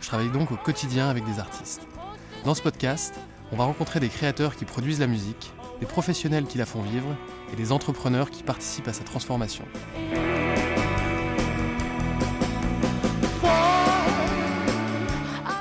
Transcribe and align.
Je 0.00 0.06
travaille 0.06 0.30
donc 0.30 0.50
au 0.50 0.56
quotidien 0.56 1.08
avec 1.08 1.24
des 1.24 1.38
artistes. 1.38 1.82
Dans 2.44 2.54
ce 2.54 2.62
podcast, 2.62 3.14
on 3.52 3.56
va 3.56 3.64
rencontrer 3.64 4.00
des 4.00 4.08
créateurs 4.08 4.56
qui 4.56 4.64
produisent 4.64 5.00
la 5.00 5.06
musique, 5.06 5.52
des 5.78 5.86
professionnels 5.86 6.46
qui 6.46 6.56
la 6.56 6.66
font 6.66 6.80
vivre 6.80 7.14
et 7.52 7.56
des 7.56 7.70
entrepreneurs 7.70 8.30
qui 8.30 8.42
participent 8.42 8.88
à 8.88 8.92
sa 8.94 9.04
transformation. 9.04 9.64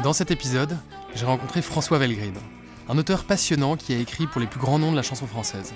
Dans 0.04 0.14
cet 0.14 0.32
épisode, 0.32 0.78
j'ai 1.14 1.26
rencontré 1.26 1.62
François 1.62 1.98
Velgride, 1.98 2.38
un 2.88 2.98
auteur 2.98 3.26
passionnant 3.26 3.76
qui 3.76 3.94
a 3.94 3.98
écrit 3.98 4.26
pour 4.26 4.40
les 4.40 4.48
plus 4.48 4.60
grands 4.60 4.80
noms 4.80 4.92
de 4.92 4.96
la 4.96 5.04
chanson 5.04 5.28
française. 5.28 5.74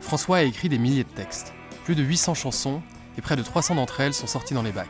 François 0.00 0.38
a 0.38 0.42
écrit 0.42 0.70
des 0.70 0.78
milliers 0.78 1.04
de 1.04 1.10
textes, 1.10 1.52
plus 1.84 1.94
de 1.94 2.02
800 2.02 2.32
chansons, 2.34 2.80
et 3.18 3.20
près 3.20 3.36
de 3.36 3.42
300 3.42 3.74
d'entre 3.74 4.00
elles 4.00 4.14
sont 4.14 4.26
sorties 4.26 4.54
dans 4.54 4.62
les 4.62 4.72
bacs. 4.72 4.88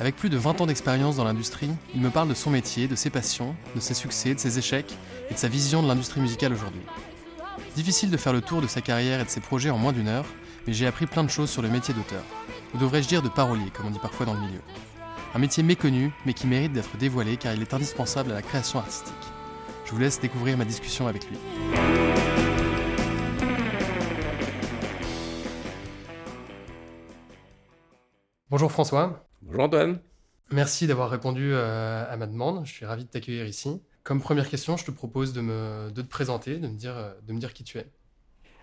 Avec 0.00 0.16
plus 0.16 0.28
de 0.28 0.36
20 0.36 0.60
ans 0.60 0.66
d'expérience 0.66 1.16
dans 1.16 1.24
l'industrie, 1.24 1.70
il 1.94 2.00
me 2.00 2.10
parle 2.10 2.28
de 2.28 2.34
son 2.34 2.50
métier, 2.50 2.88
de 2.88 2.96
ses 2.96 3.10
passions, 3.10 3.54
de 3.76 3.80
ses 3.80 3.94
succès, 3.94 4.34
de 4.34 4.40
ses 4.40 4.58
échecs 4.58 4.92
et 5.30 5.34
de 5.34 5.38
sa 5.38 5.46
vision 5.46 5.84
de 5.84 5.88
l'industrie 5.88 6.20
musicale 6.20 6.52
aujourd'hui. 6.52 6.82
Difficile 7.76 8.10
de 8.10 8.16
faire 8.16 8.32
le 8.32 8.40
tour 8.40 8.60
de 8.60 8.66
sa 8.66 8.80
carrière 8.80 9.20
et 9.20 9.24
de 9.24 9.28
ses 9.28 9.40
projets 9.40 9.70
en 9.70 9.78
moins 9.78 9.92
d'une 9.92 10.08
heure, 10.08 10.26
mais 10.66 10.72
j'ai 10.72 10.88
appris 10.88 11.06
plein 11.06 11.22
de 11.22 11.30
choses 11.30 11.48
sur 11.48 11.62
le 11.62 11.68
métier 11.68 11.94
d'auteur. 11.94 12.24
Ou 12.74 12.78
devrais-je 12.78 13.06
dire 13.06 13.22
de 13.22 13.28
parolier, 13.28 13.70
comme 13.72 13.86
on 13.86 13.90
dit 13.90 14.00
parfois 14.00 14.26
dans 14.26 14.34
le 14.34 14.40
milieu. 14.40 14.60
Un 15.32 15.38
métier 15.38 15.62
méconnu, 15.62 16.12
mais 16.26 16.32
qui 16.32 16.48
mérite 16.48 16.72
d'être 16.72 16.96
dévoilé 16.96 17.36
car 17.36 17.54
il 17.54 17.62
est 17.62 17.72
indispensable 17.72 18.32
à 18.32 18.34
la 18.34 18.42
création 18.42 18.80
artistique. 18.80 19.14
Je 19.84 19.92
vous 19.92 19.98
laisse 19.98 20.18
découvrir 20.18 20.58
ma 20.58 20.64
discussion 20.64 21.06
avec 21.06 21.28
lui. 21.30 21.38
Bonjour 28.50 28.70
François, 28.70 29.26
Bonjour 29.46 29.64
Antoine. 29.64 29.98
merci 30.50 30.86
d'avoir 30.86 31.10
répondu 31.10 31.50
euh, 31.52 32.04
à 32.10 32.16
ma 32.16 32.26
demande, 32.26 32.64
je 32.66 32.72
suis 32.72 32.86
ravi 32.86 33.04
de 33.04 33.08
t'accueillir 33.10 33.46
ici. 33.46 33.80
Comme 34.02 34.20
première 34.20 34.48
question, 34.48 34.76
je 34.76 34.84
te 34.84 34.90
propose 34.90 35.32
de, 35.32 35.40
me, 35.40 35.90
de 35.90 36.02
te 36.02 36.08
présenter, 36.08 36.58
de 36.58 36.66
me, 36.68 36.76
dire, 36.76 37.14
de 37.26 37.32
me 37.32 37.38
dire 37.38 37.52
qui 37.52 37.64
tu 37.64 37.78
es. 37.78 37.86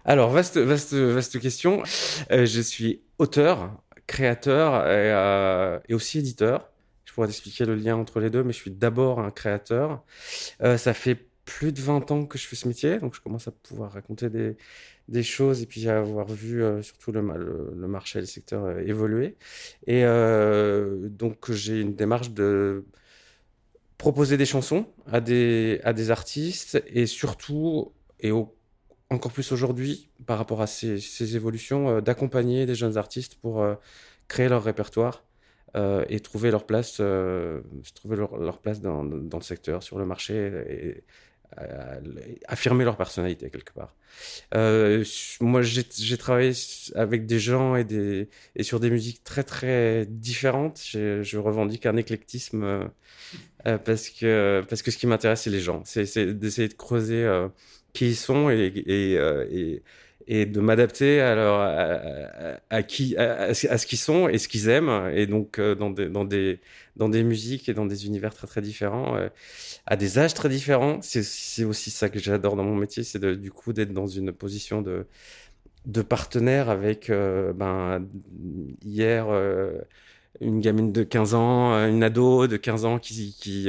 Alors, 0.03 0.31
vaste, 0.31 0.57
vaste, 0.57 0.93
vaste 0.93 1.39
question. 1.39 1.83
Euh, 2.31 2.45
je 2.45 2.61
suis 2.61 3.01
auteur, 3.19 3.71
créateur 4.07 4.87
et, 4.87 5.11
euh, 5.11 5.79
et 5.87 5.93
aussi 5.93 6.19
éditeur. 6.19 6.69
Je 7.05 7.13
pourrais 7.13 7.27
t'expliquer 7.27 7.65
le 7.65 7.75
lien 7.75 7.95
entre 7.95 8.19
les 8.19 8.29
deux, 8.29 8.43
mais 8.43 8.53
je 8.53 8.57
suis 8.57 8.71
d'abord 8.71 9.19
un 9.19 9.31
créateur. 9.31 10.03
Euh, 10.63 10.77
ça 10.77 10.93
fait 10.93 11.27
plus 11.45 11.71
de 11.71 11.81
20 11.81 12.09
ans 12.11 12.25
que 12.25 12.37
je 12.37 12.47
fais 12.47 12.55
ce 12.55 12.67
métier, 12.67 12.99
donc 12.99 13.13
je 13.15 13.21
commence 13.21 13.47
à 13.47 13.51
pouvoir 13.51 13.91
raconter 13.91 14.29
des, 14.29 14.55
des 15.07 15.23
choses 15.23 15.61
et 15.61 15.65
puis 15.65 15.87
avoir 15.89 16.27
vu 16.27 16.63
euh, 16.63 16.81
surtout 16.81 17.11
le, 17.11 17.21
le, 17.75 17.87
marché 17.87 18.19
et 18.19 18.21
le 18.21 18.27
secteur 18.27 18.63
euh, 18.65 18.79
évoluer. 18.79 19.35
Et 19.87 20.05
euh, 20.05 21.09
donc, 21.09 21.51
j'ai 21.51 21.81
une 21.81 21.95
démarche 21.95 22.31
de 22.31 22.85
proposer 23.97 24.37
des 24.37 24.45
chansons 24.45 24.87
à 25.07 25.21
des, 25.21 25.79
à 25.83 25.93
des 25.93 26.11
artistes 26.11 26.81
et 26.87 27.05
surtout, 27.05 27.91
et 28.19 28.31
encore 29.09 29.31
plus 29.31 29.51
aujourd'hui, 29.51 30.09
par 30.25 30.37
rapport 30.37 30.61
à 30.61 30.67
ces, 30.67 30.99
ces 30.99 31.35
évolutions, 31.35 32.01
d'accompagner 32.01 32.65
des 32.65 32.75
jeunes 32.75 32.97
artistes 32.97 33.35
pour 33.35 33.63
créer 34.27 34.49
leur 34.49 34.63
répertoire 34.63 35.23
et 36.09 36.19
trouver 36.19 36.49
leur 36.49 36.65
place, 36.65 37.01
trouver 37.93 38.15
leur, 38.15 38.37
leur 38.37 38.59
place 38.59 38.81
dans, 38.81 39.03
dans 39.03 39.37
le 39.37 39.43
secteur, 39.43 39.83
sur 39.83 39.99
le 39.99 40.05
marché, 40.05 41.03
affirmer 42.47 42.83
leur 42.83 42.97
personnalité 42.97 43.49
quelque 43.49 43.73
part. 43.73 43.95
Euh, 44.55 45.03
moi, 45.39 45.61
j'ai 45.61 46.17
travaillé 46.17 46.53
avec 46.95 47.25
des 47.25 47.39
gens 47.39 47.75
et, 47.75 47.83
des, 47.83 48.29
et 48.55 48.63
sur 48.63 48.79
des 48.79 48.89
musiques 48.89 49.23
très 49.23 49.43
très 49.43 50.05
différentes. 50.05 50.81
Je, 50.91 51.37
revendique 51.37 51.85
un 51.85 51.97
éclectisme 51.97 52.63
euh, 52.63 52.87
euh, 53.67 53.77
parce 53.77 54.09
que 54.09 54.63
parce 54.69 54.81
que 54.81 54.91
ce 54.91 54.97
qui 54.97 55.07
m'intéresse, 55.07 55.41
c'est 55.41 55.49
les 55.49 55.59
gens. 55.59 55.81
C'est 55.85 56.33
d'essayer 56.37 56.67
de 56.67 56.73
creuser 56.73 57.27
qui 57.93 58.07
ils 58.07 58.15
sont 58.15 58.49
et, 58.49 59.83
et 60.33 60.45
de 60.45 60.61
m'adapter 60.61 61.19
à, 61.19 62.57
à, 62.69 62.83
qui, 62.83 63.17
à, 63.17 63.53
ce 63.53 63.85
qu'ils 63.85 63.99
sont 63.99 64.29
et 64.29 64.37
ce 64.37 64.47
qu'ils 64.47 64.69
aiment. 64.69 65.09
Et 65.13 65.27
donc, 65.27 65.59
euh, 65.59 65.75
dans, 65.75 65.89
des, 65.89 66.07
dans, 66.07 66.23
des, 66.23 66.61
dans 66.95 67.09
des 67.09 67.21
musiques 67.23 67.67
et 67.67 67.73
dans 67.73 67.85
des 67.85 68.05
univers 68.05 68.33
très, 68.33 68.47
très 68.47 68.61
différents, 68.61 69.17
euh, 69.17 69.27
à 69.85 69.97
des 69.97 70.19
âges 70.19 70.33
très 70.33 70.47
différents. 70.47 70.99
C'est 71.01 71.65
aussi 71.65 71.91
ça 71.91 72.07
que 72.07 72.17
j'adore 72.17 72.55
dans 72.55 72.63
mon 72.63 72.77
métier, 72.77 73.03
c'est 73.03 73.19
du 73.25 73.51
coup 73.51 73.73
d'être 73.73 73.91
dans 73.91 74.07
une 74.07 74.31
position 74.31 74.81
de, 74.81 75.05
de 75.85 76.01
partenaire 76.01 76.69
avec, 76.69 77.09
euh, 77.09 77.51
ben, 77.51 78.07
hier, 78.85 79.27
une 80.39 80.61
gamine 80.61 80.93
de 80.93 81.03
15 81.03 81.33
ans, 81.33 81.73
une 81.89 82.03
ado 82.03 82.47
de 82.47 82.55
15 82.55 82.85
ans 82.85 82.99
qui, 82.99 83.35
qui, 83.37 83.67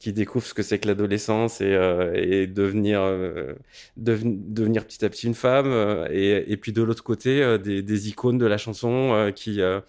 qui 0.00 0.12
découvre 0.12 0.46
ce 0.46 0.54
que 0.54 0.62
c'est 0.64 0.80
que 0.80 0.88
l'adolescence 0.88 1.60
et, 1.60 1.74
euh, 1.74 2.12
et 2.14 2.46
devenir, 2.48 3.02
euh, 3.02 3.54
deven- 3.98 4.52
devenir 4.52 4.86
petit 4.86 5.04
à 5.04 5.10
petit 5.10 5.26
une 5.28 5.34
femme. 5.34 5.68
euh, 5.68 6.08
et, 6.10 6.52
et 6.52 6.56
puis 6.56 6.72
de 6.72 6.82
l'autre 6.82 7.04
côté, 7.04 7.42
euh, 7.42 7.58
des, 7.58 7.82
des 7.82 8.08
icônes 8.10 8.38
de 8.38 8.46
la 8.46 8.58
chanson 8.58 9.12
euh, 9.14 9.30
qui, 9.32 9.60
euh, 9.62 9.80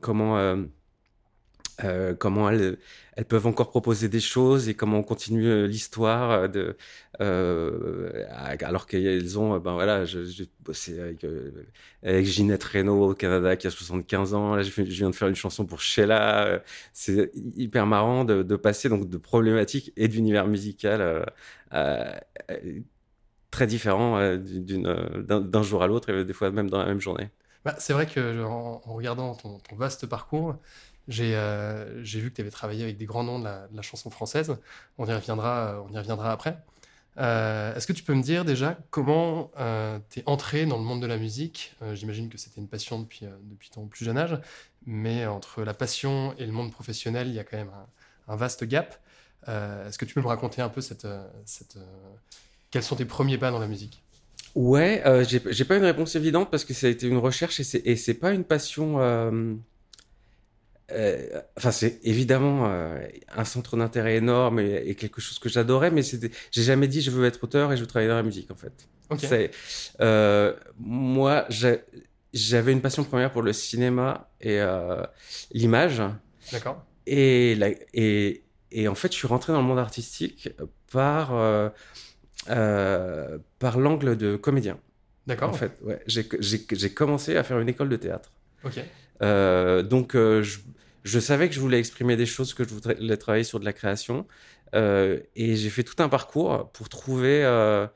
comment, 0.00 0.38
comment 2.18 2.50
elles, 2.50 2.78
elles 3.16 3.24
peuvent 3.24 3.46
encore 3.46 3.70
proposer 3.70 4.08
des 4.08 4.20
choses 4.20 4.68
et 4.68 4.74
comment 4.74 4.98
on 4.98 5.02
continue 5.02 5.46
euh, 5.46 5.66
l'histoire 5.66 6.30
euh, 6.32 6.48
de 6.48 6.76
euh, 7.20 8.26
alors 8.62 8.86
qu'elles 8.86 9.38
ont 9.38 9.58
ben 9.58 9.72
voilà 9.74 10.04
je- 10.04 10.24
j'ai 10.24 10.48
bossé 10.60 11.00
avec 11.00 11.24
euh, 11.24 11.66
avec 12.02 12.26
Ginette 12.26 12.62
Renault 12.64 13.10
au 13.12 13.14
Canada 13.14 13.56
qui 13.56 13.66
a 13.66 13.70
75 13.70 14.34
ans. 14.34 14.54
Là 14.54 14.62
je, 14.62 14.70
je 14.70 14.82
viens 14.82 15.10
de 15.10 15.14
faire 15.14 15.28
une 15.28 15.34
chanson 15.34 15.64
pour 15.66 15.80
Sheila 15.80 16.62
c'est 16.92 17.30
hyper 17.56 17.86
marrant 17.86 18.24
de, 18.24 18.42
passer 18.56 18.88
donc 18.88 19.08
de 19.08 19.16
problématiques 19.18 19.92
et 19.96 20.08
d'univers 20.08 20.46
musical 20.46 21.26
très 23.50 23.66
euh, 23.74 24.38
d'un 24.38 25.62
jour 25.62 25.82
à 25.82 25.86
l'autre 25.86 26.10
et 26.10 26.24
des 26.24 26.32
fois 26.32 26.50
même 26.50 26.70
dans 26.70 26.78
la 26.78 26.86
même 26.86 27.00
journée. 27.00 27.30
Bah, 27.64 27.74
c'est 27.78 27.92
vrai 27.92 28.06
que 28.06 28.44
en, 28.44 28.78
regardant 28.78 29.34
ton 29.34 29.58
vaste 29.76 30.06
parcours, 30.06 30.56
j'ai 31.08 31.36
euh, 31.36 32.02
j'ai 32.04 32.20
vu 32.20 32.30
que 32.30 32.36
tu 32.36 32.40
avais 32.40 32.50
travaillé 32.50 32.82
avec 32.82 32.96
des 32.96 33.06
grands 33.06 33.24
noms 33.24 33.38
de 33.38 33.44
la, 33.44 33.82
chanson 33.82 34.10
française. 34.10 34.56
On 34.98 35.06
y 35.06 35.12
reviendra, 35.12 35.74
euh, 35.74 35.82
on 35.88 35.92
y 35.92 35.98
reviendra 35.98 36.32
après. 36.32 36.58
Euh, 37.18 37.74
Est-ce 37.74 37.86
que 37.86 37.92
tu 37.92 38.02
peux 38.02 38.14
me 38.14 38.22
dire 38.22 38.44
déjà 38.44 38.78
comment 38.90 39.50
euh, 39.58 39.98
tu 40.10 40.20
es 40.20 40.22
entré 40.26 40.66
dans 40.66 40.76
le 40.76 40.84
monde 40.84 41.00
de 41.00 41.06
la 41.06 41.16
musique? 41.16 41.74
J'imagine 41.94 42.28
que 42.28 42.38
c'était 42.38 42.60
une 42.60 42.68
passion 42.68 43.00
depuis, 43.00 43.26
depuis 43.44 43.70
ton 43.70 43.86
plus 43.86 44.04
jeune 44.04 44.18
âge, 44.18 44.38
mais 44.84 45.26
entre 45.26 45.62
la 45.62 45.74
passion 45.74 46.34
et 46.38 46.44
le 46.44 46.52
monde 46.52 46.72
professionnel, 46.72 47.28
il 47.28 47.34
y 47.34 47.38
a 47.38 47.44
quand 47.44 47.56
même 47.56 47.70
un, 48.28 48.36
vaste 48.36 48.64
gap. 48.64 48.98
Est-ce 49.46 49.96
que 49.96 50.04
tu 50.04 50.14
peux 50.14 50.20
me 50.20 50.26
raconter 50.26 50.60
un 50.60 50.68
peu 50.68 50.80
cette, 50.80 51.06
cette, 51.44 51.78
quels 52.70 52.82
sont 52.82 52.96
tes 52.96 53.04
premiers 53.04 53.38
pas 53.38 53.50
dans 53.50 53.60
la 53.60 53.68
musique? 53.68 54.02
Ouais, 54.54 55.02
j'ai 55.28 55.64
pas 55.64 55.76
une 55.76 55.84
réponse 55.84 56.16
évidente 56.16 56.50
parce 56.50 56.64
que 56.64 56.74
ça 56.74 56.88
a 56.88 56.90
été 56.90 57.06
une 57.06 57.18
recherche 57.18 57.60
et 57.60 57.96
c'est 57.96 58.14
pas 58.14 58.32
une 58.32 58.44
passion. 58.44 58.98
Euh, 60.92 61.40
enfin, 61.56 61.70
c'est 61.72 61.98
évidemment 62.04 62.66
euh, 62.68 62.98
un 63.34 63.44
centre 63.44 63.76
d'intérêt 63.76 64.16
énorme 64.16 64.60
et, 64.60 64.82
et 64.86 64.94
quelque 64.94 65.20
chose 65.20 65.38
que 65.38 65.48
j'adorais, 65.48 65.90
mais 65.90 66.02
j'ai 66.02 66.62
jamais 66.62 66.88
dit 66.88 67.00
je 67.02 67.10
veux 67.10 67.24
être 67.26 67.42
auteur 67.44 67.72
et 67.72 67.76
je 67.76 67.82
veux 67.82 67.86
travailler 67.86 68.08
dans 68.08 68.16
la 68.16 68.22
musique 68.22 68.50
en 68.50 68.54
fait. 68.56 68.88
Euh, 70.00 70.54
moi, 70.78 71.46
j'avais 72.32 72.72
une 72.72 72.80
passion 72.82 73.04
première 73.04 73.30
pour 73.32 73.42
le 73.42 73.52
cinéma 73.52 74.28
et 74.40 74.60
l'image. 75.52 76.02
D'accord 76.52 76.84
Et, 77.06 77.54
la- 77.56 77.70
et, 77.94 78.42
et 78.72 78.88
en 78.88 78.94
fait, 78.94 79.12
je 79.12 79.16
suis 79.16 79.28
rentré 79.28 79.52
dans 79.52 79.60
le 79.60 79.66
monde 79.66 79.78
artistique 79.78 80.50
par, 80.92 81.30
par 82.46 83.78
l'angle 83.78 84.16
de 84.16 84.36
comédien. 84.36 84.78
D'accord. 85.26 85.50
En 85.50 85.52
fait, 85.52 85.72
ouais. 85.82 86.00
J'ai 86.06 86.90
commencé 86.94 87.36
à 87.36 87.42
faire 87.42 87.58
une 87.58 87.68
école 87.68 87.88
de 87.88 87.96
théâtre. 87.96 88.30
Ok. 88.64 88.80
Euh, 89.22 89.82
donc, 89.82 90.14
euh, 90.14 90.42
je, 90.42 90.58
je 91.06 91.20
savais 91.20 91.48
que 91.48 91.54
je 91.54 91.60
voulais 91.60 91.78
exprimer 91.78 92.16
des 92.16 92.26
choses, 92.26 92.52
que 92.52 92.64
je 92.64 92.74
voulais 92.74 93.16
travailler 93.16 93.44
sur 93.44 93.60
de 93.60 93.64
la 93.64 93.72
création. 93.72 94.26
Euh, 94.74 95.20
et 95.36 95.54
j'ai 95.54 95.70
fait 95.70 95.84
tout 95.84 96.02
un 96.02 96.08
parcours 96.08 96.70
pour 96.72 96.88
trouver, 96.88 97.44
euh, 97.44 97.86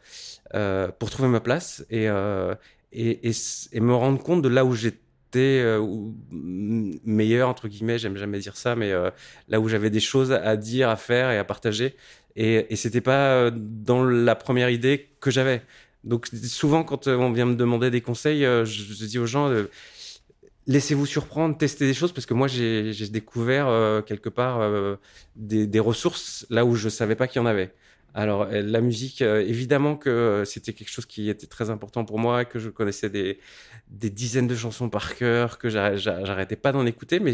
euh, 0.55 0.89
pour 0.99 1.11
trouver 1.11 1.29
ma 1.29 1.41
place 1.41 1.85
et, 1.91 2.09
euh, 2.09 2.55
et, 2.93 3.29
et, 3.29 3.33
et 3.73 3.81
me 3.81 3.95
rendre 3.95 4.23
compte 4.23 4.43
de 4.43 4.49
là 4.49 4.65
où 4.65 4.75
j'étais 4.75 5.01
euh, 5.37 5.85
meilleur, 6.31 7.49
entre 7.49 7.67
guillemets, 7.67 7.99
j'aime 7.99 8.17
jamais 8.17 8.39
dire 8.39 8.57
ça, 8.57 8.77
mais 8.77 8.93
euh, 8.93 9.11
là 9.49 9.59
où 9.61 9.69
j'avais 9.69 9.91
des 9.91 10.01
choses 10.01 10.31
à 10.31 10.57
dire, 10.57 10.89
à 10.89 10.97
faire 10.97 11.33
et 11.33 11.39
à 11.39 11.45
partager. 11.45 11.97
Et, 12.37 12.73
et 12.73 12.77
c'était 12.77 13.01
pas 13.01 13.51
dans 13.51 14.05
la 14.05 14.37
première 14.37 14.71
idée 14.71 15.09
que 15.21 15.33
j'avais. 15.33 15.63
Donc 16.05 16.29
souvent, 16.45 16.85
quand 16.85 17.09
on 17.09 17.33
vient 17.33 17.47
me 17.47 17.57
demander 17.57 17.91
des 17.91 18.01
conseils, 18.01 18.43
je, 18.43 18.65
je 18.65 19.05
dis 19.05 19.19
aux 19.19 19.27
gens, 19.27 19.53
laissez-vous 20.67 21.07
surprendre, 21.07 21.57
testez 21.57 21.87
des 21.87 21.95
choses, 21.95 22.13
parce 22.13 22.27
que 22.27 22.35
moi, 22.35 22.49
j'ai 22.49 22.93
découvert 23.09 23.69
euh, 23.69 24.03
quelque 24.03 24.29
part 24.29 24.61
euh, 24.61 24.97
des, 25.37 25.67
des 25.67 25.81
ressources 25.81 26.47
là 26.51 26.65
où 26.65 26.75
je 26.75 26.89
savais 26.89 27.17
pas 27.17 27.27
qu'il 27.27 27.41
y 27.41 27.43
en 27.43 27.47
avait. 27.47 27.75
Alors, 28.13 28.43
euh, 28.43 28.63
la 28.63 28.81
musique, 28.81 29.23
euh, 29.23 29.41
évidemment 29.41 29.97
que 29.97 30.43
c'était 30.45 30.73
quelque 30.73 30.91
chose 30.91 31.07
qui 31.07 31.31
était 31.31 31.47
très 31.47 31.71
important 31.71 32.05
pour 32.05 32.19
moi, 32.19 32.45
que 32.45 32.59
je 32.59 32.69
connaissais 32.69 33.09
des, 33.09 33.39
des 33.89 34.11
dizaines 34.11 34.49
de 34.49 34.57
chansons 34.57 34.89
par 34.89 35.15
cœur, 35.15 35.59
que 35.59 35.69
j'arr- 35.69 35.97
j'arr- 35.97 36.27
j'arrêtais 36.27 36.57
pas 36.57 36.73
d'en 36.73 36.87
écouter, 36.87 37.21
mais, 37.21 37.33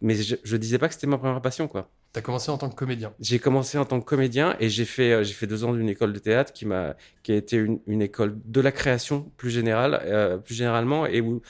mais 0.00 0.14
je, 0.14 0.34
je 0.42 0.56
disais 0.56 0.78
pas 0.78 0.88
que 0.88 0.94
c'était 0.94 1.06
ma 1.06 1.18
première 1.18 1.40
passion, 1.40 1.68
quoi. 1.68 1.88
T'as 2.12 2.22
commencé 2.22 2.50
en 2.50 2.58
tant 2.58 2.68
que 2.68 2.74
comédien. 2.74 3.12
J'ai 3.20 3.38
commencé 3.38 3.78
en 3.78 3.84
tant 3.84 4.00
que 4.00 4.04
comédien 4.04 4.56
et 4.58 4.68
j'ai 4.68 4.84
fait, 4.84 5.22
j'ai 5.22 5.32
fait 5.32 5.46
deux 5.46 5.62
ans 5.62 5.72
d'une 5.72 5.88
école 5.88 6.12
de 6.12 6.18
théâtre 6.18 6.52
qui 6.52 6.66
m'a, 6.66 6.96
qui 7.22 7.30
a 7.30 7.36
été 7.36 7.56
une, 7.56 7.78
une 7.86 8.02
école 8.02 8.36
de 8.44 8.60
la 8.60 8.72
création 8.72 9.30
plus 9.36 9.50
générale, 9.50 10.00
euh, 10.06 10.36
plus 10.38 10.56
généralement, 10.56 11.06
et 11.06 11.20
où, 11.20 11.40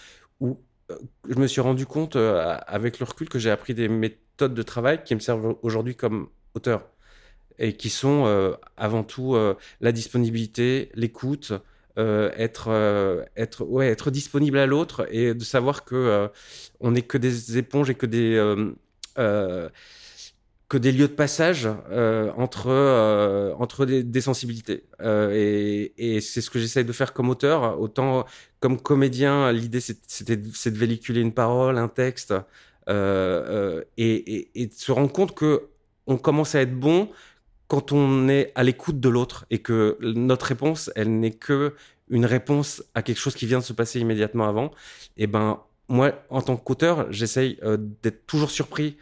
je 1.28 1.34
me 1.36 1.46
suis 1.46 1.60
rendu 1.60 1.86
compte 1.86 2.16
euh, 2.16 2.56
avec 2.66 2.98
le 2.98 3.04
recul 3.04 3.28
que 3.28 3.38
j'ai 3.38 3.50
appris 3.50 3.74
des 3.74 3.88
méthodes 3.88 4.54
de 4.54 4.62
travail 4.62 5.02
qui 5.04 5.14
me 5.14 5.20
servent 5.20 5.56
aujourd'hui 5.62 5.94
comme 5.94 6.28
auteur 6.54 6.86
et 7.58 7.74
qui 7.76 7.90
sont 7.90 8.24
euh, 8.26 8.52
avant 8.76 9.04
tout 9.04 9.34
euh, 9.34 9.54
la 9.80 9.92
disponibilité, 9.92 10.90
l'écoute, 10.94 11.52
être, 11.96 12.70
être, 13.36 13.62
ouais, 13.64 13.88
être 13.88 14.10
disponible 14.10 14.56
à 14.56 14.64
l'autre 14.64 15.06
et 15.10 15.34
de 15.34 15.44
savoir 15.44 15.84
que 15.84 16.30
on 16.80 16.92
n'est 16.92 17.02
que 17.02 17.18
des 17.18 17.58
éponges 17.58 17.90
et 17.90 17.94
que 17.94 18.06
des 18.06 18.40
que 19.16 20.78
des 20.78 20.92
lieux 20.92 21.08
de 21.08 21.12
passage 21.12 21.68
entre 22.38 22.70
entre 23.58 23.84
des, 23.84 24.20
sensibilités. 24.22 24.84
Et, 25.04 25.92
et 25.98 26.22
c'est 26.22 26.40
ce 26.40 26.48
que 26.48 26.58
j'essaye 26.58 26.86
de 26.86 26.92
faire 26.92 27.12
comme 27.12 27.28
auteur 27.28 27.78
autant 27.78 28.24
comme 28.60 28.80
comédien 28.80 29.52
l'idée 29.52 29.80
c'est- 29.80 30.02
c'était 30.06 30.36
de 30.36 30.78
véhiculer 30.78 31.20
une 31.20 31.32
parole 31.32 31.78
un 31.78 31.88
texte 31.88 32.32
euh, 32.32 32.42
euh, 32.88 33.84
et, 33.96 34.50
de 34.66 34.72
se 34.72 34.92
rendre 34.92 35.12
compte 35.12 35.34
que 35.34 35.68
on 36.06 36.16
commence 36.18 36.54
à 36.54 36.60
être 36.62 36.78
bon 36.78 37.10
quand 37.68 37.92
on 37.92 38.28
est 38.28 38.52
à 38.54 38.62
l'écoute 38.64 39.00
de 39.00 39.08
l'autre 39.08 39.46
et 39.50 39.58
que 39.60 39.96
notre 40.02 40.46
réponse 40.46 40.90
elle 40.96 41.18
n'est 41.20 41.32
que 41.32 41.74
une 42.08 42.26
réponse 42.26 42.82
à 42.94 43.02
quelque 43.02 43.18
chose 43.20 43.34
qui 43.36 43.46
vient 43.46 43.60
de 43.60 43.64
se 43.64 43.72
passer 43.72 44.00
immédiatement 44.00 44.48
avant. 44.48 44.72
Et 45.16 45.26
ben 45.28 45.60
moi 45.88 46.12
en 46.30 46.42
tant 46.42 46.56
qu'auteur 46.56 47.12
j'essaye 47.12 47.58
euh, 47.62 47.76
d'être 48.02 48.26
toujours 48.26 48.50
surpris 48.50 48.96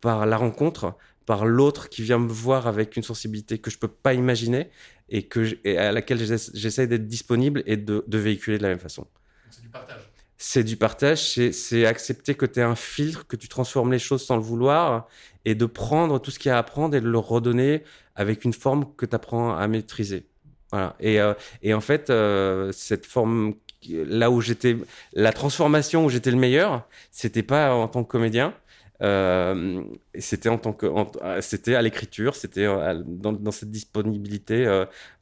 par 0.00 0.26
la 0.26 0.36
rencontre 0.36 0.94
par 1.26 1.46
l'autre 1.46 1.88
qui 1.88 2.02
vient 2.02 2.18
me 2.18 2.28
voir 2.28 2.66
avec 2.66 2.96
une 2.96 3.02
sensibilité 3.02 3.58
que 3.58 3.70
je 3.70 3.78
peux 3.78 3.88
pas 3.88 4.14
imaginer 4.14 4.70
et 5.12 5.22
que 5.22 5.44
j- 5.44 5.60
et 5.62 5.78
à 5.78 5.92
laquelle 5.92 6.18
j'essa- 6.18 6.50
j'essaie 6.54 6.86
d'être 6.88 7.06
disponible 7.06 7.62
et 7.66 7.76
de, 7.76 8.02
de 8.06 8.18
véhiculer 8.18 8.56
de 8.58 8.62
la 8.64 8.70
même 8.70 8.80
façon. 8.80 9.06
C'est 9.50 9.62
du 9.62 9.68
partage. 9.68 10.00
C'est 10.38 10.64
du 10.64 10.76
partage, 10.76 11.20
c'est- 11.52 11.86
accepter 11.86 12.34
que 12.34 12.46
tu 12.46 12.58
es 12.58 12.62
un 12.62 12.74
filtre, 12.74 13.26
que 13.28 13.36
tu 13.36 13.46
transformes 13.46 13.92
les 13.92 14.00
choses 14.00 14.24
sans 14.24 14.36
le 14.36 14.42
vouloir 14.42 15.06
et 15.44 15.54
de 15.54 15.66
prendre 15.66 16.18
tout 16.18 16.30
ce 16.32 16.38
qu'il 16.40 16.48
y 16.48 16.52
a 16.52 16.56
à 16.56 16.58
apprendre 16.58 16.96
et 16.96 17.00
de 17.00 17.08
le 17.08 17.18
redonner 17.18 17.84
avec 18.16 18.44
une 18.44 18.52
forme 18.54 18.86
que 18.96 19.06
tu 19.06 19.14
apprends 19.14 19.54
à 19.56 19.68
maîtriser. 19.68 20.24
Voilà. 20.72 20.96
Et, 20.98 21.20
euh, 21.20 21.34
et 21.62 21.74
en 21.74 21.80
fait, 21.82 22.08
euh, 22.10 22.72
cette 22.72 23.04
forme, 23.06 23.54
là 23.90 24.30
où 24.30 24.40
j'étais, 24.40 24.76
la 25.12 25.32
transformation 25.32 26.04
où 26.06 26.08
j'étais 26.08 26.30
le 26.30 26.38
meilleur, 26.38 26.88
c'était 27.10 27.42
pas 27.42 27.74
en 27.74 27.86
tant 27.88 28.02
que 28.02 28.10
comédien, 28.10 28.54
euh, 29.02 29.82
c'était 30.18 30.48
en 30.48 30.58
tant 30.58 30.72
que, 30.72 30.86
euh, 30.86 31.40
c'était 31.40 31.74
à 31.74 31.82
l'écriture, 31.82 32.36
c'était 32.36 32.66
euh, 32.66 33.02
dans, 33.04 33.50
cette 33.50 33.70
disponibilité 33.70 34.64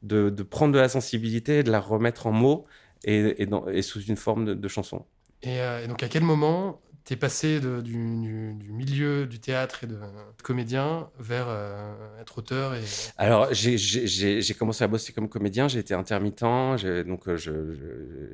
de, 0.03 0.43
prendre 0.43 0.73
de 0.73 0.79
la 0.79 0.89
sensibilité 0.89 1.59
et 1.59 1.63
de 1.63 1.71
la 1.71 1.79
remettre 1.79 2.27
en 2.27 2.31
mots 2.31 2.65
et, 3.03 3.47
sous 3.81 4.01
une 4.01 4.17
forme 4.17 4.55
de, 4.55 4.67
chanson. 4.67 5.05
Et 5.41 5.59
donc, 5.87 6.03
à 6.03 6.07
quel 6.07 6.23
moment 6.23 6.79
t'es 7.11 7.17
passé 7.17 7.59
du, 7.59 7.97
milieu 7.97 9.25
du 9.25 9.41
théâtre 9.41 9.83
et 9.83 9.87
de, 9.87 9.97
comédien 10.43 11.09
vers 11.19 11.47
euh, 11.49 11.93
être 12.21 12.37
auteur 12.37 12.73
et... 12.73 12.83
Alors, 13.17 13.49
j'ai- 13.51 14.55
commencé 14.57 14.85
à 14.85 14.87
bosser 14.87 15.11
comme 15.11 15.27
comédien, 15.27 15.67
j'ai 15.67 15.79
été 15.79 15.93
intermittent, 15.93 16.39
donc 16.39 17.27
euh, 17.27 17.35
je, 17.35 17.51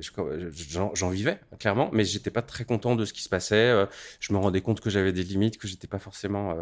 je- 0.00 0.50
je- 0.52 0.78
j'en 0.94 1.08
vivais 1.08 1.40
clairement, 1.58 1.90
mais 1.92 2.04
j'étais 2.04 2.30
pas 2.30 2.42
très 2.42 2.64
content 2.64 2.94
de 2.94 3.04
ce 3.04 3.12
qui 3.12 3.22
se 3.24 3.28
passait. 3.28 3.56
euh, 3.56 3.86
Je 4.20 4.32
me 4.32 4.38
rendais 4.38 4.60
compte 4.60 4.80
que 4.80 4.90
j'avais 4.90 5.12
des 5.12 5.24
limites, 5.24 5.58
que 5.58 5.66
j'étais 5.66 5.88
pas 5.88 5.98
forcément, 5.98 6.54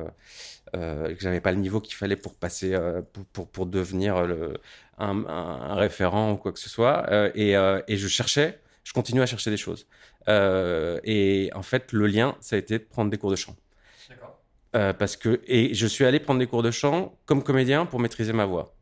que 0.73 1.17
j'avais 1.21 1.43
pas 1.43 1.53
le 1.53 1.59
niveau 1.59 1.83
qu'il 1.83 1.97
fallait 1.97 2.17
pour 2.17 2.35
passer, 2.35 2.75
pour, 3.35 3.47
pour, 3.47 3.67
devenir 3.67 4.17
un, 4.97 5.75
référent 5.75 6.33
ou 6.33 6.37
quoi 6.39 6.53
que 6.53 6.61
ce 6.61 6.71
soit. 6.71 7.05
et 7.37 7.53
je 7.55 8.09
cherchais, 8.09 8.59
je 8.87 8.93
continuais 8.93 9.25
à 9.25 9.27
chercher 9.27 9.51
des 9.51 9.57
choses. 9.57 9.89
Euh, 10.29 11.01
et 11.03 11.51
en 11.57 11.63
fait, 11.63 11.91
le 11.91 12.07
lien, 12.07 12.37
ça 12.41 12.55
a 12.55 12.59
été 12.61 12.79
de 12.79 12.85
prendre 12.85 13.11
des 13.11 13.19
cours 13.19 13.33
de 13.33 13.37
chant. 13.37 13.57
D'accord. 14.09 14.41
Euh, 14.77 14.93
parce 14.93 15.17
que 15.17 15.41
et 15.49 15.75
je 15.75 15.87
suis 15.89 16.05
allé 16.05 16.21
prendre 16.21 16.39
des 16.39 16.47
cours 16.47 16.63
de 16.63 16.71
chant 16.71 17.19
comme 17.27 17.43
comédien 17.43 17.85
pour 17.85 17.99
maîtriser 17.99 18.33
ma 18.33 18.45
voix. 18.45 18.77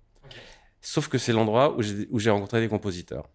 Sauf 0.82 1.08
que 1.08 1.16
c'est 1.16 1.32
l'endroit 1.32 1.74
où 1.78 2.18
j'ai 2.18 2.28
rencontré 2.28 2.60
des 2.60 2.68
compositeurs 2.68 3.30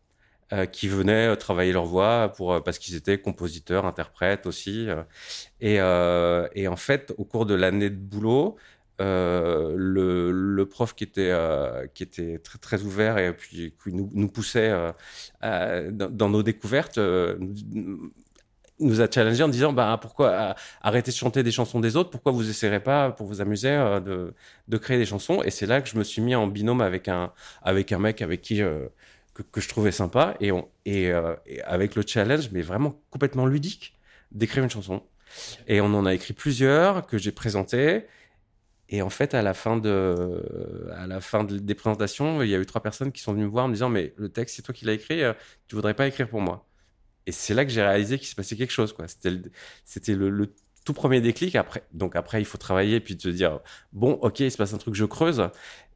euh, 0.54 0.68
qui 0.68 0.88
venaient 0.88 1.36
travailler 1.38 1.72
leur 1.72 1.86
voix 1.86 2.32
pour 2.38 2.64
parce 2.64 2.78
qu'ils 2.78 2.94
étaient 2.94 3.18
compositeurs, 3.18 3.86
interprètes 3.88 4.46
aussi. 4.46 4.88
et 5.62 5.78
et 5.78 6.68
en 6.68 6.76
fait, 6.76 7.16
au 7.18 7.26
cours 7.26 7.48
de 7.48 7.56
l'année 7.56 7.90
de 7.90 7.96
boulot, 7.96 8.58
euh, 9.00 9.74
le, 9.78 10.66
prof 10.66 10.94
qui 10.94 11.04
était 11.04 11.30
euh, 11.32 11.88
qui 11.94 12.04
était 12.04 12.38
très 12.40 12.60
très 12.60 12.84
ouvert 12.84 13.18
et 13.18 13.34
puis 13.34 13.74
qui 13.82 13.94
nous, 13.94 14.28
poussait 14.28 14.72
euh, 15.44 15.92
dans, 15.92 16.30
nos 16.30 16.44
découvertes. 16.44 16.98
nous- 16.98 18.12
a 19.02 19.12
challengé 19.12 19.44
en 19.44 19.48
disant 19.50 19.74
bah 19.74 19.98
pourquoi 20.02 20.56
arrêtez 20.82 21.12
de 21.12 21.16
chanter 21.16 21.44
des 21.44 21.52
chansons 21.52 21.80
des 21.80 21.98
autres 21.98 22.10
pourquoi 22.10 22.32
vous 22.32 22.50
essayerez 22.50 22.82
pas 22.82 23.12
pour 23.12 23.28
vous 23.28 23.42
amuser 23.42 23.72
de, 24.06 24.34
de 24.70 24.78
créer 24.78 24.98
des 24.98 25.06
chansons 25.06 25.44
et 25.44 25.50
c'est 25.50 25.66
là 25.66 25.82
que 25.82 25.90
je 25.90 25.98
me 25.98 26.04
suis 26.04 26.22
mis 26.22 26.34
en 26.36 26.48
binôme 26.48 26.80
avec 26.80 27.10
un 27.10 27.34
avec 27.62 27.92
un 27.92 28.00
mec 28.00 28.22
avec 28.22 28.42
qui 28.42 28.60
que, 29.34 29.44
que 29.52 29.60
je 29.60 29.68
trouvais 29.68 29.92
sympa 29.92 30.36
et 30.40 30.54
on 30.54 30.70
et, 30.86 31.12
et 31.46 31.62
avec 31.64 31.96
le 31.96 32.04
challenge 32.08 32.52
mais 32.52 32.62
vraiment 32.62 32.96
complètement 33.10 33.46
ludique 33.46 33.98
d'écrire 34.32 34.64
une 34.64 34.70
chanson 34.70 35.04
et 35.68 35.82
on 35.82 35.94
en 35.94 36.06
a 36.06 36.14
écrit 36.14 36.34
plusieurs 36.34 37.06
que 37.06 37.18
j'ai 37.18 37.34
présentées 37.34 38.06
et 38.90 39.02
en 39.02 39.10
fait 39.10 39.34
à 39.34 39.42
la 39.42 39.54
fin 39.54 39.78
de 39.78 40.90
à 40.96 41.08
la 41.08 41.22
fin 41.22 41.44
de- 41.44 41.60
des 41.60 41.76
présentations 41.76 42.42
il 42.44 42.50
y 42.50 42.56
a 42.56 42.60
eu 42.60 42.66
trois 42.66 42.82
personnes 42.84 43.12
qui 43.12 43.22
sont 43.22 43.34
venues 43.34 43.46
me 43.46 43.50
voir 43.50 43.68
me 43.68 43.74
disant 43.74 43.90
mais 43.90 44.14
le 44.18 44.30
texte 44.30 44.56
c'est 44.56 44.62
toi 44.64 44.74
qui 44.74 44.86
l'as 44.86 44.94
écrit 44.94 45.24
euh, 45.24 45.34
tu 45.68 45.76
voudrais 45.76 45.94
pas 45.94 46.08
écrire 46.08 46.30
pour 46.30 46.42
moi 46.42 46.66
et 47.26 47.32
c'est 47.32 47.54
là 47.54 47.66
que 47.66 47.72
j'ai 47.72 47.82
réalisé 47.84 48.18
qu'il 48.18 48.28
se 48.28 48.36
passait 48.36 48.56
quelque 48.56 48.72
chose. 48.72 48.96
C'était 49.86 50.16
le, 50.16 50.54
tout 50.86 50.94
premier 50.94 51.22
déclic. 51.22 51.58
Donc 51.94 52.16
après, 52.16 52.42
il 52.42 52.46
faut 52.46 52.58
travailler 52.58 53.00
puis 53.00 53.18
te 53.18 53.30
dire, 53.30 53.60
bon, 53.94 54.14
ok, 54.14 54.40
il 54.40 54.52
se 54.52 54.58
passe 54.58 54.74
un 54.74 54.78
truc, 54.78 54.96
je 54.96 55.06
creuse. 55.06 55.50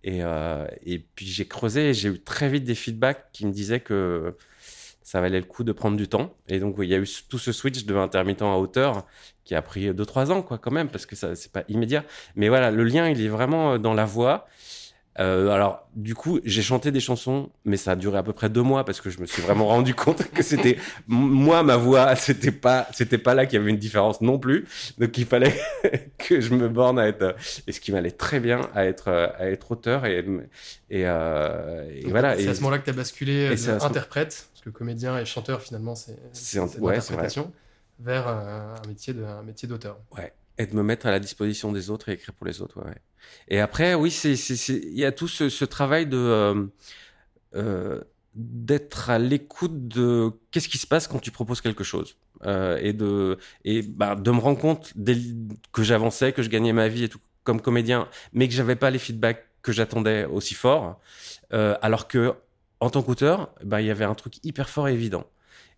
Et, 0.04 0.20
euh, 0.24 0.68
et 0.84 1.00
puis 1.00 1.26
j'ai 1.26 1.48
creusé 1.48 1.90
et 1.90 1.94
j'ai 1.94 2.10
eu 2.10 2.22
très 2.22 2.50
vite 2.50 2.66
des 2.66 2.76
feedbacks 2.76 3.32
qui 3.32 3.46
me 3.46 3.52
disaient 3.52 3.80
que 3.80 4.36
ça 5.04 5.22
valait 5.22 5.40
le 5.40 5.46
coup 5.46 5.64
de 5.64 5.72
prendre 5.72 5.98
du 5.98 6.08
temps. 6.08 6.34
Et 6.48 6.60
donc, 6.60 6.76
il 6.80 6.90
y 6.90 6.96
a 6.96 6.98
eu 6.98 7.08
tout 7.30 7.38
ce 7.38 7.52
switch 7.52 7.86
de 7.86 7.96
intermittent 7.96 8.42
à 8.42 8.58
hauteur 8.58 9.06
qui 9.44 9.56
a 9.56 9.62
pris 9.62 9.90
2-3 9.90 10.32
ans, 10.32 10.42
quoi, 10.42 10.58
quand 10.58 10.72
même, 10.72 10.90
parce 10.90 11.06
que 11.06 11.16
ça, 11.16 11.36
c'est 11.36 11.52
pas 11.52 11.64
immédiat. 11.68 12.04
Mais 12.36 12.50
voilà, 12.50 12.72
le 12.72 12.84
lien, 12.84 13.10
il 13.10 13.22
est 13.22 13.28
vraiment 13.28 13.78
dans 13.78 13.94
la 13.94 14.06
voix. 14.06 14.48
Euh, 15.20 15.50
alors, 15.50 15.88
du 15.96 16.16
coup, 16.16 16.40
j'ai 16.44 16.64
chanté 16.64 16.92
des 16.92 17.00
chansons, 17.00 17.52
mais 17.66 17.78
ça 17.78 17.92
a 17.92 17.96
duré 17.96 18.18
à 18.18 18.24
peu 18.24 18.34
près 18.34 18.50
deux 18.50 18.64
mois 18.64 18.84
parce 18.84 19.00
que 19.00 19.12
je 19.12 19.20
me 19.20 19.28
suis 19.28 19.42
vraiment 19.42 19.68
rendu 19.68 19.94
compte 19.96 20.28
que 20.32 20.42
c'était 20.42 20.78
moi 21.08 21.62
ma 21.62 21.78
voix, 21.78 22.16
c'était 22.16 22.52
pas, 22.52 22.88
c'était 22.94 23.20
pas 23.20 23.36
là 23.36 23.46
qu'il 23.46 23.60
y 23.60 23.62
avait 23.62 23.70
une 23.70 23.78
différence 23.78 24.22
non 24.22 24.40
plus. 24.40 24.66
Donc, 24.98 25.18
il 25.18 25.26
fallait 25.26 25.54
que 26.18 26.42
je 26.42 26.54
me 26.54 26.68
borne 26.68 26.98
à 26.98 27.08
être, 27.08 27.36
et 27.68 27.72
ce 27.72 27.80
qui 27.80 27.92
m'allait 27.92 28.12
très 28.12 28.40
bien, 28.40 28.62
à 28.74 28.86
être, 28.86 29.10
euh, 29.10 29.28
à 29.38 29.48
être 29.48 29.72
auteur 29.72 30.06
et 30.06 30.26
et, 30.90 31.04
euh, 31.06 31.90
et 31.92 32.02
Donc, 32.04 32.12
voilà. 32.12 32.38
C'est 32.38 32.48
à 32.48 32.56
ce 32.56 32.62
moment-là 32.62 32.80
que 32.80 32.86
t'as 32.86 32.92
basculé 32.94 33.52
et 33.52 33.70
interprète, 33.84 34.50
que 34.64 34.70
comédien 34.70 35.18
et 35.20 35.26
chanteur, 35.26 35.62
finalement, 35.62 35.96
c'est 35.96 36.18
ouais, 36.80 36.96
l'interprétation, 36.96 37.52
vers 38.00 38.28
euh, 38.28 38.76
un 38.84 38.88
métier 38.88 39.14
de- 39.14 39.24
un 39.24 39.44
métier 39.44 39.68
d'auteur. 39.68 40.00
Ouais. 40.18 40.34
Et 40.58 40.68
de 40.68 40.76
me 40.76 40.84
mettre 40.84 41.08
à 41.08 41.12
la 41.12 41.20
disposition 41.20 41.72
des 41.72 41.90
autres 41.90 42.10
et 42.10 42.14
écrire 42.14 42.34
pour 42.34 42.46
les 42.48 42.62
autres, 42.62 42.80
ouais. 42.80 42.90
ouais. 42.90 43.02
Et 43.48 43.60
après, 43.60 43.94
oui, 43.96 44.16
il 44.24 44.98
y 45.00 45.06
a 45.06 45.12
tout 45.12 45.28
ce, 45.28 45.50
ce 45.50 45.66
travail 45.66 46.06
de 46.06 46.18
euh, 46.18 46.66
euh, 47.56 48.02
d'être 48.36 49.10
à 49.10 49.20
l'écoute 49.20 49.88
de 49.88 50.32
qu'est-ce 50.52 50.70
qui 50.70 50.78
se 50.78 50.88
passe 50.88 51.08
quand 51.08 51.20
tu 51.20 51.32
proposes 51.32 51.62
quelque 51.62 51.84
chose 51.84 52.18
euh, 52.46 52.78
et 52.82 52.94
de 52.94 53.38
et 53.64 53.82
bah, 53.82 54.16
de 54.16 54.32
me 54.32 54.40
rendre 54.40 54.60
compte 54.60 54.92
dès 54.96 55.16
que 55.72 55.84
j'avançais, 55.84 56.34
que 56.34 56.42
je 56.42 56.50
gagnais 56.50 56.74
ma 56.74 56.88
vie 56.88 57.04
et 57.06 57.10
tout 57.10 57.20
comme 57.44 57.62
comédien, 57.62 58.08
mais 58.34 58.48
que 58.48 58.54
j'avais 58.54 58.76
pas 58.76 58.90
les 58.90 59.00
feedbacks 59.00 59.46
que 59.62 59.72
j'attendais 59.72 60.26
aussi 60.26 60.56
fort, 60.56 61.00
euh, 61.54 61.76
alors 61.82 62.08
que 62.08 62.34
en 62.84 62.90
tant 62.90 63.02
qu'auteur, 63.02 63.54
bah, 63.64 63.82
il 63.82 63.88
y 63.88 63.92
avait 63.92 64.04
un 64.06 64.14
truc 64.16 64.36
hyper 64.44 64.70
fort 64.70 64.88
et 64.90 64.94
évident. 64.94 65.26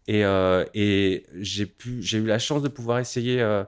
Et, 0.07 0.23
euh, 0.23 0.65
et 0.75 1.25
j'ai 1.39 1.65
pu, 1.65 2.01
j'ai 2.01 2.19
eu 2.19 2.25
la 2.25 2.37
chance 2.39 2.61
de 2.61 2.67
pouvoir 2.67 2.99
essayer 2.99 3.41
euh, 3.41 3.63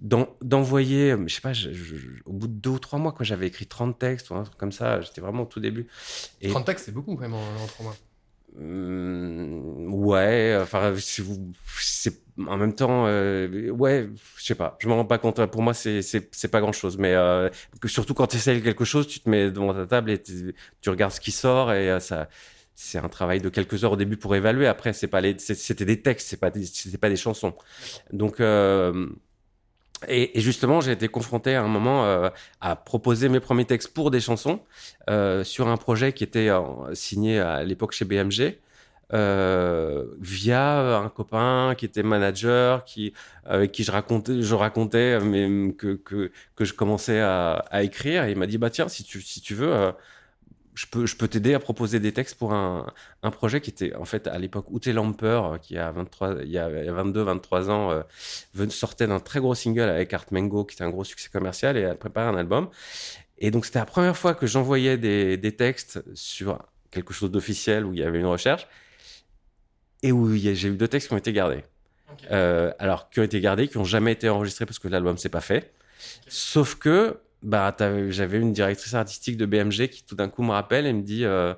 d'en- 0.00 0.28
d'envoyer, 0.40 1.16
je 1.26 1.34
sais 1.34 1.40
pas, 1.40 1.52
je- 1.52 1.72
je- 1.72 1.96
au 2.26 2.32
bout 2.32 2.46
de 2.46 2.52
deux 2.52 2.70
ou 2.70 2.78
trois 2.78 2.98
mois, 2.98 3.12
quoi, 3.12 3.24
j'avais 3.24 3.46
écrit 3.48 3.66
30 3.66 3.98
textes 3.98 4.30
ou 4.30 4.34
un 4.34 4.44
truc 4.44 4.56
comme 4.56 4.72
ça. 4.72 5.00
J'étais 5.00 5.20
vraiment 5.20 5.42
au 5.42 5.46
tout 5.46 5.60
début. 5.60 5.86
Et 6.40 6.48
30 6.48 6.64
textes, 6.66 6.84
c'est 6.86 6.92
beaucoup 6.92 7.14
quand 7.16 7.22
même 7.22 7.34
en, 7.34 7.38
en 7.62 7.66
3 7.66 7.84
mois. 7.86 7.96
Hum, 8.56 9.92
ouais, 9.94 10.56
enfin, 10.62 10.94
si 10.96 11.20
vous, 11.22 11.52
c'est 11.80 12.22
en 12.46 12.56
même 12.56 12.74
temps, 12.74 13.04
euh, 13.06 13.70
ouais, 13.70 14.08
je 14.36 14.44
sais 14.44 14.54
pas, 14.54 14.76
je 14.80 14.86
me 14.88 14.92
rends 14.92 15.04
pas 15.04 15.18
compte. 15.18 15.44
Pour 15.46 15.62
moi, 15.62 15.74
c'est 15.74 16.48
pas 16.50 16.60
grand 16.60 16.72
chose, 16.72 16.96
mais 16.98 17.14
euh, 17.14 17.48
surtout 17.86 18.14
quand 18.14 18.28
tu 18.28 18.36
essayes 18.36 18.62
quelque 18.62 18.84
chose, 18.84 19.06
tu 19.08 19.18
te 19.20 19.28
mets 19.28 19.50
devant 19.50 19.74
ta 19.74 19.86
table 19.86 20.10
et 20.12 20.22
tu 20.22 20.90
regardes 20.90 21.12
ce 21.12 21.20
qui 21.20 21.32
sort 21.32 21.72
et 21.72 21.98
ça. 22.00 22.28
C'est 22.76 22.98
un 22.98 23.08
travail 23.08 23.40
de 23.40 23.48
quelques 23.48 23.84
heures 23.84 23.92
au 23.92 23.96
début 23.96 24.16
pour 24.16 24.34
évaluer. 24.34 24.66
Après, 24.66 24.92
c'est 24.92 25.06
pas 25.06 25.20
les, 25.20 25.38
c'était 25.38 25.84
des 25.84 26.02
textes, 26.02 26.28
c'est 26.28 26.36
pas 26.38 26.50
c'était 26.52 26.98
pas 26.98 27.08
des 27.08 27.16
chansons. 27.16 27.54
Donc, 28.12 28.40
euh, 28.40 29.08
et, 30.08 30.38
et 30.38 30.40
justement, 30.40 30.80
j'ai 30.80 30.92
été 30.92 31.08
confronté 31.08 31.54
à 31.54 31.62
un 31.62 31.68
moment 31.68 32.04
euh, 32.04 32.28
à 32.60 32.76
proposer 32.76 33.28
mes 33.28 33.40
premiers 33.40 33.64
textes 33.64 33.94
pour 33.94 34.10
des 34.10 34.20
chansons 34.20 34.60
euh, 35.08 35.44
sur 35.44 35.68
un 35.68 35.76
projet 35.76 36.12
qui 36.12 36.24
était 36.24 36.48
euh, 36.50 36.94
signé 36.94 37.38
à 37.40 37.64
l'époque 37.64 37.92
chez 37.92 38.04
BMG 38.04 38.58
euh, 39.12 40.06
via 40.20 40.98
un 40.98 41.08
copain 41.10 41.74
qui 41.76 41.84
était 41.84 42.02
manager, 42.02 42.84
qui 42.84 43.12
avec 43.44 43.72
qui 43.72 43.84
je 43.84 43.92
racontais, 43.92 44.42
je 44.42 44.54
racontais 44.54 45.20
mais 45.20 45.72
que 45.74 45.94
que 45.96 46.32
que 46.56 46.64
je 46.64 46.74
commençais 46.74 47.20
à, 47.20 47.52
à 47.70 47.82
écrire. 47.82 48.24
Et 48.24 48.32
il 48.32 48.38
m'a 48.38 48.46
dit 48.46 48.58
bah 48.58 48.70
tiens 48.70 48.88
si 48.88 49.04
tu 49.04 49.22
si 49.22 49.40
tu 49.40 49.54
veux. 49.54 49.92
Je 50.74 50.86
peux, 50.86 51.06
je 51.06 51.16
peux 51.16 51.28
t'aider 51.28 51.54
à 51.54 51.60
proposer 51.60 52.00
des 52.00 52.12
textes 52.12 52.36
pour 52.36 52.52
un, 52.52 52.92
un 53.22 53.30
projet 53.30 53.60
qui 53.60 53.70
était 53.70 53.94
en 53.94 54.04
fait 54.04 54.26
à 54.26 54.38
l'époque 54.38 54.66
Ute 54.72 54.88
Lamper, 54.88 55.40
euh, 55.44 55.58
qui 55.58 55.78
a 55.78 55.90
23, 55.92 56.42
il 56.42 56.50
y 56.50 56.58
a 56.58 56.68
22, 56.68 57.22
23 57.22 57.70
ans, 57.70 57.90
euh, 57.90 58.68
sortait 58.68 59.06
d'un 59.06 59.20
très 59.20 59.40
gros 59.40 59.54
single 59.54 59.88
avec 59.88 60.12
Art 60.12 60.26
Mango, 60.30 60.64
qui 60.64 60.74
était 60.74 60.84
un 60.84 60.90
gros 60.90 61.04
succès 61.04 61.28
commercial, 61.32 61.76
et 61.76 61.84
a 61.84 61.94
préparé 61.94 62.28
un 62.28 62.36
album. 62.36 62.68
Et 63.38 63.50
donc 63.50 63.66
c'était 63.66 63.78
la 63.78 63.86
première 63.86 64.16
fois 64.16 64.34
que 64.34 64.46
j'envoyais 64.46 64.98
des, 64.98 65.36
des 65.36 65.52
textes 65.52 66.02
sur 66.14 66.58
quelque 66.90 67.12
chose 67.12 67.30
d'officiel 67.30 67.84
où 67.84 67.92
il 67.92 68.00
y 68.00 68.04
avait 68.04 68.20
une 68.20 68.26
recherche, 68.26 68.66
et 70.02 70.12
où 70.12 70.34
j'ai 70.34 70.68
eu 70.68 70.76
deux 70.76 70.88
textes 70.88 71.08
qui 71.08 71.14
ont 71.14 71.18
été 71.18 71.32
gardés. 71.32 71.64
Euh, 72.30 72.72
alors, 72.78 73.10
qui 73.10 73.20
ont 73.20 73.22
été 73.22 73.40
gardés, 73.40 73.68
qui 73.68 73.78
ont 73.78 73.84
jamais 73.84 74.12
été 74.12 74.28
enregistrés 74.28 74.66
parce 74.66 74.78
que 74.78 74.88
l'album 74.88 75.18
s'est 75.18 75.28
pas 75.28 75.40
fait. 75.40 75.72
Sauf 76.28 76.74
que, 76.76 77.18
bah, 77.44 77.76
j'avais 78.08 78.40
une 78.40 78.52
directrice 78.52 78.94
artistique 78.94 79.36
de 79.36 79.46
BMG 79.46 79.88
qui 79.88 80.04
tout 80.04 80.14
d'un 80.16 80.28
coup 80.28 80.42
me 80.42 80.50
rappelle 80.50 80.86
et 80.86 80.92
me 80.92 81.02
dit, 81.02 81.24
euh, 81.24 81.54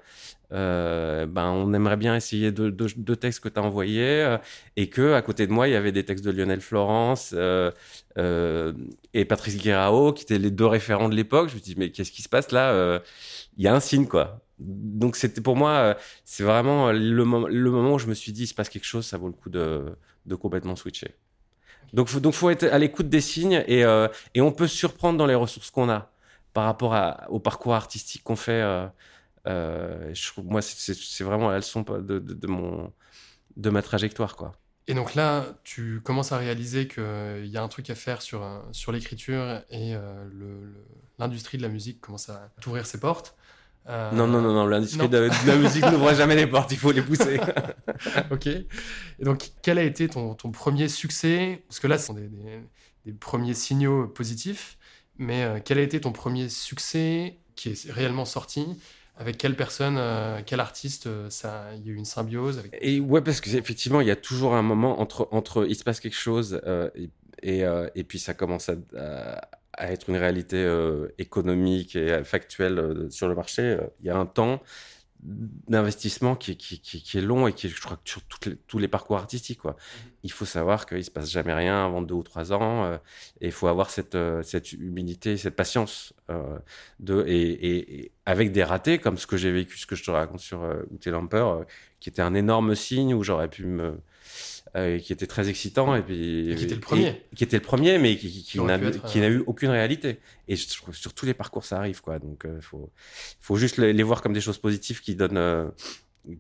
euh, 0.52 1.26
ben, 1.26 1.50
on 1.50 1.72
aimerait 1.74 1.96
bien 1.96 2.14
essayer 2.16 2.52
deux, 2.52 2.72
textes 3.16 3.40
que 3.40 3.48
tu 3.48 3.58
as 3.58 3.62
envoyés 3.62 4.22
euh, 4.22 4.38
et 4.76 4.88
que 4.88 5.14
à 5.14 5.22
côté 5.22 5.46
de 5.46 5.52
moi, 5.52 5.68
il 5.68 5.72
y 5.72 5.76
avait 5.76 5.92
des 5.92 6.04
textes 6.04 6.24
de 6.24 6.30
Lionel 6.30 6.60
Florence 6.60 7.32
euh, 7.36 7.70
euh, 8.18 8.72
et 9.14 9.24
Patrice 9.24 9.56
Guérao 9.58 10.12
qui 10.12 10.24
étaient 10.24 10.38
les 10.38 10.50
deux 10.50 10.66
référents 10.66 11.08
de 11.08 11.14
l'époque. 11.14 11.48
Je 11.50 11.54
me 11.56 11.60
dis, 11.60 11.74
mais 11.76 11.90
qu'est-ce 11.90 12.12
qui 12.12 12.22
se 12.22 12.28
passe 12.28 12.52
là 12.52 12.72
Euh, 12.72 12.98
Il 13.56 13.64
y 13.64 13.68
a 13.68 13.74
un 13.74 13.80
signe, 13.80 14.06
quoi. 14.06 14.40
Donc, 14.58 15.16
c'était 15.16 15.40
pour 15.42 15.56
moi, 15.56 15.96
c'est 16.24 16.42
vraiment 16.44 16.90
le, 16.92 16.98
le 16.98 17.70
moment 17.70 17.94
où 17.94 17.98
je 17.98 18.06
me 18.06 18.14
suis 18.14 18.32
dit, 18.32 18.44
il 18.44 18.46
se 18.46 18.54
passe 18.54 18.68
quelque 18.70 18.84
chose, 18.86 19.06
ça 19.06 19.18
vaut 19.18 19.26
le 19.28 19.34
coup 19.34 19.50
de, 19.50 19.84
de 20.26 20.34
complètement 20.34 20.76
switcher. 20.76 21.14
Donc, 21.96 22.08
faut, 22.08 22.20
donc, 22.20 22.34
faut 22.34 22.50
être 22.50 22.64
à 22.64 22.78
l'écoute 22.78 23.08
des 23.08 23.22
signes 23.22 23.64
et, 23.66 23.82
euh, 23.84 24.06
et 24.34 24.42
on 24.42 24.52
peut 24.52 24.68
surprendre 24.68 25.18
dans 25.18 25.26
les 25.26 25.34
ressources 25.34 25.70
qu'on 25.70 25.88
a 25.88 26.12
par 26.52 26.64
rapport 26.66 26.94
au 27.30 27.40
parcours 27.40 27.74
artistique 27.74 28.22
qu'on 28.22 28.36
fait. 28.36 28.60
Euh, 28.62 28.86
euh, 29.48 30.12
moi, 30.44 30.60
c'est- 30.60 31.24
vraiment 31.24 31.50
la 31.50 31.56
leçon 31.56 31.80
de, 31.82 32.00
de, 32.00 32.18
de 32.18 32.46
mon, 32.46 32.92
de 33.56 33.70
ma 33.70 33.80
trajectoire, 33.80 34.36
quoi. 34.36 34.52
Et 34.88 34.94
donc 34.94 35.14
là, 35.14 35.46
tu 35.64 36.00
commences 36.04 36.32
à 36.32 36.38
réaliser 36.38 36.86
qu'il 36.86 37.46
y 37.46 37.56
a 37.56 37.62
un 37.62 37.68
truc 37.68 37.88
à 37.90 37.94
faire 37.94 38.20
sur, 38.22 38.46
sur 38.72 38.92
l'écriture 38.92 39.62
et 39.70 39.94
l'industrie 41.18 41.56
de 41.58 41.62
la 41.62 41.68
musique 41.68 42.00
commence 42.00 42.28
à 42.28 42.50
t'ouvrir 42.60 42.86
ses 42.86 43.00
portes. 43.00 43.34
Euh, 43.88 44.10
Non, 44.12 44.26
non, 44.26 44.40
non, 44.42 44.52
non, 44.52 44.66
l'industrie 44.66 45.08
de, 45.08 45.28
de 45.28 45.46
la 45.46 45.56
musique 45.56 45.84
n'ouvre 45.92 46.12
jamais 46.14 46.34
les 46.36 46.46
portes, 46.46 46.72
il 46.72 46.78
faut 46.78 46.92
les 46.92 47.02
pousser. 47.02 47.38
ok. 48.30 48.46
Et 48.46 48.66
donc, 49.24 49.50
quel 49.62 49.78
a 49.78 49.82
été 49.82 50.08
ton, 50.08 50.34
ton 50.34 50.50
premier 50.50 50.88
succès? 50.88 51.62
Parce 51.68 51.78
que 51.80 51.86
là, 51.86 51.98
ce 51.98 52.06
sont 52.06 52.14
des, 52.14 52.28
des- 52.28 52.60
des 53.04 53.12
premiers 53.12 53.54
signaux 53.54 54.08
positifs, 54.08 54.76
mais 55.16 55.44
euh, 55.44 55.60
quel 55.64 55.78
a 55.78 55.82
été 55.82 56.00
ton 56.00 56.10
premier 56.10 56.48
succès 56.48 57.36
qui 57.54 57.68
est 57.68 57.90
réellement 57.92 58.24
sorti? 58.24 58.66
Avec 59.16 59.38
quelle 59.38 59.54
personne, 59.54 59.94
euh, 59.96 60.40
quel 60.44 60.58
artiste 60.60 61.08
ça, 61.30 61.66
Il 61.76 61.86
y 61.86 61.90
a 61.90 61.92
eu 61.92 61.96
une 61.96 62.04
symbiose 62.04 62.58
avec... 62.58 62.76
Et 62.80 62.98
ouais, 62.98 63.22
parce 63.22 63.40
que 63.40 63.48
effectivement, 63.56 64.00
il 64.00 64.08
y 64.08 64.10
a 64.10 64.16
toujours 64.16 64.54
un 64.56 64.62
moment 64.62 65.00
entre, 65.00 65.28
entre 65.30 65.66
il 65.68 65.76
se 65.76 65.84
passe 65.84 66.00
quelque 66.00 66.16
chose 66.16 66.60
et, 66.96 67.08
et, 67.42 67.64
et 67.94 68.04
puis 68.04 68.18
ça 68.18 68.34
commence 68.34 68.68
à, 68.68 68.74
à, 68.98 69.48
à 69.76 69.92
être 69.92 70.08
une 70.10 70.16
réalité 70.16 70.56
euh, 70.64 71.08
économique 71.18 71.96
et 71.96 72.24
factuelle 72.24 72.78
euh, 72.78 73.10
sur 73.10 73.28
le 73.28 73.34
marché. 73.34 73.62
Euh, 73.62 73.86
Il 74.00 74.06
y 74.06 74.10
a 74.10 74.16
un 74.16 74.26
temps 74.26 74.62
d'investissement 75.68 76.36
qui, 76.36 76.52
est- 76.52 76.56
qui, 76.56 76.78
qui, 76.80 77.02
qui 77.02 77.18
est 77.18 77.22
long 77.22 77.46
et 77.48 77.52
qui 77.52 77.66
est, 77.66 77.70
je 77.70 77.80
crois, 77.80 77.98
sur 78.04 78.20
les- 78.46 78.56
tous 78.56 78.78
les 78.78 78.86
parcours 78.88 79.16
artistiques. 79.16 79.60
Quoi. 79.60 79.76
Il 80.22 80.30
faut 80.30 80.44
savoir 80.44 80.86
qu'il 80.86 81.02
se 81.04 81.10
passe 81.10 81.30
jamais 81.30 81.54
rien 81.54 81.84
avant 81.84 82.02
deux 82.02 82.14
ou 82.14 82.22
trois 82.22 82.52
ans 82.52 82.84
euh, 82.84 82.98
et 83.40 83.46
il 83.46 83.52
faut 83.52 83.66
avoir 83.66 83.90
cette, 83.90 84.16
cette 84.42 84.72
humilité, 84.72 85.36
cette 85.36 85.56
patience 85.56 86.12
euh, 86.30 86.58
de, 87.00 87.24
et, 87.26 87.40
et, 87.40 88.00
et 88.00 88.12
avec 88.26 88.52
des 88.52 88.62
ratés 88.64 88.98
comme 88.98 89.16
ce 89.18 89.26
que 89.26 89.36
j'ai 89.36 89.50
vécu, 89.52 89.78
ce 89.78 89.86
que 89.86 89.96
je 89.96 90.04
te 90.04 90.10
raconte 90.10 90.40
sur 90.40 90.62
euh, 90.62 90.82
Ute 90.94 91.06
Lamper, 91.08 91.44
qui 92.00 92.08
était 92.10 92.22
un 92.22 92.34
énorme 92.34 92.74
signe 92.74 93.14
où 93.14 93.22
j'aurais 93.24 93.48
pu 93.48 93.64
me 93.64 93.98
euh, 94.76 94.98
qui 94.98 95.12
était 95.12 95.26
très 95.26 95.48
excitant 95.48 95.94
et 95.96 96.02
puis 96.02 96.50
Et 96.52 96.54
qui 96.56 96.64
était 96.64 96.74
le 96.74 96.80
premier. 96.80 97.06
et- 97.32 97.36
qui 97.36 97.44
était 97.44 97.56
le 97.56 97.62
premier 97.62 97.98
mais 97.98 98.16
qui, 98.16 98.30
qui, 98.30 98.42
qui 98.42 98.58
aurait 98.60 98.78
n'a 98.78 98.86
euh, 99.26 99.30
eu 99.30 99.42
aucune 99.46 99.70
réalité 99.70 100.20
et 100.48 100.54
je 100.56 100.68
trouve 100.68 100.94
sur 100.94 101.14
tous 101.14 101.26
les 101.26 101.34
parcours 101.34 101.64
ça 101.64 101.78
arrive 101.78 102.00
quoi 102.02 102.18
donc 102.18 102.44
il 102.46 102.60
faut 102.62 102.90
faut 103.40 103.56
juste 103.56 103.78
les, 103.78 103.92
les 103.92 104.02
voir 104.02 104.20
comme 104.22 104.32
des 104.34 104.40
choses 104.40 104.58
positives 104.58 105.00
qui 105.00 105.14
donnent 105.14 105.38
euh, 105.38 105.68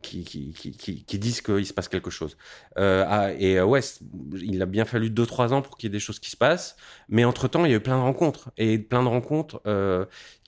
qui, 0.02 0.24
qui, 0.24 0.52
qui, 0.52 0.72
qui, 0.72 1.04
qui 1.04 1.18
disent 1.20 1.40
qu'il 1.40 1.64
se 1.64 1.72
passe 1.72 1.86
quelque 1.86 2.10
chose. 2.10 2.36
Euh, 2.76 3.04
ah, 3.06 3.32
et 3.38 3.56
euh, 3.58 3.64
ouais, 3.64 3.78
il 4.42 4.60
a 4.60 4.66
bien 4.66 4.84
fallu 4.84 5.10
2-3 5.10 5.52
ans 5.52 5.62
pour 5.62 5.76
qu'il 5.76 5.86
y 5.88 5.90
ait 5.90 5.96
des 5.96 6.00
choses 6.00 6.18
qui 6.18 6.28
se 6.28 6.36
passent, 6.36 6.74
mais 7.08 7.24
entre-temps, 7.24 7.64
il 7.64 7.70
y 7.70 7.74
a 7.74 7.76
eu 7.76 7.80
plein 7.80 7.96
de 7.96 8.02
rencontres, 8.02 8.50
et 8.56 8.78
plein 8.80 9.04
de 9.04 9.08
rencontres 9.08 9.60
euh, 9.68 10.04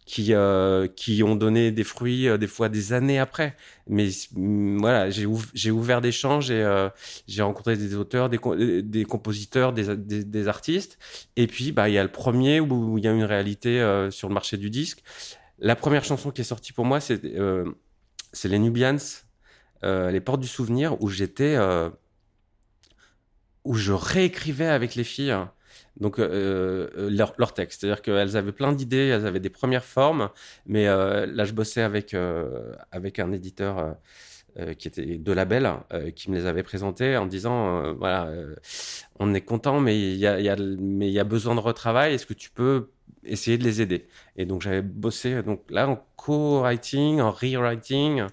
qui, 0.08 0.32
euh, 0.32 0.88
qui 0.88 1.22
ont 1.22 1.36
donné 1.36 1.70
des 1.70 1.84
fruits, 1.84 2.28
euh, 2.28 2.38
des 2.38 2.46
fois 2.46 2.70
des 2.70 2.94
années 2.94 3.18
après. 3.18 3.54
Mais 3.88 4.08
voilà, 4.34 5.10
j'ai 5.10 5.26
j'ai 5.52 5.70
ouvert 5.70 6.00
des 6.00 6.12
champs, 6.12 6.40
j'ai 6.40 6.62
euh, 6.62 6.88
j'ai 7.26 7.42
rencontré 7.42 7.76
des 7.76 7.94
auteurs, 7.94 8.30
des, 8.30 8.38
des 8.82 9.04
compositeurs, 9.04 9.74
des, 9.74 9.96
des, 9.96 10.48
artistes, 10.48 10.98
et 11.36 11.46
puis 11.46 11.72
bah, 11.72 11.90
il 11.90 11.92
y 11.92 11.98
a 11.98 12.02
le 12.02 12.10
premier 12.10 12.58
où 12.58 12.96
il 12.96 13.04
y 13.04 13.08
a 13.08 13.12
une 13.12 13.22
réalité 13.22 13.74
sur 14.10 14.28
le 14.28 14.34
marché 14.34 14.56
du 14.56 14.70
disque. 14.70 15.02
La 15.58 15.76
première 15.76 16.04
chanson 16.04 16.30
qui 16.30 16.40
est 16.40 16.44
sortie 16.44 16.72
pour 16.72 16.86
moi, 16.86 17.00
c'est 17.00 17.20
c'est 18.32 18.48
les 18.48 18.58
Nubians, 18.58 18.96
les 19.82 20.20
Portes 20.20 20.40
du 20.40 20.48
Souvenir, 20.48 20.96
où 21.02 21.10
j'étais, 21.10 21.56
où 23.64 23.74
je 23.74 23.92
réécrivais 23.92 24.68
avec 24.68 24.94
les 24.94 25.04
filles. 25.04 25.32
hein. 25.32 25.52
Donc 26.00 26.18
euh, 26.18 26.88
euh, 26.96 27.10
leur, 27.10 27.54
texte, 27.54 27.80
c'est-à-dire 27.80 28.02
qu'elles 28.02 28.36
avaient 28.36 28.52
plein 28.52 28.72
d'idées, 28.72 29.08
elles 29.08 29.26
avaient 29.26 29.40
des 29.40 29.50
premières 29.50 29.84
formes, 29.84 30.30
mais 30.66 30.86
euh, 30.86 31.26
là 31.26 31.44
je 31.44 31.52
bossais 31.52 31.82
avec 31.82 32.14
euh, 32.14 32.72
avec 32.92 33.18
un 33.18 33.32
éditeur 33.32 33.96
qui 34.78 34.88
était 34.88 35.18
de 35.18 35.32
label, 35.32 35.70
qui 36.16 36.32
me 36.32 36.36
les 36.36 36.46
avait 36.46 36.64
présentés 36.64 37.16
en 37.16 37.26
disant 37.26 37.92
voilà, 37.94 38.28
on 39.20 39.32
est 39.32 39.40
content, 39.42 39.78
mais 39.78 39.96
il 39.96 40.16
y 40.16 40.26
a, 40.26 40.40
y 40.40 40.48
a 40.48 40.56
y 40.58 41.18
a 41.20 41.24
besoin 41.24 41.54
de 41.54 41.60
retravail. 41.60 42.14
Est-ce 42.14 42.26
que 42.26 42.34
tu 42.34 42.50
peux 42.50 42.90
essayer 43.24 43.56
de 43.56 43.62
les 43.62 43.82
aider? 43.82 44.08
Et 44.36 44.46
donc 44.46 44.62
j'avais 44.62 44.82
bossé 44.82 45.44
donc 45.44 45.62
là 45.70 45.88
en 45.88 46.04
co-writing, 46.16 47.20
en 47.20 47.30
rewriting 47.30 48.24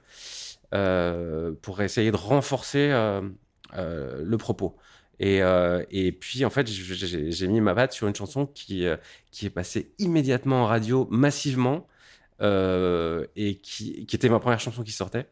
pour 1.61 1.81
essayer 1.81 2.11
de 2.11 2.17
renforcer 2.17 2.89
le 3.73 4.35
propos. 4.37 4.77
Et, 5.19 5.41
euh, 5.41 5.83
et 5.91 6.11
puis, 6.11 6.43
en 6.45 6.49
fait, 6.49 6.67
j'ai- 6.67 7.47
mis 7.47 7.61
ma 7.61 7.73
patte 7.73 7.93
sur 7.93 8.07
une 8.07 8.15
chanson 8.15 8.45
qui, 8.47 8.85
euh, 8.85 8.97
qui 9.31 9.45
est 9.45 9.49
passée 9.49 9.91
immédiatement 9.99 10.63
en 10.63 10.65
radio, 10.65 11.07
massivement, 11.09 11.87
euh, 12.41 13.25
et 13.37 13.55
qui, 13.55 14.05
qui 14.05 14.15
était 14.15 14.27
ma 14.27 14.39
première 14.39 14.59
chanson 14.59 14.83
qui 14.83 14.91
sortait 14.91 15.25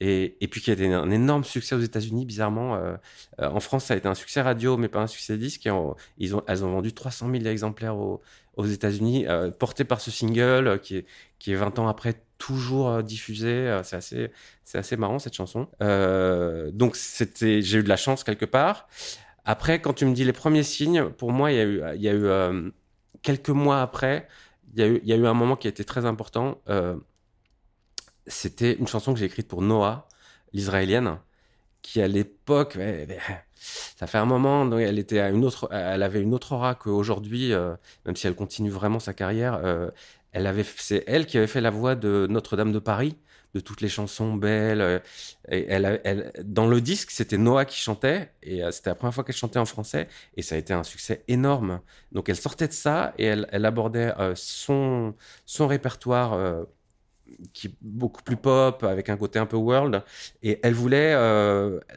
et, 0.00 0.38
et 0.40 0.48
puis 0.48 0.62
qui 0.62 0.70
a 0.70 0.72
été 0.72 0.90
un 0.90 1.10
énorme 1.10 1.44
succès 1.44 1.74
aux 1.74 1.80
États-Unis 1.80 2.24
bizarrement 2.24 2.80
en 3.36 3.60
France 3.60 3.84
ça 3.84 3.92
a 3.92 3.96
été 3.98 4.08
un 4.08 4.14
succès 4.14 4.40
radio 4.40 4.78
mais 4.78 4.88
pas 4.88 5.00
un 5.00 5.06
succès 5.06 5.36
disque 5.36 5.68
ils 6.16 6.34
ont 6.34 6.42
elles 6.46 6.64
ont 6.64 6.70
vendu 6.70 6.94
300 6.94 7.30
000 7.30 7.44
exemplaires 7.44 7.98
aux, 7.98 8.22
aux 8.56 8.64
États-Unis 8.64 9.26
porté 9.58 9.84
par 9.84 10.00
ce 10.00 10.10
single 10.10 10.80
qui 10.82 10.96
est 10.96 11.06
qui 11.38 11.52
est 11.52 11.56
20 11.56 11.78
ans 11.78 11.88
après 11.88 12.22
toujours 12.38 13.02
diffusé 13.02 13.78
c'est 13.84 13.96
assez 13.96 14.30
assez 14.72 14.96
marrant 14.96 15.18
cette 15.18 15.34
chanson. 15.34 15.68
Donc 16.72 16.96
j'ai 17.38 17.78
eu 17.78 17.82
de 17.82 17.88
la 17.90 17.98
chance 17.98 18.24
quelque 18.24 18.46
part 18.46 18.88
après 19.46 19.80
quand 19.80 19.94
tu 19.94 20.04
me 20.04 20.12
dis 20.12 20.24
les 20.24 20.34
premiers 20.34 20.62
signes 20.62 21.08
pour 21.08 21.32
moi 21.32 21.50
il 21.52 21.56
y 21.56 22.08
a 22.08 22.12
eu 22.12 22.26
euh, 22.26 22.70
quelques 23.22 23.48
mois 23.48 23.80
après 23.80 24.28
il 24.76 25.00
y, 25.04 25.12
a 25.12 25.16
eu, 25.16 25.26
un 25.26 25.34
moment 25.34 25.56
qui 25.56 25.68
a 25.68 25.70
été 25.70 25.84
très 25.84 26.04
important. 26.04 26.60
Euh, 26.68 26.96
C'était 28.26 28.74
une 28.74 28.86
chanson 28.86 29.14
que 29.14 29.18
j'ai 29.18 29.24
écrite 29.24 29.48
pour 29.48 29.62
Noah, 29.62 30.08
l'israélienne, 30.52 31.18
qui 31.80 32.02
à 32.02 32.08
l'époque, 32.08 32.76
ça 33.96 34.06
fait 34.06 34.18
un 34.18 34.26
moment, 34.26 34.66
donc 34.66 34.80
elle 34.80 34.98
était 34.98 35.20
une 35.30 35.44
autre, 35.44 35.68
elle 35.72 36.02
avait 36.02 36.20
une 36.20 36.34
autre 36.34 36.52
aura 36.52 36.74
qu'aujourd'hui, 36.74 37.52
euh, 37.52 37.74
même 38.04 38.16
si 38.16 38.26
elle 38.26 38.34
continue 38.34 38.70
vraiment 38.70 38.98
sa 38.98 39.14
carrière. 39.14 39.60
c'est 40.76 41.04
elle 41.06 41.26
qui 41.26 41.38
avait 41.38 41.46
fait 41.46 41.62
la 41.62 41.70
voix 41.70 41.94
de 41.94 42.26
Notre-Dame 42.28 42.72
de 42.72 42.78
Paris, 42.78 43.16
de 43.54 43.60
toutes 43.60 43.80
les 43.80 43.88
chansons 43.88 44.34
belles. 44.34 44.80
euh, 44.80 44.98
elle, 45.48 46.00
elle, 46.04 46.32
dans 46.44 46.66
le 46.66 46.80
disque, 46.80 47.10
c'était 47.10 47.38
Noah 47.38 47.64
qui 47.64 47.78
chantait, 47.78 48.30
et 48.42 48.62
euh, 48.62 48.70
c'était 48.70 48.90
la 48.90 48.94
première 48.96 49.14
fois 49.14 49.24
qu'elle 49.24 49.36
chantait 49.36 49.58
en 49.58 49.64
français, 49.66 50.08
et 50.36 50.42
ça 50.42 50.54
a 50.54 50.58
été 50.58 50.72
un 50.72 50.82
succès 50.84 51.22
énorme. 51.28 51.80
Donc 52.12 52.28
elle 52.28 52.36
sortait 52.36 52.68
de 52.68 52.72
ça 52.72 53.14
et 53.18 53.24
elle, 53.24 53.64
abordait 53.64 54.12
euh, 54.18 54.34
son, 54.36 55.14
son 55.46 55.66
répertoire 55.66 56.66
qui 57.52 57.66
est 57.68 57.74
beaucoup 57.80 58.22
plus 58.22 58.36
pop, 58.36 58.84
avec 58.84 59.08
un 59.08 59.16
côté 59.16 59.38
un 59.38 59.46
peu 59.46 59.56
world. 59.56 60.02
Et 60.42 60.60
elle 60.62 60.74
voulait 60.74 61.14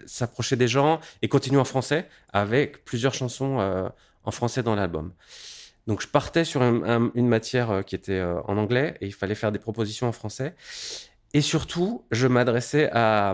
s'approcher 0.06 0.56
des 0.56 0.68
gens 0.68 1.00
et 1.22 1.28
continuer 1.28 1.60
en 1.60 1.66
français 1.66 2.08
avec 2.34 2.84
plusieurs 2.84 3.14
chansons 3.14 3.92
en 4.24 4.32
français 4.32 4.64
dans 4.64 4.76
l'album. 4.76 5.14
Donc 5.88 6.02
je 6.02 6.08
partais 6.08 6.46
sur 6.46 6.62
un- 6.62 6.84
un- 6.84 7.12
une 7.16 7.28
matière 7.28 7.84
qui 7.86 7.96
était 7.96 8.22
en 8.22 8.58
anglais 8.58 8.96
et 9.02 9.08
il 9.08 9.14
fallait 9.14 9.36
faire 9.36 9.52
des 9.52 9.60
propositions 9.60 10.08
en 10.08 10.12
français. 10.12 10.56
Et 11.34 11.42
surtout, 11.42 12.06
je 12.12 12.28
m'adressais 12.28 12.90
à, 12.92 13.34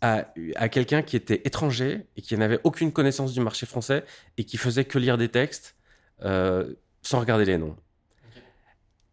à, 0.00 0.24
à 0.56 0.68
quelqu'un 0.68 1.02
qui 1.02 1.16
était 1.16 1.42
étranger 1.44 2.06
et 2.16 2.22
qui 2.22 2.36
n'avait 2.36 2.60
aucune 2.64 2.92
connaissance 2.92 3.32
du 3.32 3.40
marché 3.40 3.66
français 3.66 4.04
et 4.38 4.44
qui 4.44 4.56
faisait 4.56 4.84
que 4.84 4.98
lire 4.98 5.18
des 5.18 5.28
textes 5.28 5.76
euh, 6.22 6.74
sans 7.02 7.20
regarder 7.20 7.44
les 7.44 7.58
noms. 7.58 7.76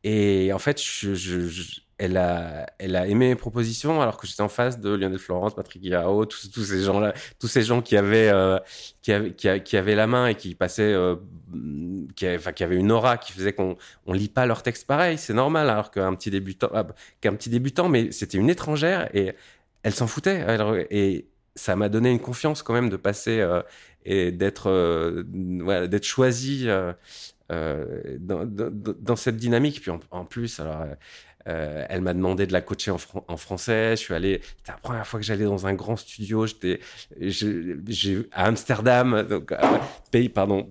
Et 0.04 0.52
en 0.54 0.60
fait, 0.60 0.82
je, 0.82 1.14
je- 1.14 1.48
je- 1.48 1.82
elle, 2.02 2.18
a, 2.18 2.66
elle 2.80 2.96
a 2.96 3.06
aimé 3.08 3.28
mes 3.28 3.36
propositions 3.36 4.02
alors 4.02 4.18
que 4.18 4.26
j'étais 4.26 4.42
en 4.42 4.50
face 4.50 4.80
de 4.80 4.90
Lionel 4.90 5.20
Florence, 5.20 5.54
Patrick 5.54 5.84
Guirao, 5.84 6.26
tous, 6.26 6.50
ces 6.64 6.82
gens-là, 6.82 7.14
tous 7.40 7.48
ces 7.48 7.62
gens 7.62 7.84
qui 7.84 7.96
avaient, 7.96 8.30
euh, 8.30 8.58
qui, 9.04 9.12
avaient, 9.12 9.34
qui, 9.36 9.78
avaient 9.78 9.94
la 9.94 10.08
main 10.08 10.26
et 10.26 10.34
qui 10.34 10.56
passaient, 10.56 10.82
euh, 10.82 11.18
qui, 12.16 12.26
avaient, 12.26 12.54
qui 12.54 12.64
avaient 12.64 12.78
une 12.78 12.92
aura 12.92 13.18
qui 13.18 13.34
faisait 13.34 13.54
qu'on 13.54 13.78
on 14.08 14.14
lit 14.14 14.30
pas 14.30 14.48
leurs 14.48 14.64
textes 14.64 14.88
pareil, 14.88 15.20
c'est 15.20 15.36
normal 15.36 15.70
alors 15.70 15.92
qu'un 15.92 16.16
petit 16.16 16.32
débutant, 16.32 16.70
ah, 16.74 16.88
qu'un 17.22 17.36
petit 17.36 17.52
débutant, 17.52 17.88
mais 17.88 18.12
c'était 18.12 18.40
une 18.40 18.50
étrangère 18.50 19.08
et 19.16 19.34
elle 19.84 19.94
s'en 19.94 20.08
foutait. 20.08 20.44
Et 20.90 21.28
ça 21.54 21.76
m'a 21.76 21.88
donné 21.88 22.10
une 22.10 22.20
confiance 22.20 22.64
quand 22.64 22.74
même 22.74 22.90
de 22.90 22.98
passer 22.98 23.42
euh, 23.42 23.62
et 24.06 24.32
d'être 24.32 24.72
voilà, 25.64 25.86
d'être 25.86 26.06
choisi 26.06 26.68
dans 27.48 29.16
cette 29.16 29.38
dynamique. 29.38 29.82
Puis 29.82 29.92
en, 29.92 30.00
en 30.10 30.26
plus, 30.26 30.60
alors. 30.60 30.84
Euh, 31.48 31.86
elle 31.90 32.02
m'a 32.02 32.14
demandé 32.14 32.46
de 32.48 32.54
la 32.54 32.62
coacher 32.62 32.92
en, 32.92 32.98
fran- 32.98 33.26
en 33.28 33.38
français. 33.38 33.92
Je 33.92 34.02
suis 34.02 34.14
allé. 34.14 34.42
C'était 34.58 34.72
la 34.74 34.78
première 34.78 35.08
fois 35.08 35.20
que 35.20 35.26
j'allais 35.26 35.46
dans 35.46 35.66
un 35.68 35.74
grand 35.74 35.96
studio. 35.96 36.46
J'étais, 36.46 36.80
à 38.32 38.46
Amsterdam, 38.46 39.14
euh, 39.14 39.40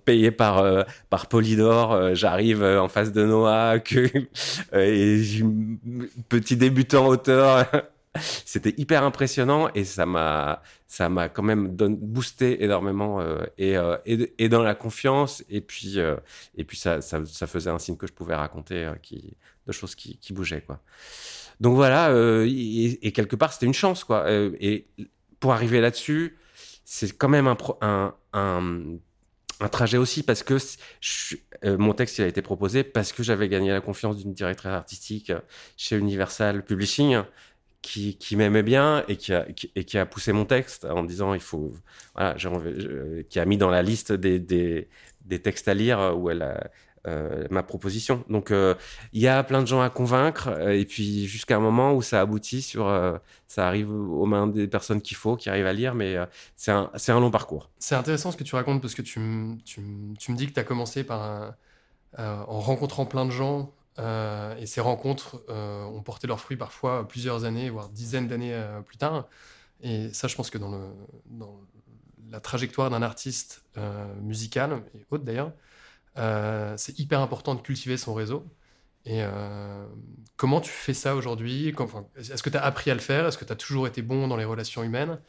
payé, 0.05 0.31
par 0.31 0.59
euh, 0.59 0.83
par 1.09 1.27
Polydor. 1.29 1.93
Euh, 1.93 2.15
J'arrive 2.15 2.63
en 2.63 2.89
face 2.89 3.13
de 3.13 3.25
Noah, 3.25 3.79
que 3.81 4.07
et 4.75 5.23
petit 6.29 6.57
débutant 6.57 7.07
auteur. 7.07 7.67
C'était 8.45 8.75
hyper 8.77 9.05
impressionnant 9.05 9.69
et 9.77 9.85
ça 9.85 10.05
m'a 10.05 10.63
ça 10.89 11.09
m'a 11.09 11.29
quand 11.29 11.45
même 11.45 11.69
boosté 11.69 12.65
énormément 12.65 13.21
et, 13.57 13.77
et 14.37 14.49
dans 14.49 14.63
la 14.65 14.75
confiance 14.75 15.45
et 15.49 15.61
puis 15.61 15.97
et 16.57 16.65
puis 16.65 16.77
ça, 16.77 17.01
ça 17.03 17.25
ça 17.25 17.47
faisait 17.47 17.71
un 17.71 17.79
signe 17.79 17.97
que 17.97 18.09
je 18.09 18.13
pouvais 18.13 18.35
raconter 18.35 18.91
qui 19.01 19.37
de 19.71 19.77
choses 19.77 19.95
qui 19.95 20.19
qui 20.19 20.33
bougeaient 20.33 20.63
quoi. 20.63 20.81
Donc 21.61 21.75
voilà 21.75 22.11
euh, 22.11 22.47
et, 23.03 23.13
quelque 23.13 23.37
part 23.37 23.53
c'était 23.53 23.67
une 23.67 23.75
chance 23.75 24.05
quoi 24.05 24.25
Euh, 24.27 24.53
et 24.61 24.87
pour 25.41 25.53
arriver 25.53 25.81
là-dessus 25.81 26.37
c'est 26.85 27.17
quand 27.17 27.29
même 27.29 27.47
un 27.47 27.57
un, 28.33 28.75
un 29.61 29.69
trajet 29.69 29.99
aussi 29.99 30.23
parce 30.23 30.43
que 30.43 30.57
euh, 31.65 31.77
mon 31.79 31.93
texte 31.93 32.19
il 32.19 32.25
a 32.25 32.27
été 32.29 32.43
proposé 32.43 32.83
parce 32.85 33.13
que 33.13 33.23
j'avais 33.23 33.49
gagné 33.49 33.71
la 33.71 33.81
confiance 33.81 34.17
d'une 34.17 34.33
directrice 34.33 34.73
artistique 34.73 35.33
chez 35.77 35.97
Universal 35.99 36.65
Publishing 36.65 37.23
qui, 37.83 38.17
qui 38.19 38.37
m'aimait 38.37 38.63
bien 38.63 39.05
et 39.09 39.17
qui, 39.17 39.33
a, 39.33 39.47
et 39.75 39.85
qui 39.85 39.97
a 39.99 40.05
poussé 40.07 40.33
mon 40.33 40.45
texte 40.45 40.85
en 40.85 41.03
disant 41.05 41.35
il 41.35 41.41
faut 41.41 41.73
voilà 42.15 42.37
je- 42.37 43.23
qui 43.23 43.39
a 43.41 43.45
mis 43.45 43.57
dans 43.59 43.71
la 43.71 43.83
liste 43.83 44.13
des, 44.13 44.39
des, 44.39 44.89
des 45.25 45.39
textes 45.41 45.69
à 45.69 45.75
lire 45.75 46.15
où 46.17 46.31
elle 46.31 46.43
a 46.43 46.71
euh, 47.07 47.47
ma 47.51 47.63
proposition 47.63 48.25
donc 48.29 48.51
euh, 48.51 48.75
il 49.15 49.23
y 49.23 49.29
a 49.29 49.43
plein 49.43 49.63
de 49.63 49.67
gens 49.67 49.81
à 49.81 49.89
convaincre 49.89 50.49
euh, 50.49 50.79
et 50.79 50.85
puis 50.85 51.27
jusqu'à 51.27 51.57
un 51.57 51.61
moment 51.61 51.95
où 51.95 52.03
ça 52.03 52.21
aboutit 52.21 52.61
sur 52.61 52.85
ça 53.47 53.67
arrive 53.67 53.91
aux 53.91 54.27
mains 54.27 54.47
des 54.47 54.69
personnes 54.69 55.01
qu'il 55.01 55.17
faut 55.17 55.35
qui 55.37 55.49
arrivent 55.49 55.67
à 55.67 55.73
lire 55.73 55.95
mais 55.95 56.17
c'est 56.57 56.71
un 56.73 56.91
un 57.09 57.21
long 57.21 57.31
parcours 57.31 57.71
C'est 57.79 57.95
intéressant 57.95 58.31
ce 58.33 58.37
que 58.37 58.45
tu 58.45 58.55
racontes 58.55 58.83
parce 58.83 58.95
que 58.95 59.03
tu, 59.03 59.19
tu, 59.65 59.81
tu 60.19 60.33
me 60.33 60.37
dis 60.37 60.47
que 60.47 60.53
tu 60.53 60.61
as 60.61 60.65
commencé 60.65 61.03
par 61.03 61.23
un- 61.23 61.55
en 62.19 62.61
rencontrant 62.61 63.07
plein 63.07 63.25
de 63.25 63.31
gens 63.31 63.73
et 63.99 64.67
ces 64.67 64.81
rencontres 64.81 65.43
ont 65.49 66.03
porté 66.03 66.27
leurs 66.27 66.41
fruits 66.41 66.57
parfois 66.57 67.07
plusieurs 67.09 67.45
années, 67.45 67.71
voire 67.71 67.89
dizaines 67.89 68.29
d'années 68.29 68.59
plus 68.87 68.97
tard. 68.99 69.27
Et 69.83 70.13
ça, 70.13 70.29
je 70.29 70.37
pense 70.37 70.51
que 70.51 70.59
dans, 70.59 70.71
le, 70.71 70.87
dans 71.31 71.59
la 72.31 72.41
trajectoire 72.41 72.91
d'un 72.91 73.03
artiste 73.03 73.65
musical 74.23 74.83
et 74.95 75.05
autre 75.11 75.25
d'ailleurs, 75.25 75.53
euh, 76.19 76.75
c'est 76.77 76.99
hyper 76.99 77.21
important 77.21 77.55
de 77.55 77.61
cultiver 77.61 77.97
son 77.97 78.15
réseau. 78.15 78.45
Et 79.07 79.23
euh, 79.23 79.87
comment 80.37 80.61
tu 80.61 80.71
fais 80.71 80.95
ça 80.95 81.17
aujourd'hui? 81.17 81.75
Est-ce 82.17 82.43
que 82.43 82.51
tu 82.51 82.57
as 82.57 82.65
appris 82.65 82.91
à 82.91 82.95
le 82.95 83.01
faire? 83.01 83.27
Est-ce 83.27 83.39
que 83.39 83.45
tu 83.45 83.53
as 83.53 83.57
toujours 83.57 83.87
été 83.87 84.03
bon 84.03 84.29
dans 84.29 84.37
les 84.37 84.45
relations 84.45 84.83
humaines? 84.83 85.21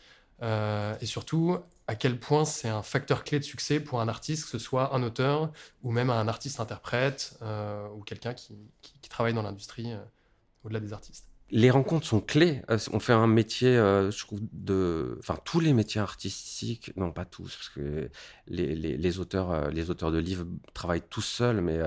Euh, 0.41 0.95
Et 1.01 1.05
surtout, 1.05 1.57
à 1.87 1.95
quel 1.95 2.19
point 2.19 2.45
c'est 2.45 2.69
un 2.69 2.83
facteur 2.83 3.23
clé 3.23 3.39
de 3.39 3.43
succès 3.43 3.79
pour 3.79 4.01
un 4.01 4.07
artiste, 4.07 4.45
que 4.45 4.51
ce 4.51 4.59
soit 4.59 4.93
un 4.95 5.03
auteur 5.03 5.51
ou 5.83 5.91
même 5.91 6.09
un 6.09 6.27
artiste-interprète 6.27 7.39
ou 7.95 8.03
quelqu'un 8.03 8.33
qui, 8.33 8.57
travaille 9.09 9.33
dans 9.33 9.43
l'industrie 9.43 9.93
au-delà 10.63 10.79
des 10.79 10.93
artistes? 10.93 11.30
Les 11.51 11.69
rencontres 11.69 12.07
sont 12.07 12.21
clés. 12.21 12.61
Euh, 12.69 12.77
On 12.93 12.99
fait 12.99 13.13
un 13.13 13.27
métier, 13.27 13.69
euh, 13.77 14.09
je 14.09 14.19
trouve, 14.19 14.39
de, 14.53 15.17
enfin 15.19 15.37
tous 15.43 15.59
les 15.59 15.73
métiers 15.73 16.01
artistiques, 16.01 16.93
non 16.95 17.11
pas 17.11 17.25
tous, 17.25 17.55
parce 17.55 17.69
que 17.69 18.09
les, 18.47 18.75
les, 18.75 19.19
auteurs, 19.19 19.51
euh, 19.51 19.69
les 19.69 19.89
auteurs 19.89 20.11
de 20.11 20.17
livres 20.17 20.45
travaillent 20.73 21.03
tous 21.09 21.21
seuls, 21.21 21.61
mais 21.61 21.79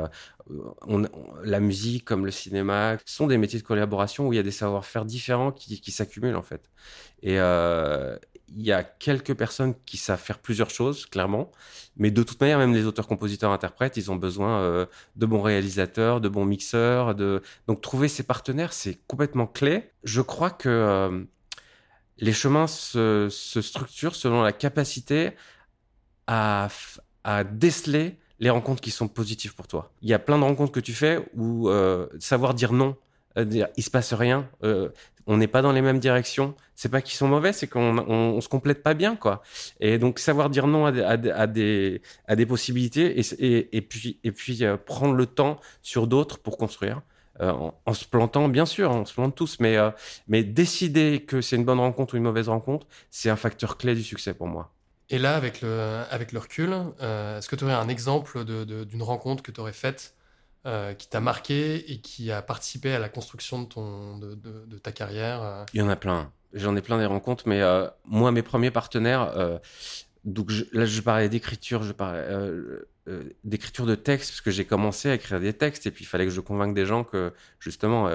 la 1.44 1.60
musique 1.60 2.04
comme 2.04 2.26
le 2.26 2.30
cinéma 2.30 2.98
sont 3.06 3.26
des 3.26 3.38
métiers 3.38 3.58
de 3.58 3.64
collaboration 3.64 4.28
où 4.28 4.32
il 4.32 4.36
y 4.36 4.38
a 4.38 4.42
des 4.42 4.50
savoir-faire 4.50 5.04
différents 5.04 5.52
qui, 5.52 5.80
qui 5.80 5.90
s'accumulent 5.90 6.36
en 6.36 6.42
fait. 6.42 6.70
Et 7.22 7.38
il 8.56 8.62
y 8.64 8.72
a 8.72 8.82
quelques 8.82 9.34
personnes 9.34 9.74
qui 9.84 9.96
savent 9.96 10.20
faire 10.20 10.38
plusieurs 10.38 10.70
choses, 10.70 11.06
clairement, 11.06 11.50
mais 11.96 12.10
de 12.10 12.22
toute 12.22 12.40
manière, 12.40 12.58
même 12.58 12.74
les 12.74 12.86
auteurs, 12.86 13.06
compositeurs, 13.06 13.52
interprètes, 13.52 13.96
ils 13.96 14.10
ont 14.10 14.16
besoin 14.16 14.60
euh, 14.60 14.86
de 15.16 15.26
bons 15.26 15.42
réalisateurs, 15.42 16.20
de 16.20 16.28
bons 16.28 16.44
mixeurs, 16.44 17.14
donc 17.14 17.80
trouver 17.80 18.08
ses 18.08 18.22
partenaires, 18.22 18.72
c'est 18.72 18.98
complètement 19.06 19.46
clé. 19.46 19.90
Je 20.04 20.20
crois 20.20 20.50
que 20.50 20.68
euh, 20.68 21.24
les 22.18 22.32
chemins 22.32 22.66
se, 22.66 23.28
structurent 23.30 24.14
selon 24.14 24.42
la 24.42 24.52
capacité 24.52 25.32
à, 26.26 26.68
déceler 27.52 28.18
les 28.38 28.50
rencontres 28.50 28.82
qui 28.82 28.90
sont 28.90 29.08
positives 29.08 29.54
pour 29.54 29.66
toi. 29.66 29.90
Il 30.02 30.08
y 30.08 30.14
a 30.14 30.18
plein 30.18 30.38
de 30.38 30.44
rencontres 30.44 30.72
que 30.72 30.80
tu 30.80 30.92
fais 30.92 31.24
où 31.34 31.68
euh, 31.68 32.06
savoir 32.18 32.54
dire 32.54 32.72
non, 32.72 32.96
dire 33.36 33.68
il 33.76 33.82
se 33.82 33.90
passe 33.90 34.12
rien, 34.12 34.48
on 35.26 35.36
n'est 35.36 35.46
pas 35.46 35.62
dans 35.62 35.72
les 35.72 35.82
mêmes 35.82 35.98
directions. 35.98 36.54
C'est 36.74 36.88
pas 36.88 37.00
qu'ils 37.00 37.16
sont 37.16 37.28
mauvais, 37.28 37.52
c'est 37.52 37.66
qu'on 37.66 37.98
on, 37.98 38.36
on 38.36 38.40
se 38.40 38.48
complète 38.48 38.82
pas 38.82 38.94
bien 38.94 39.16
quoi. 39.16 39.42
Et 39.80 39.98
donc 39.98 40.18
savoir 40.18 40.50
dire 40.50 40.66
non 40.66 40.86
à 40.86 40.92
des, 40.92 41.02
à 41.02 41.16
des, 41.46 42.02
à 42.26 42.36
des, 42.36 42.46
possibilités 42.46 43.20
et, 43.20 43.76
et, 43.76 43.80
puis 43.80 44.18
et 44.24 44.32
puis 44.32 44.64
euh, 44.64 44.76
prendre 44.76 45.14
le 45.14 45.26
temps 45.26 45.58
sur 45.82 46.06
d'autres 46.06 46.38
pour 46.38 46.58
construire. 46.58 47.00
Euh, 47.40 47.52
en, 47.84 47.94
se 47.94 48.04
plantant, 48.04 48.48
bien 48.48 48.64
sûr, 48.64 48.92
on 48.92 49.04
se 49.04 49.12
plante 49.12 49.34
tous, 49.34 49.58
mais, 49.58 49.76
euh, 49.76 49.90
mais 50.28 50.44
décider 50.44 51.24
que 51.26 51.40
c'est 51.40 51.56
une 51.56 51.64
bonne 51.64 51.80
rencontre 51.80 52.14
ou 52.14 52.16
une 52.16 52.22
mauvaise 52.22 52.48
rencontre, 52.48 52.86
c'est 53.10 53.28
un 53.28 53.34
facteur 53.36 53.76
clé 53.76 53.96
du 53.96 54.04
succès 54.04 54.34
pour 54.34 54.46
moi. 54.46 54.70
Et 55.10 55.18
là, 55.18 55.34
avec 55.34 55.60
le, 55.60 56.02
avec 56.10 56.30
le 56.30 56.38
recul, 56.38 56.72
est-ce 57.00 57.48
que 57.48 57.56
tu 57.56 57.64
aurais 57.64 57.74
un 57.74 57.88
exemple 57.88 58.44
de- 58.44 58.62
de- 58.64 58.84
d'une 58.84 59.02
rencontre 59.02 59.42
que 59.42 59.50
tu 59.50 59.60
aurais 59.60 59.72
faite 59.72 60.14
euh, 60.66 60.94
qui 60.94 61.08
t'a 61.08 61.20
marqué 61.20 61.92
et 61.92 62.00
qui 62.00 62.32
a 62.32 62.40
participé 62.40 62.92
à 62.94 62.98
la 62.98 63.10
construction 63.10 63.62
de, 63.62 63.66
ton, 63.66 64.16
de, 64.18 64.78
ta 64.78 64.92
carrière 64.92 65.42
euh 65.42 65.64
Il 65.74 65.80
y 65.80 65.82
en 65.82 65.90
a 65.90 65.96
plein. 65.96 66.32
J'en 66.54 66.74
ai 66.74 66.80
plein 66.80 66.98
des 66.98 67.04
rencontres, 67.04 67.46
mais 67.46 67.60
euh, 67.60 67.86
moi, 68.06 68.32
mes 68.32 68.42
premiers 68.42 68.70
partenaires, 68.70 69.60
donc 70.24 70.50
là, 70.72 70.86
je 70.86 71.00
parlais 71.02 71.28
d'écriture, 71.28 71.82
je 71.82 71.92
parlais 71.92 72.24
d'écriture 73.44 73.84
de 73.84 73.94
texte, 73.94 74.30
parce 74.30 74.40
que 74.40 74.50
j'ai 74.50 74.64
commencé 74.64 75.10
à 75.10 75.14
écrire 75.14 75.38
des 75.38 75.52
textes, 75.52 75.86
et 75.86 75.90
puis 75.90 76.04
il 76.04 76.06
fallait 76.06 76.24
que 76.24 76.32
je 76.32 76.40
convainque 76.40 76.74
des 76.74 76.86
gens 76.86 77.04
que, 77.04 77.34
justement, 77.58 78.08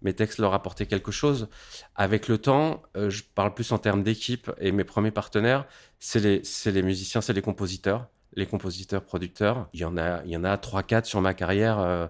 mes 0.00 0.14
textes 0.14 0.38
leur 0.38 0.54
apportaient 0.54 0.86
quelque 0.86 1.10
chose. 1.10 1.48
Avec 1.94 2.28
le 2.28 2.38
temps, 2.38 2.82
je 2.94 3.22
parle 3.34 3.52
plus 3.52 3.70
en 3.72 3.78
termes 3.78 4.02
d'équipe, 4.02 4.50
et 4.58 4.72
mes 4.72 4.84
premiers 4.84 5.10
partenaires, 5.10 5.66
c'est 5.98 6.20
les, 6.20 6.42
les 6.70 6.82
musiciens, 6.82 7.20
c'est 7.20 7.34
les 7.34 7.42
compositeurs, 7.42 8.08
les 8.34 8.46
compositeurs, 8.46 9.02
producteurs. 9.04 9.68
Il 9.72 9.80
y 9.80 9.84
en 9.84 9.96
a, 9.96 10.22
il 10.24 10.30
y 10.30 10.36
en 10.36 10.44
a 10.44 10.56
trois, 10.58 10.82
quatre 10.82 11.06
sur 11.06 11.20
ma 11.20 11.34
carrière. 11.34 11.78
euh, 11.80 12.06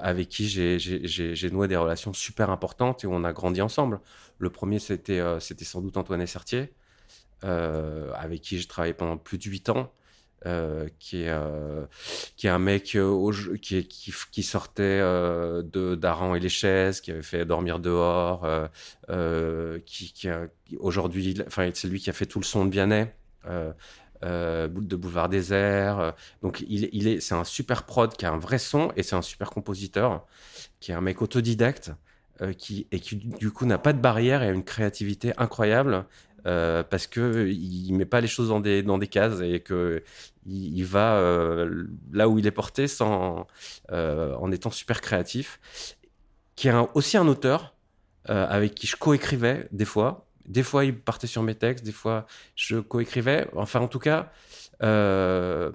avec 0.00 0.28
qui 0.28 0.48
j'ai- 0.48 1.50
noué 1.50 1.68
des 1.68 1.76
relations 1.76 2.12
super 2.12 2.50
importantes 2.50 3.04
et 3.04 3.06
où 3.06 3.14
on 3.14 3.24
a 3.24 3.32
grandi 3.32 3.60
ensemble. 3.62 4.00
Le 4.38 4.50
premier, 4.50 4.78
c'était 4.78 5.20
euh, 5.20 5.40
c'était 5.40 5.64
sans 5.64 5.80
doute 5.80 5.96
Antoine 5.96 6.26
Sertier, 6.26 6.72
euh, 7.44 8.12
avec 8.16 8.40
qui 8.42 8.58
j'ai 8.58 8.66
travaillé 8.66 8.94
pendant 8.94 9.16
plus 9.16 9.38
de 9.38 9.44
huit 9.44 9.68
ans, 9.68 9.92
euh, 10.46 10.88
qui, 10.98 11.22
est, 11.22 11.30
euh, 11.30 11.86
qui 12.36 12.46
est 12.46 12.50
un 12.50 12.58
mec 12.58 12.84
qui, 12.84 14.42
sortait 14.42 15.00
de 15.00 15.94
d'Aran 15.94 16.34
et 16.34 16.40
les 16.40 16.48
chaises, 16.48 17.00
qui 17.00 17.10
avait 17.12 17.22
fait 17.22 17.44
Dormir 17.44 17.78
dehors, 17.78 18.46
qui, 19.86 20.28
aujourd'hui, 20.78 21.36
enfin, 21.46 21.70
c'est 21.74 21.88
lui 21.88 22.00
qui 22.00 22.10
a 22.10 22.12
fait 22.12 22.26
tout 22.26 22.40
le 22.40 22.44
son 22.44 22.66
de 22.66 22.70
Vianney. 22.70 23.12
Euh, 24.24 24.66
de 24.68 24.96
Boulevard 24.96 25.28
Désert. 25.28 26.00
euh, 26.00 26.10
donc, 26.42 26.64
il, 26.68 27.06
est, 27.06 27.20
c'est 27.20 27.34
un 27.34 27.44
super 27.44 27.84
prod 27.84 28.12
qui 28.16 28.26
a 28.26 28.32
un 28.32 28.38
vrai 28.38 28.58
son 28.58 28.90
et 28.96 29.04
c'est 29.04 29.14
un 29.14 29.22
super 29.22 29.50
compositeur 29.50 30.26
qui 30.80 30.90
est 30.90 30.94
un 30.94 31.00
mec 31.00 31.22
autodidacte 31.22 31.92
euh, 32.42 32.52
qui, 32.52 32.88
et 32.90 32.98
qui, 32.98 33.14
du 33.14 33.52
coup, 33.52 33.64
n'a 33.64 33.78
pas 33.78 33.92
de 33.92 34.00
barrière 34.00 34.42
et 34.42 34.48
a 34.48 34.50
une 34.50 34.64
créativité 34.64 35.32
incroyable 35.38 36.04
euh, 36.46 36.82
parce 36.82 37.06
que 37.06 37.48
il 37.48 37.92
met 37.92 38.06
pas 38.06 38.20
les 38.20 38.26
choses 38.26 38.48
dans 38.48 38.58
des, 38.58 38.82
dans 38.82 38.98
des 38.98 39.06
cases 39.06 39.40
et 39.40 39.60
que 39.60 40.02
il, 40.46 40.84
va 40.84 41.22
là 42.12 42.28
où 42.28 42.38
il 42.38 42.46
est 42.46 42.52
porté 42.52 42.88
sans, 42.88 43.46
en 43.92 44.50
étant 44.50 44.70
super 44.70 45.00
créatif. 45.00 45.60
Qui 46.56 46.68
est 46.68 46.74
aussi 46.94 47.16
un 47.16 47.28
auteur 47.28 47.76
avec 48.24 48.74
qui 48.74 48.86
je 48.88 48.96
coécrivais 48.96 49.68
des 49.70 49.84
fois. 49.84 50.27
Des 50.48 50.62
fois, 50.62 50.86
il 50.86 50.98
partait 50.98 51.26
sur 51.26 51.42
mes 51.42 51.54
textes, 51.54 51.84
des 51.84 51.92
fois, 51.92 52.26
je 52.56 52.78
coécrivais. 52.78 53.46
Enfin, 53.54 53.80
en 53.80 53.88
tout 53.88 53.98
cas, 53.98 54.32
euh, 54.82 55.70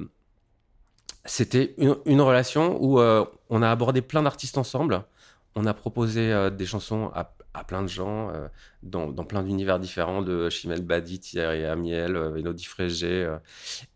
c'était 1.25 1.75
une, 1.77 2.21
relation 2.21 2.83
où 2.83 2.99
euh, 2.99 3.23
on 3.49 3.61
a 3.61 3.69
abordé 3.69 4.01
plein 4.01 4.23
d'artistes 4.23 4.57
ensemble. 4.57 5.03
On 5.55 5.67
a 5.67 5.75
proposé 5.75 6.33
euh, 6.33 6.49
des 6.49 6.65
chansons 6.65 7.11
à, 7.13 7.35
plein 7.67 7.83
de 7.83 7.87
gens 7.87 8.31
dans, 8.81 9.13
plein 9.25 9.43
d'univers 9.43 9.79
différents, 9.79 10.23
de 10.23 10.49
Chimel 10.49 10.81
Badi, 10.81 11.19
Thierry 11.19 11.65
Amiel, 11.65 12.15
Elodie 12.35 12.65
Frégé. 12.65 13.31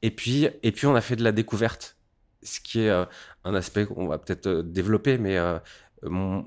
Et, 0.04 0.12
puis, 0.12 0.48
et 0.62 0.72
puis, 0.72 0.86
on 0.86 0.94
a 0.94 1.02
fait 1.02 1.16
de 1.16 1.24
la 1.24 1.32
découverte, 1.32 1.98
ce 2.44 2.60
qui 2.60 2.82
est 2.82 2.92
un 2.92 3.56
aspect 3.56 3.88
qu'on 3.88 4.08
va 4.08 4.20
peut-être 4.20 4.62
développer, 4.62 5.18
mais 5.18 5.40
mon- 6.03 6.45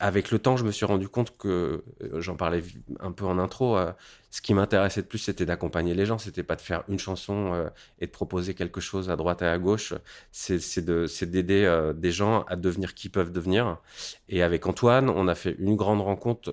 avec 0.00 0.30
le 0.30 0.38
temps, 0.38 0.56
je 0.56 0.64
me 0.64 0.70
suis 0.72 0.84
rendu 0.86 1.08
compte 1.08 1.36
que, 1.36 1.84
euh, 2.02 2.20
j'en 2.20 2.36
parlais 2.36 2.62
un 3.00 3.12
peu 3.12 3.24
en 3.24 3.38
intro, 3.38 3.76
euh, 3.76 3.92
ce 4.30 4.40
qui 4.42 4.54
m'intéressait 4.54 5.02
le 5.02 5.06
plus, 5.06 5.18
c'était 5.18 5.46
d'accompagner 5.46 5.94
les 5.94 6.06
gens, 6.06 6.18
c'était 6.18 6.42
pas 6.42 6.56
de 6.56 6.60
faire 6.62 6.82
une 6.88 6.98
chanson 6.98 7.52
euh, 7.54 7.68
et 8.00 8.06
de 8.06 8.10
proposer 8.10 8.54
quelque 8.54 8.80
chose 8.80 9.10
à 9.10 9.16
droite 9.16 9.42
et 9.42 9.46
à 9.46 9.58
gauche, 9.58 9.94
c'est 10.32 10.58
c'est 10.58 10.82
de- 10.84 11.06
d'aider 11.26 11.64
euh, 11.64 11.92
des 11.92 12.10
gens 12.12 12.42
à 12.44 12.56
devenir 12.56 12.94
qui 12.94 13.08
peuvent 13.08 13.32
devenir. 13.32 13.78
Et 14.28 14.42
avec 14.42 14.66
Antoine, 14.66 15.08
on 15.10 15.28
a 15.28 15.34
fait 15.34 15.54
une 15.58 15.76
grande 15.76 16.00
rencontre, 16.00 16.52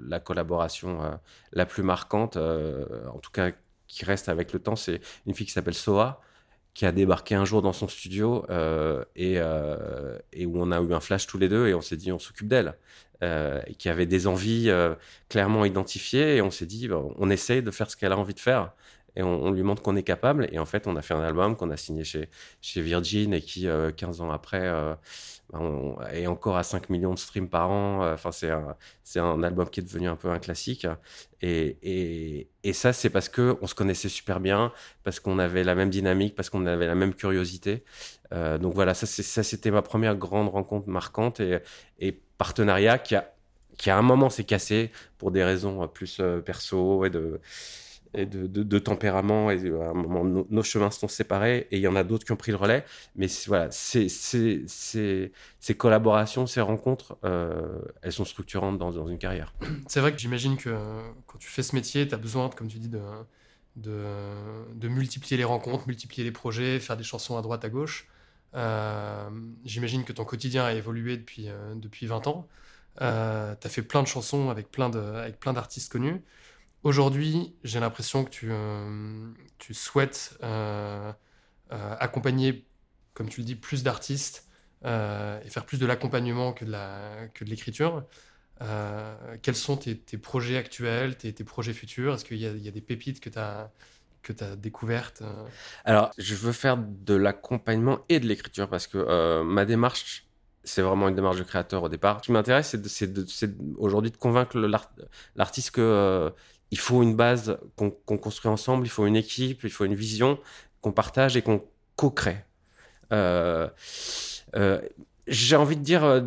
la 0.00 0.20
collaboration 0.20 1.02
euh, 1.02 1.10
la 1.52 1.66
plus 1.66 1.82
marquante, 1.82 2.36
euh, 2.36 2.86
en 3.12 3.18
tout 3.18 3.30
cas 3.30 3.50
qui 3.86 4.04
reste 4.04 4.28
avec 4.28 4.52
le 4.52 4.58
temps, 4.58 4.76
c'est 4.76 5.00
une 5.26 5.34
fille 5.34 5.46
qui 5.46 5.52
s'appelle 5.52 5.74
Soa, 5.74 6.20
qui 6.74 6.86
a 6.86 6.92
débarqué 6.92 7.34
un 7.36 7.44
jour 7.44 7.62
dans 7.62 7.72
son 7.72 7.88
studio 7.88 8.44
euh, 8.50 9.04
et, 9.16 9.34
euh, 9.38 10.18
et 10.32 10.44
où 10.44 10.60
on 10.60 10.72
a 10.72 10.80
eu 10.80 10.92
un 10.92 11.00
flash 11.00 11.26
tous 11.26 11.38
les 11.38 11.48
deux 11.48 11.68
et 11.68 11.74
on 11.74 11.80
s'est 11.80 11.96
dit 11.96 12.12
on 12.12 12.18
s'occupe 12.18 12.48
d'elle. 12.48 12.74
Euh, 13.22 13.62
qui 13.78 13.88
avait 13.88 14.06
des 14.06 14.26
envies 14.26 14.68
euh, 14.68 14.96
clairement 15.28 15.64
identifiées 15.64 16.36
et 16.36 16.42
on 16.42 16.50
s'est 16.50 16.66
dit 16.66 16.90
on 16.92 17.30
essaye 17.30 17.62
de 17.62 17.70
faire 17.70 17.88
ce 17.88 17.96
qu'elle 17.96 18.10
a 18.10 18.18
envie 18.18 18.34
de 18.34 18.40
faire 18.40 18.72
et 19.16 19.22
on, 19.22 19.44
on 19.44 19.50
lui 19.52 19.62
montre 19.62 19.82
qu'on 19.82 19.96
est 19.96 20.02
capable 20.02 20.48
et 20.52 20.58
en 20.58 20.66
fait 20.66 20.86
on 20.86 20.96
a 20.96 21.02
fait 21.02 21.14
un 21.14 21.22
album 21.22 21.56
qu'on 21.56 21.70
a 21.70 21.76
signé 21.76 22.04
chez, 22.04 22.28
chez 22.60 22.82
Virgin 22.82 23.32
et 23.32 23.40
qui 23.40 23.68
euh, 23.68 23.92
15 23.92 24.20
ans 24.20 24.30
après 24.30 24.66
euh, 24.66 24.94
on- 25.52 25.96
est 26.12 26.26
encore 26.26 26.56
à 26.56 26.62
5 26.62 26.90
millions 26.90 27.14
de 27.14 27.18
streams 27.18 27.48
par 27.48 27.70
an 27.70 28.02
Euh, 28.04 28.14
enfin 28.14 28.32
c'est 28.32 28.50
un, 29.20 29.42
album 29.42 29.68
qui 29.68 29.80
est 29.80 29.82
devenu 29.82 30.08
un 30.08 30.16
peu 30.16 30.30
un 30.30 30.38
classique. 30.38 30.86
Et, 31.42 32.48
ça 32.72 32.92
c'est 32.92 33.10
parce 33.10 33.28
que 33.28 33.56
on 33.62 33.66
se 33.66 33.74
connaissait 33.74 34.08
super 34.08 34.40
bien 34.40 34.72
parce 35.04 35.20
qu'on 35.20 35.38
avait 35.38 35.64
la 35.64 35.74
même 35.74 35.90
dynamique 35.90 36.34
parce 36.34 36.50
qu'on 36.50 36.66
avait 36.66 36.86
la 36.86 36.94
même 36.94 37.14
curiosité. 37.14 37.84
Euh, 38.32 38.58
donc 38.58 38.74
voilà 38.74 38.94
ça 38.94 39.06
c'était 39.06 39.70
ma 39.70 39.82
première 39.82 40.16
grande 40.16 40.48
rencontre 40.48 40.88
marquante 40.88 41.40
et, 41.40 42.20
partenariat 42.38 42.98
qui 42.98 43.14
a 43.14 43.32
qui 43.78 43.90
à 43.90 43.98
un 43.98 44.02
moment 44.02 44.30
s'est 44.30 44.44
cassé 44.44 44.90
pour 45.18 45.30
des 45.30 45.44
raisons 45.44 45.82
euh, 45.82 45.86
plus 45.86 46.20
perso 46.44 47.04
et 47.04 47.10
de 47.10 47.40
et 48.14 48.26
de, 48.26 48.78
tempérament 48.78 49.50
et 49.50 49.64
euh, 49.64 49.82
à 49.82 49.90
un 49.90 49.94
moment 49.94 50.24
nos, 50.24 50.62
chemins 50.62 50.90
sont 50.90 51.08
séparés 51.08 51.66
et 51.70 51.76
il 51.76 51.82
y 51.82 51.88
en 51.88 51.96
a 51.96 52.04
d'autres 52.04 52.24
qui 52.24 52.32
ont 52.32 52.36
pris 52.36 52.52
le 52.52 52.56
relais 52.58 52.84
mais 53.16 53.26
voilà 53.46 53.68
ces 53.70 54.08
collaborations 55.76 56.46
ces 56.46 56.60
rencontres 56.60 57.16
euh, 57.24 57.80
elles 58.02 58.12
sont 58.12 58.24
structurantes 58.24 58.78
dans, 58.78 59.06
une 59.06 59.18
carrière 59.18 59.54
C'est 59.88 60.00
vrai 60.00 60.12
que 60.12 60.18
j'imagine 60.18 60.56
que 60.56 60.70
euh, 60.70 61.02
quand 61.26 61.38
tu 61.38 61.48
fais 61.48 61.62
ce 61.62 61.74
métier, 61.74 62.06
tu 62.08 62.14
as 62.14 62.18
besoin, 62.18 62.48
comme 62.50 62.68
tu 62.68 62.78
dis, 62.78 62.88
de, 62.88 63.00
de, 63.76 64.88
multiplier 64.88 65.36
les 65.36 65.44
rencontres, 65.44 65.86
multiplier 65.86 66.24
les 66.24 66.32
projets, 66.32 66.80
faire 66.80 66.96
des 66.96 67.04
chansons 67.04 67.36
à 67.36 67.42
droite, 67.42 67.64
à 67.64 67.68
gauche. 67.68 68.08
Euh, 68.54 69.28
j'imagine 69.64 70.04
que 70.04 70.12
ton 70.12 70.24
quotidien 70.24 70.64
a 70.64 70.72
évolué 70.72 71.16
depuis, 71.16 71.48
euh, 71.48 71.74
depuis 71.74 72.06
20 72.06 72.26
ans. 72.28 72.46
tu 72.98 73.02
as 73.04 73.68
fait 73.68 73.82
plein 73.82 74.02
de 74.02 74.08
chansons 74.08 74.50
avec 74.50 74.70
plein 74.70 74.90
de- 74.90 74.98
avec 74.98 75.38
plein 75.40 75.52
d'artistes 75.52 75.90
connus. 75.90 76.22
Aujourd'hui, 76.84 77.54
j'ai 77.64 77.80
l'impression 77.80 78.24
que 78.24 78.30
tu, 78.30 78.52
euh, 78.52 79.32
souhaites 79.72 80.36
euh, 80.42 81.10
euh, 81.72 81.96
accompagner, 81.98 82.66
comme 83.14 83.30
tu 83.30 83.40
le 83.40 83.46
dis, 83.46 83.54
plus 83.54 83.82
d'artistes 83.82 84.46
et 84.84 85.48
faire 85.48 85.64
plus 85.64 85.78
de 85.78 85.86
l'accompagnement 85.86 86.52
que 86.52 86.66
de 86.66 87.48
l'écriture. 87.48 88.04
Quels 89.40 89.56
sont 89.56 89.78
tes, 89.78 90.18
projets 90.18 90.58
actuels, 90.58 91.16
tes, 91.16 91.32
projets 91.44 91.72
futurs? 91.72 92.14
Est-ce 92.14 92.24
qu'il 92.26 92.36
y, 92.36 92.46
a- 92.46 92.52
des 92.70 92.80
pépites 92.82 93.18
que 93.18 93.30
tu 93.30 93.38
as, 93.38 93.72
que 94.22 94.34
Alors, 95.86 96.10
je 96.18 96.34
veux 96.34 96.52
faire 96.52 96.76
de 96.76 97.14
l'accompagnement 97.14 98.00
et 98.10 98.20
de 98.20 98.26
l'écriture 98.26 98.68
parce 98.68 98.86
que 98.86 99.42
ma 99.42 99.64
démarche, 99.64 100.26
c'est 100.64 100.82
vraiment 100.82 101.08
une 101.08 101.14
démarche 101.14 101.38
de 101.38 101.44
créateur 101.44 101.82
au 101.82 101.88
départ. 101.88 102.18
Ce 102.20 102.26
qui 102.26 102.32
m'intéresse, 102.32 102.76
c'est 102.84 103.54
aujourd'hui 103.78 104.10
de 104.10 104.18
convaincre 104.18 104.58
l'artiste 105.34 105.70
que 105.70 106.30
il 106.74 106.78
faut 106.80 107.04
une 107.04 107.14
base 107.14 107.56
qu'on 107.76 108.18
construit 108.18 108.50
ensemble, 108.50 108.84
il 108.84 108.90
faut 108.90 109.06
une 109.06 109.14
équipe, 109.14 109.60
il 109.62 109.70
faut 109.70 109.84
une 109.84 109.94
vision 109.94 110.40
qu'on 110.80 110.90
partage 110.90 111.36
et 111.36 111.42
qu'on 111.42 111.62
co-crée. 111.94 112.44
Euh, 113.12 113.68
euh, 114.56 114.80
J'ai 115.28 115.54
envie 115.54 115.76
de 115.76 115.82
dire 115.84 116.02
euh, 116.02 116.22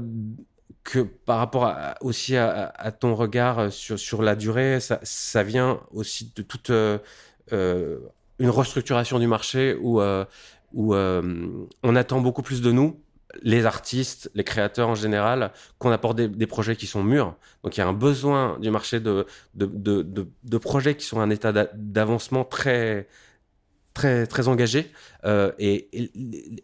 que 0.86 1.00
par 1.02 1.40
rapport 1.40 1.66
à- 1.66 1.96
aussi 2.00 2.38
à, 2.38 2.72
ton 2.98 3.14
regard 3.14 3.74
sur, 3.74 4.00
sur 4.00 4.22
la 4.22 4.38
durée, 4.38 4.80
ça, 4.80 5.02
ça 5.04 5.44
vient 5.44 5.82
aussi 5.92 6.32
de 6.34 6.42
toute 6.42 6.72
une 7.52 8.50
restructuration 8.50 9.20
du 9.20 9.28
marché 9.28 9.76
où, 9.82 10.00
où 10.74 10.96
on 10.96 11.96
attend 11.98 12.22
beaucoup 12.22 12.42
plus 12.42 12.62
de 12.62 12.72
nous, 12.72 13.02
les 13.42 13.66
artistes, 13.66 14.32
les 14.36 14.44
créateurs 14.44 14.90
en 14.90 14.96
général, 14.96 15.52
qu'on 15.80 15.92
apporte 15.92 16.18
des, 16.18 16.48
projets 16.48 16.76
qui 16.76 16.88
sont 16.88 17.04
mûrs. 17.04 17.36
Donc 17.64 17.78
il 17.78 17.80
y 17.80 17.84
a 17.84 17.88
un 17.88 17.94
besoin 17.94 18.58
du 18.60 18.70
marché 18.72 19.00
de, 19.00 19.26
de, 19.56 19.66
de, 19.66 20.28
de, 20.44 20.58
projets 20.58 20.96
qui 20.96 21.06
sont 21.06 21.20
à 21.20 21.24
un 21.24 21.30
état 21.30 21.52
d'a- 21.52 21.70
d'avancement 21.74 22.46
très 22.46 23.08
très 23.94 24.28
très 24.28 24.48
engagé 24.48 24.92
Euh, 25.26 25.52
et, 25.58 25.90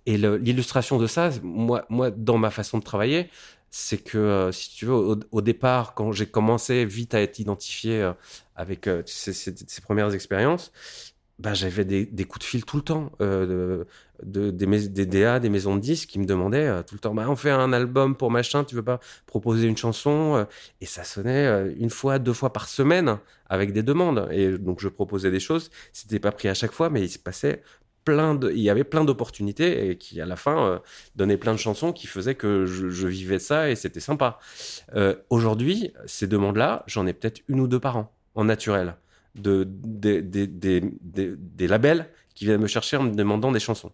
et, 0.06 0.17
l'illustration 0.17 0.97
de 0.99 1.08
ça 1.08 1.32
moi 1.41 1.86
moi 1.89 2.12
dans 2.12 2.38
ma 2.38 2.52
façon 2.52 2.78
de 2.78 2.84
travailler 2.84 3.30
c'est 3.71 3.97
que 3.97 4.17
euh, 4.17 4.52
si 4.52 4.69
tu 4.76 4.86
veux 4.86 4.93
au, 5.32 5.41
départ 5.41 5.95
quand 5.95 6.12
j'ai 6.12 6.28
commencé 6.28 6.86
vite 6.86 7.13
à 7.15 7.21
être 7.21 7.39
identifié 7.39 8.02
euh, 8.02 8.13
avec 8.56 8.88
ces 9.06 9.82
premières 9.82 10.13
expériences 10.13 10.71
bah, 11.39 11.54
j'avais 11.54 11.84
des, 11.84 12.26
coups 12.26 12.46
de 12.46 12.50
fil 12.50 12.63
tout 12.63 12.78
le 12.78 12.84
temps 12.84 13.12
euh, 13.19 13.84
de, 14.24 14.52
de- 14.52 14.65
des, 14.65 14.88
des 14.88 15.06
DA, 15.06 15.39
des 15.39 15.50
maisons 15.50 15.76
de 15.76 15.82
disques 15.82 16.10
qui 16.10 16.19
me 16.19 16.26
demandaient 16.26 16.67
euh, 16.67 16.84
tout 16.84 16.93
le 16.96 17.00
temps 17.00 17.13
bah, 17.15 17.26
on 17.28 17.36
fait 17.36 17.50
un 17.50 17.74
album 17.74 18.15
pour 18.15 18.30
machin, 18.30 18.63
tu 18.63 18.76
veux 18.76 18.84
pas 18.84 19.00
proposer 19.26 19.67
une 19.67 19.76
chanson 19.78 20.36
Euh, 20.36 20.46
Et 20.82 20.86
ça 20.86 21.04
sonnait 21.04 21.74
une 21.78 21.89
fois, 21.89 22.19
deux 22.19 22.34
fois 22.34 22.54
par 22.54 22.67
semaine 22.67 23.17
avec 23.48 23.74
des 23.74 23.84
demandes. 23.84 24.28
Et 24.32 24.58
donc 24.58 24.80
je 24.80 24.88
proposais 24.89 25.32
des 25.32 25.39
choses. 25.39 25.72
C'était 25.91 26.19
pas 26.19 26.32
pris 26.32 26.48
à 26.50 26.54
chaque 26.54 26.72
fois, 26.72 26.89
mais 26.89 27.02
il 27.02 27.10
se 27.10 27.19
passait 27.19 27.63
plein 28.06 28.36
de, 28.36 28.52
il 28.52 28.60
y 28.60 28.69
avait 28.69 28.84
plein 28.84 29.04
d'opportunités 29.06 29.89
et 29.89 29.98
qui 29.98 30.22
à 30.22 30.26
la 30.26 30.36
fin 30.36 30.82
donnaient 31.15 31.38
plein 31.38 31.54
de 31.54 31.60
chansons 31.60 31.93
qui 31.93 32.06
faisaient 32.08 32.36
que 32.36 32.65
je, 32.65 33.08
vivais 33.08 33.39
ça 33.39 33.69
et 33.69 33.76
c'était 33.76 34.02
sympa. 34.02 34.39
Aujourd'hui, 35.30 35.93
ces 36.06 36.28
demandes-là, 36.28 36.84
j'en 36.88 37.08
ai 37.08 37.13
peut-être 37.13 37.41
une 37.48 37.60
ou 37.62 37.67
deux 37.67 37.80
par 37.80 37.98
an 37.98 38.13
en 38.36 38.43
naturel 38.46 38.96
de 39.36 39.63
des, 39.67 40.22
des, 40.22 40.48
des, 40.48 40.82
des, 41.02 41.67
labels 41.67 42.08
qui 42.36 42.46
viennent 42.46 42.62
me 42.62 42.67
chercher 42.67 42.98
en 42.98 43.04
me 43.04 43.12
demandant 43.15 43.52
des 43.52 43.60
chansons. 43.60 43.91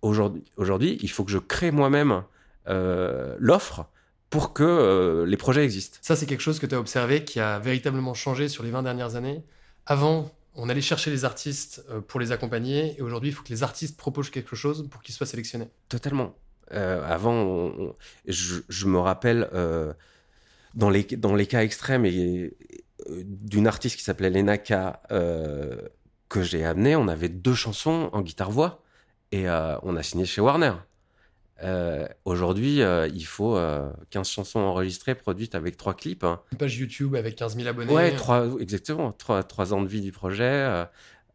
Aujourd'hui, 0.00 0.44
aujourd'hui, 0.56 0.98
il 1.02 1.10
faut 1.10 1.24
que 1.24 1.30
je 1.32 1.38
crée 1.38 1.70
moi-même 1.72 2.22
euh, 2.68 3.34
l'offre 3.40 3.86
pour 4.30 4.52
que 4.52 4.62
euh, 4.62 5.26
les 5.26 5.36
projets 5.36 5.64
existent. 5.64 5.98
Ça, 6.02 6.14
c'est 6.14 6.26
quelque 6.26 6.40
chose 6.42 6.58
que 6.60 6.66
tu 6.66 6.74
as 6.74 6.78
observé 6.80 7.24
qui 7.24 7.40
a 7.40 7.58
véritablement 7.58 8.14
changé 8.14 8.48
sur 8.48 8.62
les 8.62 8.70
20 8.70 8.84
dernières 8.84 9.16
années. 9.16 9.42
Avant, 9.86 10.30
on 10.54 10.68
allait 10.68 10.80
chercher 10.82 11.10
les 11.10 11.24
artistes 11.24 11.84
euh, 11.90 12.00
pour 12.00 12.20
les 12.20 12.30
accompagner, 12.30 12.94
et 12.98 13.02
aujourd'hui, 13.02 13.30
il 13.30 13.32
faut 13.32 13.42
que 13.42 13.48
les 13.48 13.62
artistes 13.64 13.96
proposent 13.96 14.30
quelque 14.30 14.54
chose 14.54 14.86
pour 14.88 15.02
qu'ils 15.02 15.14
soient 15.14 15.26
sélectionnés. 15.26 15.68
Totalement. 15.88 16.34
Euh, 16.72 17.02
avant, 17.04 17.32
on- 17.32 17.74
on- 17.88 17.94
je, 18.26 18.60
je 18.68 18.86
me 18.86 18.98
rappelle 18.98 19.48
dans, 20.74 20.90
les, 20.90 21.02
dans 21.04 21.34
les 21.34 21.46
cas 21.46 21.62
extrêmes 21.62 22.04
et, 22.04 22.52
d'une 23.24 23.66
artiste 23.66 23.96
qui 23.96 24.02
s'appelait 24.04 24.30
Lena 24.30 24.58
K, 24.58 24.72
euh, 25.10 25.76
que 26.28 26.42
j'ai 26.42 26.64
amenée, 26.64 26.94
on 26.96 27.08
avait 27.08 27.28
deux 27.28 27.54
chansons 27.54 28.10
en 28.12 28.20
guitare-voix 28.20 28.82
et 29.32 29.48
euh, 29.48 29.76
on 29.82 29.96
a 29.96 30.02
signé 30.02 30.24
chez 30.26 30.40
Warner. 30.40 30.72
Euh, 31.64 32.06
Aujourd'hui, 32.24 32.82
euh, 32.82 33.08
il 33.08 33.24
faut 33.24 33.56
euh, 33.56 33.90
15 34.10 34.28
chansons 34.28 34.60
enregistrées, 34.60 35.14
produites 35.16 35.54
avec 35.56 35.76
trois 35.76 35.94
clips. 35.94 36.22
hein. 36.22 36.40
Une 36.52 36.58
page 36.58 36.76
YouTube 36.78 37.16
avec 37.16 37.34
15 37.36 37.56
000 37.56 37.68
abonnés. 37.68 37.92
Ouais, 37.92 38.14
trois, 38.14 38.46
exactement. 38.60 39.10
Trois, 39.12 39.42
trois 39.42 39.72
ans 39.74 39.82
de 39.82 39.88
vie 39.88 40.00
du 40.00 40.12
projet. 40.12 40.44
euh, 40.44 40.84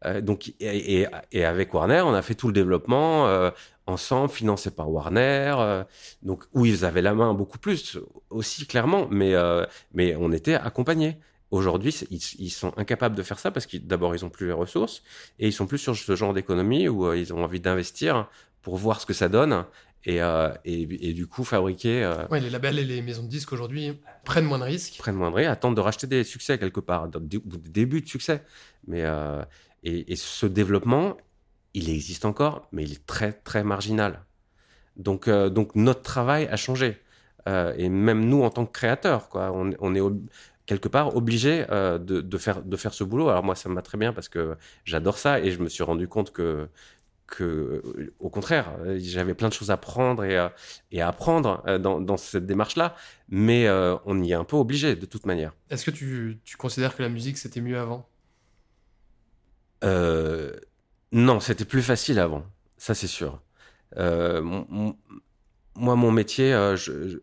euh, 0.06 0.20
donc, 0.20 0.48
et, 0.60 1.00
et, 1.02 1.06
et 1.32 1.44
avec 1.44 1.74
Warner, 1.74 2.02
on 2.06 2.14
a 2.14 2.22
fait 2.22 2.34
tout 2.34 2.46
le 2.46 2.52
développement 2.54 3.26
euh, 3.26 3.50
ensemble, 3.86 4.30
financé 4.30 4.70
par 4.70 4.90
Warner. 4.90 5.54
euh, 5.58 5.84
donc, 6.22 6.44
où 6.54 6.64
ils 6.64 6.84
avaient 6.86 7.02
la 7.02 7.14
main 7.14 7.34
beaucoup 7.34 7.58
plus 7.58 7.98
aussi, 8.30 8.66
clairement. 8.66 9.06
Mais, 9.10 9.34
euh, 9.34 9.66
mais 9.92 10.16
on 10.16 10.32
était 10.32 10.54
accompagnés. 10.54 11.18
Aujourd'hui, 11.50 11.94
ils, 12.10 12.20
ils 12.38 12.50
sont 12.50 12.72
incapables 12.76 13.14
de 13.14 13.22
faire 13.22 13.38
ça 13.38 13.50
parce 13.50 13.66
que 13.66 13.76
d'abord, 13.76 14.14
ils 14.14 14.24
ont 14.24 14.30
plus 14.30 14.46
les 14.46 14.52
ressources 14.52 15.02
et 15.38 15.46
ils 15.46 15.52
sont 15.52 15.66
plus 15.66 15.78
sur 15.78 15.94
ce 15.96 16.16
genre 16.16 16.32
d'économie 16.34 16.88
où 16.88 17.06
euh, 17.06 17.16
ils 17.16 17.32
ont 17.32 17.44
envie 17.44 17.60
d'investir 17.60 18.28
pour 18.62 18.76
voir 18.76 19.00
ce 19.00 19.06
que 19.06 19.12
ça 19.12 19.28
donne 19.28 19.64
et, 20.04 20.20
euh, 20.22 20.50
et, 20.64 21.08
et 21.10 21.12
du 21.12 21.26
coup 21.26 21.44
fabriquer. 21.44 22.02
euh, 22.02 22.26
Ouais, 22.28 22.40
les 22.40 22.50
labels 22.50 22.78
et 22.78 22.84
les 22.84 23.02
maisons 23.02 23.22
de 23.22 23.28
disques 23.28 23.52
aujourd'hui 23.52 23.98
prennent 24.24 24.46
moins 24.46 24.58
de 24.58 24.64
risques. 24.64 24.96
prennent 24.98 25.14
moins 25.16 25.30
de 25.30 25.36
risques, 25.36 25.50
attendent 25.50 25.76
de 25.76 25.80
racheter 25.80 26.06
des 26.06 26.24
succès 26.24 26.58
quelque 26.58 26.80
part, 26.80 27.08
des, 27.08 27.40
débuts 27.44 28.00
de 28.02 28.08
succès. 28.08 28.42
Mais, 28.86 29.02
euh, 29.04 29.42
et, 29.84 30.12
et 30.12 30.16
ce 30.16 30.46
développement, 30.46 31.16
il 31.74 31.88
existe 31.90 32.24
encore, 32.24 32.68
mais 32.72 32.84
il 32.84 32.92
est 32.92 33.06
très, 33.06 33.32
très 33.32 33.62
marginal. 33.64 34.24
Donc, 34.96 35.28
donc 35.28 35.74
notre 35.74 36.02
travail 36.02 36.46
a 36.48 36.56
changé. 36.56 36.98
Euh, 37.48 37.74
et 37.76 37.88
même 37.90 38.24
nous, 38.24 38.42
en 38.42 38.50
tant 38.50 38.64
que 38.64 38.72
créateurs, 38.72 39.28
quoi, 39.28 39.52
on, 39.52 39.72
on 39.80 39.94
est 39.94 40.00
quelque 40.66 40.88
part 40.88 41.16
obligé 41.16 41.66
euh, 41.70 41.98
de, 41.98 42.20
de, 42.20 42.38
faire, 42.38 42.62
de 42.62 42.76
faire 42.76 42.94
ce 42.94 43.04
boulot. 43.04 43.28
Alors 43.28 43.44
moi, 43.44 43.54
ça 43.54 43.68
me 43.68 43.74
va 43.74 43.82
très 43.82 43.98
bien 43.98 44.12
parce 44.12 44.28
que 44.28 44.56
j'adore 44.84 45.18
ça 45.18 45.40
et 45.40 45.50
je 45.50 45.60
me 45.60 45.68
suis 45.68 45.82
rendu 45.82 46.08
compte 46.08 46.32
que, 46.32 46.68
que 47.26 47.82
au 48.20 48.30
contraire, 48.30 48.72
j'avais 48.98 49.34
plein 49.34 49.48
de 49.48 49.54
choses 49.54 49.70
à 49.70 49.76
prendre 49.78 50.24
et, 50.24 50.36
à- 50.38 50.54
et 50.92 51.02
à 51.02 51.08
apprendre 51.08 51.62
euh, 51.66 51.78
dans, 51.78 52.00
dans 52.00 52.16
cette 52.16 52.46
démarche-là, 52.46 52.94
mais 53.28 53.66
euh, 53.68 53.96
on 54.06 54.22
y 54.22 54.32
est 54.32 54.34
un 54.34 54.44
peu 54.44 54.56
obligé 54.56 54.96
de 54.96 55.06
toute 55.06 55.26
manière. 55.26 55.52
Est-ce 55.68 55.84
que 55.84 55.90
tu, 55.90 56.40
tu 56.44 56.56
considères 56.56 56.96
que 56.96 57.02
la 57.02 57.10
musique 57.10 57.36
c'était 57.38 57.60
mieux 57.60 57.78
avant? 57.78 58.08
Euh, 59.84 60.52
non, 61.12 61.40
c'était 61.40 61.64
plus 61.64 61.82
facile 61.82 62.18
avant, 62.18 62.44
ça 62.78 62.94
c'est 62.94 63.06
sûr. 63.06 63.42
Moi, 65.76 65.96
mon 65.96 66.10
métier, 66.12 66.52
je, 66.76 67.08
je- 67.08 67.18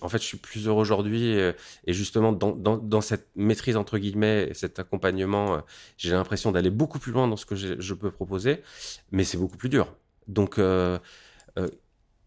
en 0.00 0.08
fait, 0.08 0.18
je 0.18 0.24
suis 0.24 0.36
plus 0.36 0.66
heureux 0.66 0.80
aujourd'hui 0.80 1.36
euh, 1.36 1.52
et 1.86 1.92
justement 1.92 2.32
dans, 2.32 3.00
cette 3.00 3.28
maîtrise 3.36 3.76
entre 3.76 3.98
guillemets, 3.98 4.48
et 4.50 4.54
cet 4.54 4.78
accompagnement, 4.78 5.54
euh, 5.54 5.58
j'ai 5.96 6.12
l'impression 6.12 6.52
d'aller 6.52 6.70
beaucoup 6.70 6.98
plus 6.98 7.12
loin 7.12 7.28
dans 7.28 7.36
ce 7.36 7.46
que 7.46 7.56
je 7.56 7.94
peux 7.94 8.10
proposer, 8.10 8.62
mais 9.10 9.24
c'est 9.24 9.38
beaucoup 9.38 9.56
plus 9.56 9.68
dur. 9.68 9.94
Donc 10.28 10.58
euh, 10.58 10.98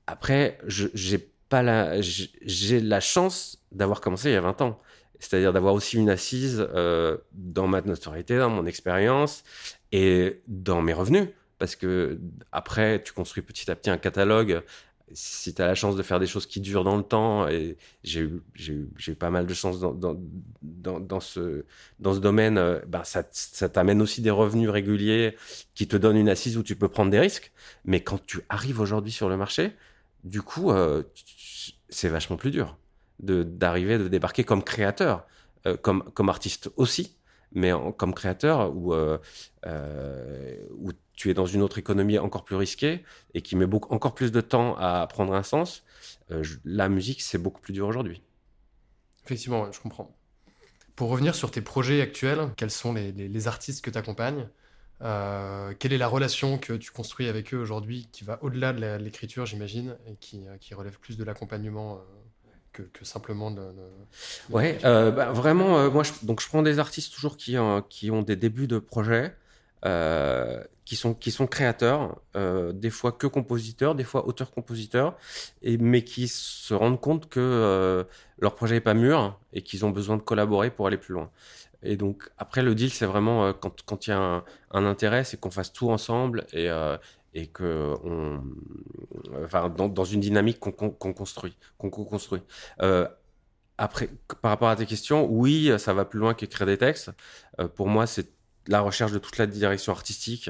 après, 0.08 0.58
j'ai 0.68 1.18
pas 1.50 1.64
la, 1.64 2.02
j'ai 2.02 2.80
la 2.82 3.00
chance 3.00 3.60
d'avoir 3.72 4.02
commencé 4.02 4.30
il 4.30 4.34
y 4.34 4.38
a 4.38 4.42
20 4.42 4.62
ans. 4.62 4.80
C'est-à-dire 5.20 5.54
d'avoir 5.54 5.74
aussi 5.74 5.96
une 5.96 6.10
assise 6.10 6.68
dans 7.32 7.68
ma 7.68 7.80
notoriété, 7.82 8.38
dans 8.38 8.50
mon 8.50 8.66
expérience 8.66 9.44
et 9.94 10.42
dans 10.48 10.82
mes 10.82 10.92
revenus. 10.92 11.30
Parce 11.60 11.78
que 11.78 12.20
après, 12.52 13.02
tu 13.02 13.14
construis 13.14 13.42
petit 13.42 13.72
à 13.72 13.76
petit 13.76 13.90
un 13.90 13.98
catalogue. 13.98 14.64
Si 15.12 15.54
tu 15.54 15.62
as 15.62 15.68
la 15.68 15.76
chance 15.76 15.96
de 15.96 16.02
faire 16.02 16.20
des 16.20 16.26
choses 16.26 16.46
qui 16.46 16.60
durent 16.62 16.84
dans 16.84 16.98
le 16.98 17.04
temps, 17.04 17.48
et 17.48 17.78
j'ai 18.04 18.22
eu, 18.22 18.42
pas 19.20 19.30
mal 19.30 19.46
de 19.46 19.54
chance 19.54 19.80
dans, 19.80 19.94
dans, 19.94 21.00
dans, 21.00 21.20
ce, 21.20 21.66
dans 22.00 22.14
ce 22.14 22.20
domaine, 22.20 22.58
euh, 22.58 22.80
ben 22.88 23.04
ça, 23.04 23.24
t'amène 23.70 24.02
aussi 24.02 24.22
des 24.22 24.32
revenus 24.32 24.70
réguliers 24.70 25.36
qui 25.76 25.88
te 25.88 25.98
donnent 25.98 26.18
une 26.18 26.30
assise 26.30 26.58
où 26.58 26.64
tu 26.64 26.76
peux 26.76 26.88
prendre 26.88 27.12
des 27.12 27.20
risques. 27.20 27.52
Mais 27.86 28.02
quand 28.02 28.26
tu 28.26 28.42
arrives 28.50 28.80
aujourd'hui 28.80 29.12
sur 29.12 29.30
le 29.30 29.38
marché, 29.38 29.74
du 30.24 30.42
coup, 30.42 30.72
euh, 30.72 31.04
c'est 31.90 32.10
vachement 32.10 32.38
plus 32.38 32.52
dur 32.52 32.78
d'arriver, 33.20 33.98
de 33.98 34.08
débarquer 34.08 34.44
comme 34.44 34.64
créateur, 34.64 35.26
euh, 35.66 35.78
comme, 35.78 36.04
comme 36.14 36.30
artiste 36.30 36.72
aussi, 36.76 37.16
mais 37.54 37.72
comme 37.98 38.14
créateur 38.14 38.76
où, 38.76 38.94
euh, 38.94 39.18
où 40.72 40.92
tu 41.14 41.30
es 41.30 41.34
dans 41.34 41.46
une 41.46 41.62
autre 41.62 41.78
économie 41.78 42.18
encore 42.20 42.44
plus 42.44 42.56
risquée 42.56 43.04
et 43.34 43.42
qui 43.42 43.56
met 43.56 43.66
beaucoup, 43.68 43.94
encore 43.94 44.16
plus 44.16 44.32
de 44.32 44.42
temps 44.42 44.76
à 44.78 45.06
prendre 45.08 45.34
un 45.34 45.44
sens. 45.44 45.84
Euh, 46.32 46.44
je- 46.44 46.58
la 46.66 46.90
musique, 46.90 47.22
c'est 47.22 47.38
beaucoup 47.38 47.62
plus 47.62 47.74
dur 47.74 47.88
aujourd'hui. 47.88 48.22
Effectivement, 49.26 49.64
ouais, 49.64 49.70
je 49.72 49.80
comprends. 49.80 50.16
Pour 50.96 51.10
revenir 51.10 51.36
sur 51.36 51.52
tes 51.52 51.62
projets 51.62 52.02
actuels, 52.02 52.50
quels 52.58 52.72
sont 52.72 52.94
les, 52.94 53.12
les- 53.12 53.28
les 53.28 53.48
artistes 53.48 53.84
que 53.84 53.90
tu 53.92 53.98
accompagnes 53.98 54.48
Euh, 55.02 55.74
Quelle 55.80 55.92
est 55.92 55.98
la 55.98 56.08
relation 56.08 56.58
que 56.58 56.72
tu 56.74 56.92
construis 56.92 57.28
avec 57.28 57.54
eux 57.54 57.58
aujourd'hui 57.58 58.08
qui 58.14 58.24
va 58.24 58.40
au-delà 58.42 58.72
de 58.74 58.98
l'écriture, 59.04 59.46
j'imagine, 59.46 59.98
et 60.08 60.16
qui, 60.16 60.48
euh, 60.48 60.56
qui 60.62 60.74
relève 60.76 60.98
plus 61.00 61.18
de 61.18 61.24
l'accompagnement 61.26 61.96
euh, 61.98 62.00
que, 62.72 62.84
que 62.84 63.04
simplement 63.04 63.52
de. 63.52 63.62
de 63.62 63.90
Ouais, 64.50 64.78
euh, 64.86 65.12
bah, 65.12 65.32
vraiment, 65.34 65.78
euh, 65.80 65.90
moi, 65.90 66.04
je, 66.04 66.12
donc 66.24 66.42
je 66.42 66.48
prends 66.48 66.62
des 66.62 66.80
artistes 66.80 67.14
toujours 67.14 67.36
qui, 67.38 67.58
euh, 67.58 67.82
qui 67.90 68.12
ont 68.12 68.22
des 68.22 68.36
débuts 68.38 68.68
de 68.68 68.80
projets, 68.80 69.36
euh, 69.86 70.64
qui 70.86 70.96
sont 70.96 71.14
qui 71.14 71.32
sont 71.32 71.46
créateurs, 71.46 72.22
euh, 72.38 72.72
des 72.72 72.90
fois 72.90 73.12
que 73.12 73.28
compositeurs, 73.28 73.96
des 73.96 74.06
fois 74.06 74.28
auteurs-compositeurs, 74.28 75.18
et 75.62 75.78
mais 75.78 76.04
qui 76.04 76.30
se 76.30 76.74
rendent 76.74 77.02
compte 77.02 77.28
que 77.28 77.40
euh, 77.42 78.04
leur 78.40 78.56
projet 78.56 78.78
est 78.78 78.82
pas 78.82 78.94
mûr 78.94 79.38
et 79.52 79.62
qu'ils 79.62 79.86
ont 79.86 79.90
besoin 79.90 80.16
de 80.16 80.22
collaborer 80.22 80.72
pour 80.72 80.88
aller 80.88 80.98
plus 80.98 81.14
loin. 81.14 81.30
Et 81.82 81.98
donc 81.98 82.32
après 82.38 82.62
le 82.62 82.76
deal, 82.76 82.92
c'est 82.92 83.06
vraiment 83.06 83.52
quand 83.54 83.82
quand 83.86 84.08
il 84.08 84.12
y 84.12 84.14
a 84.14 84.44
un, 84.72 84.86
intérêt, 84.86 85.26
c'est 85.26 85.38
qu'on 85.38 85.52
fasse 85.52 85.74
tout 85.74 85.90
ensemble 85.90 86.46
et 86.54 86.70
et 87.34 87.48
que 87.48 87.96
on, 88.04 88.42
enfin 89.44 89.70
dans, 89.70 89.90
dans 89.90 90.06
une 90.06 90.22
dynamique 90.22 90.60
qu'on 90.60 90.72
qu'on 90.72 91.14
construit, 91.14 91.58
qu'on 91.78 91.90
co-construit. 91.90 92.42
Euh, 92.82 93.08
après, 93.78 94.10
par 94.42 94.52
rapport 94.52 94.70
à 94.70 94.76
tes 94.76 94.86
questions, 94.86 95.28
oui, 95.30 95.72
ça 95.78 95.94
va 95.94 96.06
plus 96.06 96.20
loin 96.20 96.34
qu'écrire 96.36 96.68
des 96.68 96.78
textes. 96.78 97.12
Pour 97.76 97.88
moi, 97.88 98.06
c'est 98.08 98.30
la 98.68 98.82
recherche 98.82 99.12
de 99.12 99.20
toute 99.20 99.38
la 99.38 99.48
direction 99.48 99.92
artistique 99.92 100.50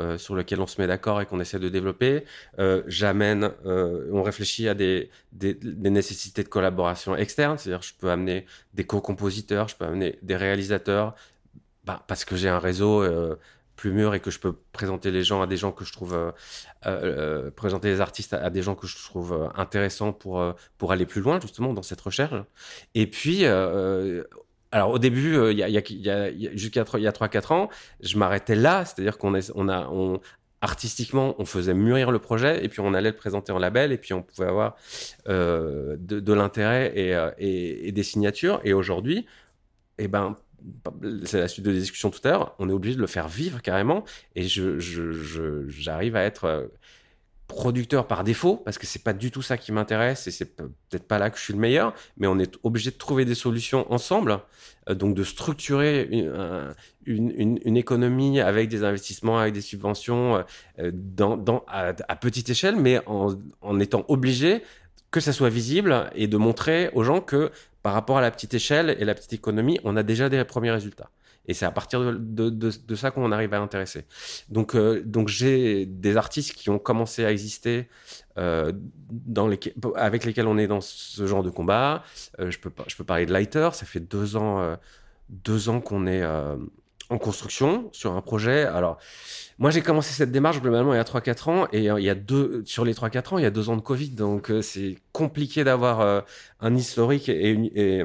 euh, 0.00 0.16
sur 0.16 0.36
laquelle 0.36 0.60
on 0.60 0.68
se 0.68 0.80
met 0.80 0.86
d'accord 0.86 1.20
et 1.20 1.26
qu'on 1.26 1.40
essaie 1.40 1.58
de 1.58 1.68
développer. 1.68 2.24
Euh, 2.60 2.84
J'amène, 2.86 3.50
euh, 3.66 4.08
on 4.12 4.22
réfléchit 4.22 4.68
à 4.68 4.74
des, 4.74 5.10
nécessités 5.32 6.44
de 6.44 6.48
collaboration 6.48 7.16
externe, 7.16 7.58
c'est-à-dire 7.58 7.82
je 7.82 7.94
peux 7.98 8.08
amener 8.08 8.46
des 8.74 8.84
co-compositeurs, 8.84 9.66
je 9.66 9.74
peux 9.74 9.86
amener 9.86 10.20
des 10.22 10.36
réalisateurs, 10.36 11.16
bah, 11.84 12.04
parce 12.06 12.24
que 12.24 12.36
j'ai 12.36 12.48
un 12.48 12.60
réseau 12.60 13.04
plus 13.74 13.90
mûr 13.90 14.14
et 14.14 14.20
que 14.20 14.30
je 14.30 14.38
peux 14.38 14.52
présenter 14.72 15.10
les 15.10 15.24
gens 15.24 15.42
à 15.42 15.48
des 15.48 15.56
gens 15.56 15.72
que 15.72 15.84
je 15.84 15.92
trouve 15.92 16.32
présenter 17.56 17.88
les 17.88 18.00
artistes 18.00 18.34
à, 18.34 18.44
à 18.44 18.50
des 18.50 18.62
gens 18.62 18.76
que 18.76 18.86
je 18.86 18.96
trouve 18.96 19.50
intéressants 19.56 20.12
pour 20.12 20.54
pour 20.76 20.92
aller 20.92 21.06
plus 21.06 21.22
loin 21.22 21.40
justement 21.40 21.72
dans 21.72 21.82
cette 21.82 22.00
recherche. 22.00 22.34
Et 22.94 23.08
puis 23.08 23.44
alors 24.70 24.90
au 24.90 24.98
début, 24.98 25.50
il 25.50 25.58
y 25.58 25.62
a, 25.62 26.30
jusqu'à 26.56 26.84
il 26.94 27.02
y 27.02 27.06
a 27.06 27.12
3-4 27.12 27.52
ans, 27.52 27.68
je 28.00 28.18
m'arrêtais 28.18 28.54
là, 28.54 28.84
c'est-à-dire 28.84 29.16
qu'on 29.16 29.34
a, 29.34 29.88
artistiquement, 30.60 31.34
on 31.38 31.44
faisait 31.44 31.74
mûrir 31.74 32.10
le 32.10 32.18
projet 32.18 32.64
et 32.64 32.68
puis 32.68 32.80
on 32.80 32.94
allait 32.94 33.10
le 33.10 33.16
présenter 33.16 33.52
en 33.52 33.58
label 33.58 33.92
et 33.92 33.98
puis 33.98 34.12
on 34.12 34.22
pouvait 34.22 34.48
avoir 34.48 34.76
euh, 35.28 35.96
de, 35.98 36.32
l'intérêt 36.32 36.92
et, 36.96 37.14
euh, 37.14 37.30
et, 37.38 37.92
des 37.92 38.02
signatures. 38.02 38.60
Et 38.64 38.72
aujourd'hui, 38.72 39.26
eh 39.98 40.08
ben, 40.08 40.36
c'est 41.24 41.38
la 41.38 41.48
suite 41.48 41.64
de 41.64 41.70
la 41.70 41.78
discussion 41.78 42.10
tout 42.10 42.20
à 42.24 42.30
l'heure, 42.30 42.54
on 42.58 42.68
est 42.68 42.72
obligé 42.72 42.96
de 42.96 43.00
le 43.00 43.06
faire 43.06 43.28
vivre 43.28 43.62
carrément 43.62 44.04
et 44.34 44.46
j'arrive 44.48 46.16
à 46.16 46.22
être 46.22 46.44
euh, 46.44 46.66
producteur 47.48 48.06
par 48.06 48.22
défaut, 48.24 48.56
parce 48.56 48.78
que 48.78 48.86
c'est 48.86 49.02
pas 49.02 49.12
du 49.14 49.30
tout 49.30 49.42
ça 49.42 49.56
qui 49.56 49.72
m'intéresse 49.72 50.26
et 50.26 50.30
c'est 50.30 50.44
pe- 50.44 50.68
peut-être 50.88 51.08
pas 51.08 51.18
là 51.18 51.30
que 51.30 51.38
je 51.38 51.42
suis 51.42 51.54
le 51.54 51.58
meilleur, 51.58 51.94
mais 52.18 52.26
on 52.26 52.38
est 52.38 52.54
obligé 52.62 52.90
de 52.90 52.96
trouver 52.96 53.24
des 53.24 53.34
solutions 53.34 53.90
ensemble, 53.92 54.38
euh, 54.88 54.94
donc 54.94 55.14
de 55.14 55.24
structurer 55.24 56.06
une, 56.10 56.28
un- 56.28 56.74
une, 57.06 57.30
une- 57.36 57.58
une 57.64 57.76
économie 57.76 58.38
avec 58.40 58.68
des 58.68 58.84
investissements, 58.84 59.38
avec 59.38 59.54
des 59.54 59.62
subventions 59.62 60.44
euh, 60.78 60.90
à, 61.66 61.92
à 62.08 62.16
petite 62.16 62.50
échelle, 62.50 62.76
mais 62.76 63.00
en, 63.06 63.34
en 63.62 63.80
étant 63.80 64.04
obligé 64.08 64.62
que 65.10 65.20
ça 65.20 65.32
soit 65.32 65.48
visible 65.48 66.10
et 66.14 66.26
de 66.26 66.36
montrer 66.36 66.90
aux 66.92 67.02
gens 67.02 67.20
que 67.22 67.50
par 67.82 67.94
rapport 67.94 68.18
à 68.18 68.20
la 68.20 68.30
petite 68.30 68.52
échelle 68.54 68.94
et 69.00 69.04
la 69.06 69.14
petite 69.14 69.32
économie, 69.32 69.78
on 69.84 69.96
a 69.96 70.02
déjà 70.02 70.28
des 70.28 70.44
premiers 70.44 70.70
résultats. 70.70 71.08
Et 71.48 71.54
c'est 71.54 71.64
à 71.64 71.70
partir 71.70 72.00
de, 72.12 72.94
ça 72.94 73.10
qu'on 73.10 73.32
arrive 73.32 73.54
à 73.54 73.60
intéresser. 73.60 74.04
Donc, 74.50 74.74
euh, 74.74 75.02
donc 75.04 75.28
j'ai 75.28 75.86
des 75.86 76.16
artistes 76.18 76.52
qui 76.52 76.68
ont 76.68 76.78
commencé 76.78 77.24
à 77.24 77.32
exister 77.32 77.88
euh, 78.36 78.72
avec 79.96 80.24
lesquels 80.24 80.46
on 80.46 80.58
est 80.58 80.66
dans 80.66 80.82
ce 80.82 81.26
genre 81.26 81.42
de 81.42 81.50
combat. 81.50 82.04
Euh, 82.38 82.50
je, 82.50 82.58
peux, 82.58 82.70
je 82.86 82.96
peux 82.96 83.04
parler 83.04 83.24
de 83.24 83.32
Lighter, 83.32 83.70
ça 83.72 83.86
fait 83.86 84.00
deux 84.00 84.36
ans, 84.36 84.76
deux 85.30 85.70
ans 85.70 85.80
qu'on 85.80 86.06
est 86.06 86.22
en 87.10 87.16
construction 87.16 87.88
sur 87.92 88.12
un 88.12 88.20
projet. 88.20 88.64
Alors, 88.64 88.98
moi, 89.58 89.70
j'ai 89.70 89.80
commencé 89.80 90.12
cette 90.12 90.30
démarche 90.30 90.60
globalement 90.60 90.92
il 90.92 90.98
y 90.98 91.00
a 91.00 91.04
3-4 91.04 91.50
ans, 91.50 91.66
et 91.72 91.84
il 91.84 92.04
y 92.04 92.10
a 92.10 92.14
deux, 92.14 92.62
sur 92.66 92.84
les 92.84 92.92
3-4 92.92 93.34
ans, 93.34 93.38
il 93.38 93.42
y 93.42 93.46
a 93.46 93.50
deux 93.50 93.70
ans 93.70 93.76
de 93.76 93.80
Covid, 93.80 94.10
donc 94.10 94.52
c'est 94.60 94.96
compliqué 95.12 95.64
d'avoir 95.64 96.24
un 96.60 96.76
historique 96.76 97.30
et, 97.30 98.04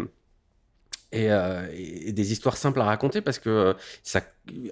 et, 1.14 1.32
euh, 1.32 1.68
et 1.72 2.12
des 2.12 2.32
histoires 2.32 2.58
simples 2.58 2.82
à 2.82 2.86
raconter 2.86 3.22
parce 3.22 3.38
que 3.38 3.50
euh, 3.50 3.74
ça, 4.02 4.22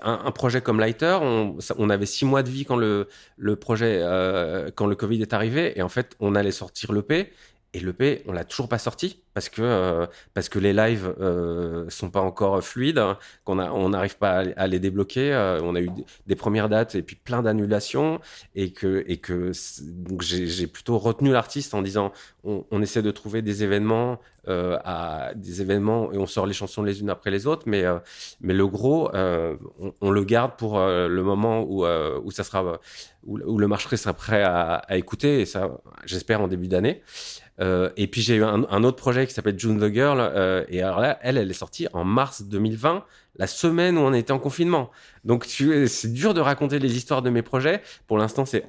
un, 0.01 0.31
projet 0.31 0.59
comme 0.59 0.79
Lighter, 0.79 1.19
on, 1.21 1.89
avait 1.89 2.07
six 2.07 2.25
mois 2.25 2.41
de 2.41 2.49
vie 2.49 2.65
quand 2.65 2.75
le, 2.75 3.07
le 3.37 3.55
projet, 3.55 3.99
euh, 4.01 4.71
quand 4.75 4.87
le 4.87 4.95
Covid 4.95 5.21
est 5.21 5.33
arrivé, 5.33 5.77
et 5.77 5.83
en 5.83 5.89
fait, 5.89 6.15
on 6.19 6.35
allait 6.35 6.51
sortir 6.51 6.91
l'EP. 6.91 7.31
Et 7.73 7.79
l'EP, 7.79 8.21
on 8.27 8.33
l'a 8.33 8.43
toujours 8.43 8.67
pas 8.67 8.77
sorti 8.77 9.23
parce 9.33 9.47
que 9.47 9.61
euh, 9.61 10.05
parce 10.33 10.49
que 10.49 10.59
les 10.59 10.73
lives 10.73 11.15
euh, 11.21 11.89
sont 11.89 12.09
pas 12.09 12.19
encore 12.19 12.61
fluides, 12.61 12.97
hein, 12.97 13.17
qu'on 13.45 13.59
a 13.59 13.71
on 13.71 13.89
n'arrive 13.89 14.17
pas 14.17 14.43
à, 14.57 14.67
les 14.67 14.79
débloquer. 14.79 15.33
euh, 15.33 15.61
on 15.63 15.75
a 15.75 15.79
eu 15.79 15.89
des, 16.27 16.35
premières 16.35 16.67
dates 16.67 16.95
et 16.95 17.01
puis 17.01 17.15
plein 17.15 17.41
d'annulations 17.41 18.19
et 18.55 18.73
que 18.73 19.05
et 19.07 19.17
que 19.17 19.53
donc 19.81 20.21
j'ai 20.21 20.67
plutôt 20.67 20.97
retenu 20.97 21.31
l'artiste 21.31 21.73
en 21.73 21.81
disant 21.81 22.11
on, 22.43 22.65
on 22.71 22.81
essaie 22.81 23.01
de 23.01 23.11
trouver 23.11 23.41
des 23.41 23.63
événements 23.63 24.19
euh, 24.47 24.79
à 24.83 25.33
des 25.35 25.61
événements 25.61 26.11
et 26.11 26.17
on 26.17 26.25
sort 26.25 26.47
les 26.47 26.53
chansons 26.53 26.81
les 26.81 26.99
unes 26.99 27.11
après 27.11 27.29
les 27.29 27.45
autres, 27.45 27.63
mais 27.67 27.85
euh, 27.85 27.99
mais 28.41 28.55
le 28.55 28.65
gros 28.65 29.13
euh, 29.13 29.55
on, 29.79 29.93
on 30.01 30.09
le 30.09 30.23
garde 30.23 30.57
pour 30.57 30.79
le 30.79 31.21
moment 31.21 31.61
où 31.61 31.85
où 31.85 32.31
ça 32.31 32.43
sera 32.43 32.79
où, 33.23 33.37
où 33.37 33.57
le 33.59 33.67
marché 33.67 33.95
sera 33.97 34.13
prêt 34.15 34.41
à, 34.41 34.77
à 34.77 34.97
écouter 34.97 35.41
et 35.41 35.45
ça 35.45 35.69
j'espère 36.05 36.41
en 36.41 36.47
début 36.47 36.67
d'année. 36.67 37.03
Euh, 37.61 37.89
et 37.95 38.07
puis 38.07 38.21
j'ai 38.21 38.35
eu 38.35 38.43
un, 38.43 38.65
un 38.69 38.83
autre 38.83 38.97
projet 38.97 39.27
qui 39.27 39.33
s'appelle 39.33 39.57
June 39.59 39.79
the 39.79 39.93
Girl. 39.93 40.19
euh, 40.19 40.65
et 40.67 40.81
alors 40.81 40.99
là, 40.99 41.19
elle, 41.21 41.37
elle 41.37 41.49
est 41.49 41.53
sortie 41.53 41.87
en 41.93 42.03
mars 42.03 42.43
2020, 42.43 43.05
la 43.35 43.47
semaine 43.47 43.97
où 43.97 44.01
on 44.01 44.13
était 44.13 44.31
en 44.31 44.39
confinement. 44.39 44.89
Donc 45.23 45.45
c'est 45.45 46.11
dur 46.11 46.33
de 46.33 46.41
raconter 46.41 46.79
les 46.79 46.97
histoires 46.97 47.21
de 47.21 47.29
mes 47.29 47.41
projets. 47.41 47.81
Pour 48.07 48.17
l'instant, 48.17 48.45
c'est 48.45 48.65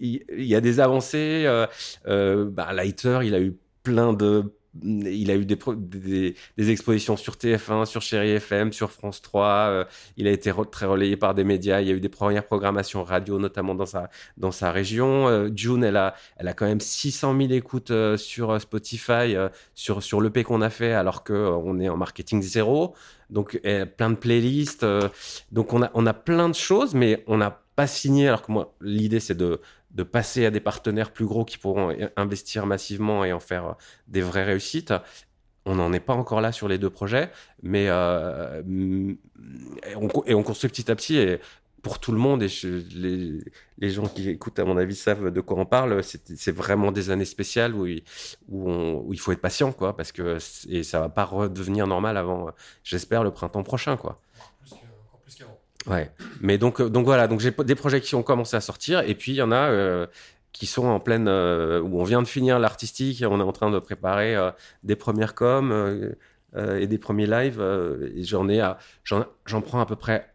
il 0.00 0.24
y 0.30 0.54
a 0.54 0.60
des 0.60 0.80
avancées. 0.80 1.44
Euh, 1.46 1.66
euh, 2.06 2.46
bah, 2.50 2.72
Lighter, 2.72 3.20
il 3.24 3.34
a 3.34 3.40
eu 3.40 3.56
plein 3.82 4.12
de 4.12 4.52
il 4.82 5.30
a 5.30 5.36
eu 5.36 5.44
des, 5.46 6.34
expositions 6.58 7.16
sur 7.16 7.34
TF1, 7.34 7.86
sur 7.86 8.02
Chéri 8.02 8.30
FM, 8.30 8.72
sur 8.72 8.90
France 8.90 9.22
3. 9.22 9.46
euh, 9.46 9.84
il 10.16 10.26
a 10.26 10.30
été 10.30 10.52
très 10.70 10.86
relayé 10.86 11.16
par 11.16 11.34
des 11.34 11.44
médias. 11.44 11.80
Il 11.80 11.88
y 11.88 11.90
a 11.90 11.94
eu 11.94 12.00
des 12.00 12.08
premières 12.08 12.44
programmations 12.44 13.02
radio, 13.04 13.38
notamment 13.38 13.74
dans 13.74 13.86
sa, 13.86 14.10
dans 14.36 14.50
sa 14.50 14.72
région. 14.72 15.28
Euh, 15.28 15.50
June, 15.54 15.84
elle 15.84 15.96
a, 15.96 16.14
elle 16.36 16.48
a 16.48 16.52
quand 16.52 16.66
même 16.66 16.80
600 16.80 17.36
000 17.38 17.52
écoutes 17.52 17.90
euh, 17.90 18.16
sur 18.16 18.60
Spotify, 18.60 19.34
sur, 19.74 20.02
sur 20.02 20.20
l'EP 20.20 20.44
qu'on 20.44 20.62
a 20.62 20.70
fait, 20.70 20.92
alors 20.92 21.24
que 21.24 21.32
euh, 21.32 21.50
on 21.50 21.78
est 21.78 21.88
en 21.88 21.96
marketing 21.96 22.42
zéro. 22.42 22.94
Donc, 23.28 23.60
plein 23.96 24.10
de 24.10 24.14
playlists. 24.14 24.86
donc, 25.50 25.72
on 25.72 25.82
a, 25.82 25.90
on 25.94 26.06
a 26.06 26.14
plein 26.14 26.48
de 26.48 26.54
choses, 26.54 26.94
mais 26.94 27.24
on 27.26 27.38
n'a 27.38 27.60
pas 27.74 27.88
signé. 27.88 28.28
Alors 28.28 28.42
que 28.42 28.52
moi, 28.52 28.72
l'idée, 28.80 29.18
c'est 29.18 29.34
de, 29.34 29.60
de 29.96 30.02
passer 30.02 30.44
à 30.44 30.50
des 30.50 30.60
partenaires 30.60 31.10
plus 31.10 31.24
gros 31.24 31.44
qui 31.44 31.56
pourront 31.56 31.96
investir 32.16 32.66
massivement 32.66 33.24
et 33.24 33.32
en 33.32 33.40
faire 33.40 33.66
euh, 33.66 33.72
des 34.08 34.20
vraies 34.20 34.44
réussites. 34.44 34.92
On 35.64 35.74
n'en 35.76 35.92
est 35.92 36.00
pas 36.00 36.12
encore 36.12 36.40
là 36.40 36.52
sur 36.52 36.68
les 36.68 36.78
deux 36.78 36.90
projets, 36.90 37.30
mais 37.62 37.86
euh, 37.88 38.62
on, 39.96 40.42
construit 40.42 40.70
petit 40.70 40.90
à 40.90 40.94
petit. 40.94 41.16
Et 41.16 41.40
pour 41.82 41.98
tout 41.98 42.12
le 42.12 42.18
monde, 42.18 42.42
et 42.42 42.48
les, 43.78 43.90
gens 43.90 44.06
qui 44.06 44.28
écoutent, 44.28 44.58
à 44.58 44.64
mon 44.64 44.76
avis, 44.76 44.94
savent 44.94 45.30
de 45.30 45.40
quoi 45.40 45.58
on 45.58 45.66
parle, 45.66 46.02
c'est 46.04 46.52
vraiment 46.52 46.92
des 46.92 47.10
années 47.10 47.24
spéciales 47.24 47.74
où 47.74 47.86
il, 47.86 48.02
faut 49.18 49.32
être 49.32 49.40
patient, 49.40 49.72
quoi, 49.72 49.96
parce 49.96 50.12
que 50.12 50.36
et 50.68 50.82
ça 50.84 51.00
va 51.00 51.08
pas 51.08 51.24
redevenir 51.24 51.86
normal 51.86 52.16
avant, 52.16 52.50
j'espère, 52.84 53.24
le 53.24 53.32
printemps 53.32 53.64
prochain, 53.64 53.96
quoi. 53.96 54.20
Ouais. 55.86 56.10
Mais 56.40 56.58
donc, 56.58 56.80
euh, 56.80 56.88
donc 56.88 57.04
voilà, 57.04 57.28
donc 57.28 57.40
j'ai 57.40 57.50
des 57.50 57.74
projets 57.74 58.00
qui 58.00 58.14
ont 58.14 58.22
commencé 58.22 58.56
à 58.56 58.60
sortir, 58.60 59.00
et 59.00 59.14
puis 59.14 59.32
il 59.32 59.36
y 59.36 59.42
en 59.42 59.52
a 59.52 59.68
euh, 59.68 60.06
qui 60.52 60.66
sont 60.66 60.86
en 60.86 61.00
pleine, 61.00 61.28
euh, 61.28 61.80
où 61.80 62.00
on 62.00 62.04
vient 62.04 62.22
de 62.22 62.28
finir 62.28 62.58
l'artistique, 62.58 63.24
on 63.28 63.40
est 63.40 63.44
en 63.44 63.52
train 63.52 63.70
de 63.70 63.78
préparer 63.78 64.36
des 64.82 64.96
premières 64.96 65.34
coms 65.34 66.14
et 66.56 66.86
des 66.86 66.98
premiers 66.98 67.26
lives. 67.26 67.60
et 68.14 68.22
j'en 68.24 68.48
ai, 68.48 68.66
j'en, 69.04 69.60
prends 69.60 69.80
à 69.80 69.86
peu 69.86 69.96
près 69.96 70.32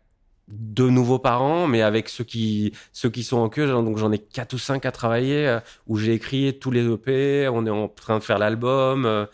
deux 0.47 0.89
nouveaux 0.89 1.19
par 1.19 1.41
an, 1.41 1.67
mais 1.67 1.81
avec 1.81 2.09
ceux 2.09 2.23
qui, 2.23 2.73
ceux 2.93 3.09
qui 3.09 3.23
sont 3.23 3.37
en 3.37 3.49
queue, 3.49 3.67
donc 3.67 3.97
j'en 3.97 4.11
ai 4.11 4.19
quatre 4.19 4.53
ou 4.53 4.57
cinq 4.57 4.85
à 4.85 4.91
travailler, 4.91 5.59
où 5.87 5.97
j'ai 5.97 6.13
écrit 6.13 6.57
tous 6.59 6.71
les 6.71 6.85
EP, 6.85 7.47
on 7.49 7.65
est 7.65 7.71
en 7.71 7.87
train 7.87 8.19
de 8.19 8.23
faire 8.23 8.37
l'album. 8.37 9.27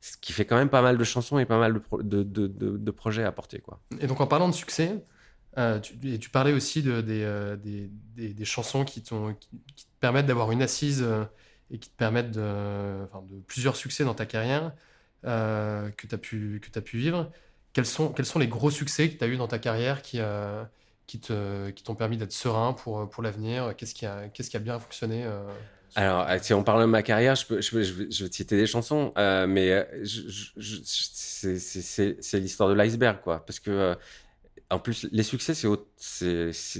ce 0.00 0.16
qui 0.20 0.32
fait 0.34 0.44
quand 0.44 0.56
même 0.56 0.68
pas 0.68 0.82
mal 0.82 0.98
de 0.98 1.04
chansons 1.04 1.38
et 1.38 1.46
pas 1.46 1.58
mal 1.58 1.80
de, 2.02 2.22
de, 2.22 2.46
de, 2.46 2.76
de 2.76 2.90
projets 2.90 3.24
à 3.24 3.32
porter, 3.32 3.60
quoi. 3.60 3.80
Et 4.00 4.06
donc 4.06 4.20
en 4.20 4.26
parlant 4.26 4.50
de 4.50 4.54
succès, 4.54 5.02
euh, 5.58 5.78
tu, 5.78 5.94
et 6.04 6.18
tu 6.18 6.30
parlais 6.30 6.52
aussi 6.52 6.82
euh, 6.86 7.02
des, 7.56 7.90
des- 8.16 8.34
des 8.34 8.44
chansons 8.44 8.84
qui, 8.84 9.02
te 9.02 9.14
permettent 10.00 10.26
d'avoir 10.26 10.50
une 10.50 10.62
assise 10.62 11.02
euh, 11.02 11.24
et 11.70 11.78
qui 11.78 11.90
te 11.90 11.96
permettent 11.96 12.32
de, 12.32 13.04
enfin, 13.04 13.22
de 13.30 13.40
plusieurs 13.46 13.76
succès 13.76 14.04
dans 14.04 14.14
ta 14.14 14.26
carrière 14.26 14.72
que 15.22 16.06
tu 16.06 16.14
as, 16.14 16.18
pu 16.18 16.60
pu 16.84 16.98
vivre. 16.98 17.30
Quels 17.72 17.86
sont, 17.86 18.10
quels 18.10 18.26
sont 18.26 18.38
les 18.38 18.48
gros 18.48 18.70
succès 18.70 19.08
que 19.08 19.16
tu 19.16 19.24
as 19.24 19.26
eu 19.26 19.36
dans 19.36 19.48
ta 19.48 19.58
carrière 19.58 20.02
qui, 20.02 20.18
euh, 20.20 20.62
qui 21.06 21.18
t'ont 21.18 21.94
permis 21.94 22.18
d'être 22.18 22.32
serein 22.32 22.74
pour, 22.74 23.08
pour 23.08 23.22
l'avenir? 23.22 23.74
Qu'est-ce 23.76 23.94
qui, 23.94 24.06
a- 24.06 24.28
qu'est-ce 24.28 24.50
qui 24.50 24.56
a 24.56 24.60
bien 24.60 24.78
fonctionné 24.78 25.26
Alors, 25.94 26.26
si 26.42 26.52
on 26.52 26.62
parle 26.62 26.82
de 26.82 26.86
ma 26.86 27.02
carrière, 27.02 27.36
je 27.36 27.46
peux, 27.46 27.60
je 27.62 27.78
vais, 27.78 28.10
citer 28.10 28.56
des 28.56 28.66
chansons, 28.66 29.14
mais 29.16 29.88
c'est- 30.04 32.38
l'histoire 32.38 32.68
de 32.68 32.74
l'iceberg, 32.74 33.20
quoi. 33.22 33.44
Parce 33.46 33.60
que, 33.60 33.96
en 34.74 34.78
plus, 34.78 35.06
les 35.12 35.22
succès, 35.22 35.54
c'est 35.54 35.68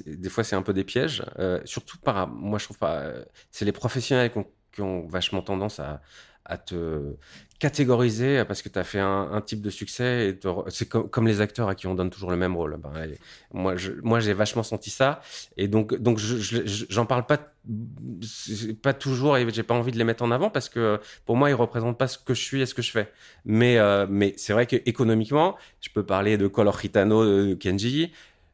des 0.06 0.28
fois, 0.28 0.44
c'est 0.44 0.56
un 0.56 0.62
peu 0.62 0.72
des 0.72 0.84
pièges. 0.84 1.24
euh, 1.38 1.60
surtout 1.64 1.98
par, 1.98 2.28
moi, 2.28 2.58
je 2.58 2.64
trouve 2.64 2.78
pas, 2.78 2.96
euh, 3.00 3.24
c'est 3.50 3.64
les 3.64 3.72
professionnels 3.72 4.32
qui 4.72 4.80
ont 4.82 5.06
vachement 5.06 5.42
tendance 5.42 5.80
à, 5.80 6.02
à 6.44 6.58
te 6.58 7.14
catégoriser 7.58 8.44
parce 8.44 8.60
que 8.62 8.68
tu 8.68 8.78
as 8.78 8.84
fait 8.84 9.00
un, 9.00 9.40
type 9.40 9.62
de 9.62 9.70
succès 9.70 10.28
et 10.28 10.40
c'est 10.68 10.88
comme, 10.88 11.26
les 11.26 11.40
acteurs 11.40 11.68
à 11.68 11.74
qui 11.74 11.86
on 11.86 11.94
donne 11.94 12.10
toujours 12.10 12.30
le 12.30 12.36
même 12.36 12.56
rôle. 12.56 12.76
Ben, 12.78 12.92
et 13.08 13.18
moi, 13.52 14.20
j'ai 14.20 14.34
vachement 14.34 14.62
senti 14.62 14.90
ça. 14.90 15.22
Et 15.56 15.68
donc, 15.68 15.94
donc 15.94 16.18
je, 16.18 16.36
je- 16.36 16.66
je- 16.66 16.84
j'en 16.88 17.06
parle 17.06 17.24
pas, 17.26 17.38
pas 18.82 18.92
toujours 18.92 19.38
et 19.38 19.46
j'ai 19.50 19.62
pas 19.62 19.74
envie 19.74 19.92
de 19.92 19.98
les 19.98 20.04
mettre 20.04 20.22
en 20.22 20.30
avant 20.30 20.50
parce 20.50 20.68
que 20.68 21.00
pour 21.24 21.36
moi, 21.36 21.48
ils 21.50 21.54
représentent 21.54 21.98
pas 21.98 22.08
ce 22.08 22.18
que 22.18 22.34
je 22.34 22.42
suis 22.42 22.60
et 22.60 22.66
ce 22.66 22.74
que 22.74 22.82
je 22.82 22.90
fais. 22.90 23.10
Mais, 23.44 23.78
euh, 23.78 24.06
mais 24.08 24.34
c'est 24.36 24.52
vrai 24.52 24.66
qu'économiquement, 24.66 25.56
je 25.80 25.88
peux 25.90 26.04
parler 26.04 26.36
de 26.36 26.46
Color 26.46 26.78
Gitano 26.80 27.24
de 27.24 27.54
Kenji. 27.54 28.12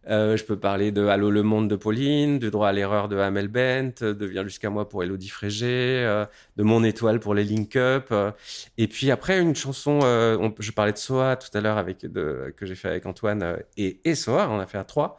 Euh, 0.08 0.36
je 0.36 0.44
peux 0.44 0.58
parler 0.58 0.92
de 0.92 1.06
Allô 1.06 1.30
le 1.30 1.42
monde 1.42 1.68
de 1.68 1.76
Pauline, 1.76 2.38
de 2.38 2.48
Droit 2.48 2.68
à 2.68 2.72
l'erreur 2.72 3.08
de 3.08 3.16
Hamel 3.18 3.48
Bent, 3.48 4.02
de 4.02 4.26
Viens 4.26 4.44
jusqu'à 4.44 4.70
moi 4.70 4.88
pour 4.88 5.02
Elodie 5.02 5.28
Frégé, 5.28 5.66
euh, 6.04 6.24
de 6.56 6.62
Mon 6.62 6.82
étoile 6.84 7.20
pour 7.20 7.34
les 7.34 7.44
Link 7.44 7.76
Up. 7.76 8.08
euh. 8.12 8.30
et 8.78 8.88
puis 8.88 9.10
après, 9.10 9.38
une 9.40 9.54
chanson, 9.54 10.00
on- 10.02 10.54
je 10.58 10.72
parlais 10.72 10.92
de 10.92 10.98
Soa 10.98 11.36
tout 11.36 11.50
à 11.56 11.60
l'heure 11.60 11.76
avec 11.78 11.98
que 12.00 12.66
j'ai 12.66 12.74
fait 12.74 12.88
avec 12.88 13.06
Antoine 13.06 13.58
et, 13.76 14.00
et 14.04 14.14
Soa, 14.14 14.48
on 14.50 14.58
a 14.58 14.66
fait 14.66 14.78
à 14.78 14.84
trois. 14.84 15.16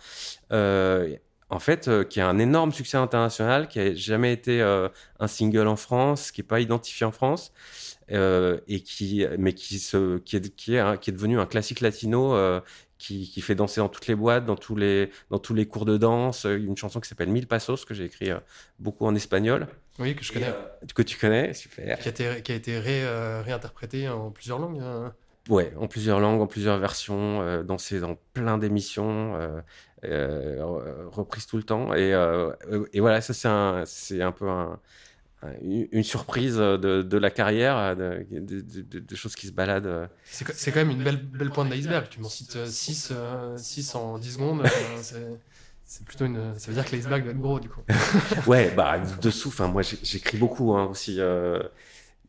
En 1.54 1.60
fait, 1.60 1.89
qui 2.08 2.22
a 2.22 2.30
un 2.30 2.39
énorme 2.39 2.72
succès 2.72 2.96
international, 2.98 3.67
qui 3.67 3.80
a 3.80 3.94
jamais 3.94 4.32
été 4.32 4.62
un 4.62 5.28
single 5.28 5.67
en 5.67 5.76
France, 5.76 6.32
qui 6.32 6.39
est 6.41 6.46
pas 6.46 6.62
identifié 6.62 7.06
en 7.06 7.12
France, 7.12 7.52
euh, 8.12 8.60
et 8.67 8.82
qui, 8.82 9.26
mais 9.38 9.54
qui 9.54 9.80
se, 9.80 10.17
qui 10.19 10.36
est, 10.38 10.56
qui 10.56 10.76
est, 10.76 10.80
un- 10.80 10.97
qui 10.97 11.10
est 11.10 11.13
devenu 11.13 11.39
un 11.39 11.45
classique 11.45 11.82
latino, 11.82 12.36
euh, 12.36 12.62
qui, 12.97 13.28
qui 13.30 13.41
fait 13.41 13.56
danser 13.56 13.82
dans 13.82 13.89
toutes 13.89 14.08
les 14.08 14.15
boîtes, 14.15 14.45
dans 14.45 14.56
tous 14.56 14.76
les, 14.76 15.10
dans 15.32 15.39
tous 15.39 15.54
les 15.56 15.65
cours 15.67 15.86
de 15.86 15.97
danse. 15.97 16.45
euh, 16.45 16.58
Une 16.58 16.78
chanson 16.78 17.00
qui 17.00 17.10
s'appelle 17.10 17.30
Mille 17.30 17.47
Passos 17.47 17.84
que 17.86 17.93
j'ai 17.93 18.06
écrit 18.06 18.30
euh, 18.32 18.39
beaucoup 18.80 19.06
en 19.08 19.15
espagnol, 19.15 19.67
Oui, 20.00 20.15
que 20.15 20.23
je 20.23 20.31
connais. 20.33 20.54
Et, 20.83 20.88
que 20.94 21.02
tu 21.02 21.17
connais, 21.17 21.54
super. 21.54 21.98
Qui 22.00 22.08
a 22.08 22.12
été, 22.12 22.42
qui 22.44 22.52
a 22.52 22.56
été 22.56 22.77
ré- 22.79 23.04
euh, 23.04 23.42
réinterprété 23.44 24.08
en 24.08 24.29
plusieurs 24.31 24.60
langues. 24.60 24.81
euh. 24.81 25.10
ouais, 25.50 25.73
en 25.77 25.88
plusieurs 25.88 26.19
langues, 26.19 26.42
en 26.42 26.48
plusieurs 26.48 26.77
versions, 26.77 27.42
euh, 27.42 27.63
dansé 27.63 28.00
dans 28.00 28.17
plein 28.33 28.60
d'émissions, 28.60 29.35
euh, 29.35 29.62
euh, 30.04 30.60
re- 30.62 31.10
reprise 31.10 31.48
tout 31.48 31.58
le 31.58 31.63
temps. 31.63 31.94
Et, 31.96 32.12
et 32.94 33.00
voilà, 33.00 33.21
ça 33.21 33.33
c'est 33.33 33.48
un, 33.48 33.83
un 34.27 34.31
peu 34.31 34.48
un- 34.48 34.79
une 35.62 36.04
surprise 36.04 36.56
de, 36.58 37.02
de 37.02 37.17
la 37.17 37.31
carrière, 37.31 37.96
de, 37.96 38.25
de- 38.29 39.15
choses 39.15 39.35
qui 39.35 39.48
se 39.48 39.52
baladent. 39.52 39.87
euh. 39.87 40.08
C'est 40.23 40.71
quand 40.71 40.79
même 40.79 40.92
une 40.92 41.04
belle, 41.04 41.17
belle 41.17 41.50
pointe 41.50 41.69
d'iceberg. 41.71 42.08
Tu 42.10 42.19
m'en 42.19 42.29
cites 42.29 42.58
6 42.67 43.13
en 43.96 44.17
10 44.19 44.33
secondes. 44.33 44.62
euh, 44.62 44.67
c'est- 45.02 46.06
plutôt 46.06 46.25
une. 46.25 46.58
Ça 46.58 46.67
veut 46.67 46.73
dire 46.75 46.85
que 46.85 46.96
l'iceberg 46.96 47.23
doit 47.23 47.31
être 47.33 47.39
gros, 47.39 47.60
du 47.60 47.69
coup. 47.69 47.81
Ouais, 48.48 48.71
bah 48.75 49.00
dessous. 49.21 49.50
Enfin, 49.50 49.67
moi 49.67 49.81
j'écris 49.81 50.37
beaucoup 50.37 50.73
hein, 50.75 50.85
aussi. 50.85 51.17
euh, 51.19 51.62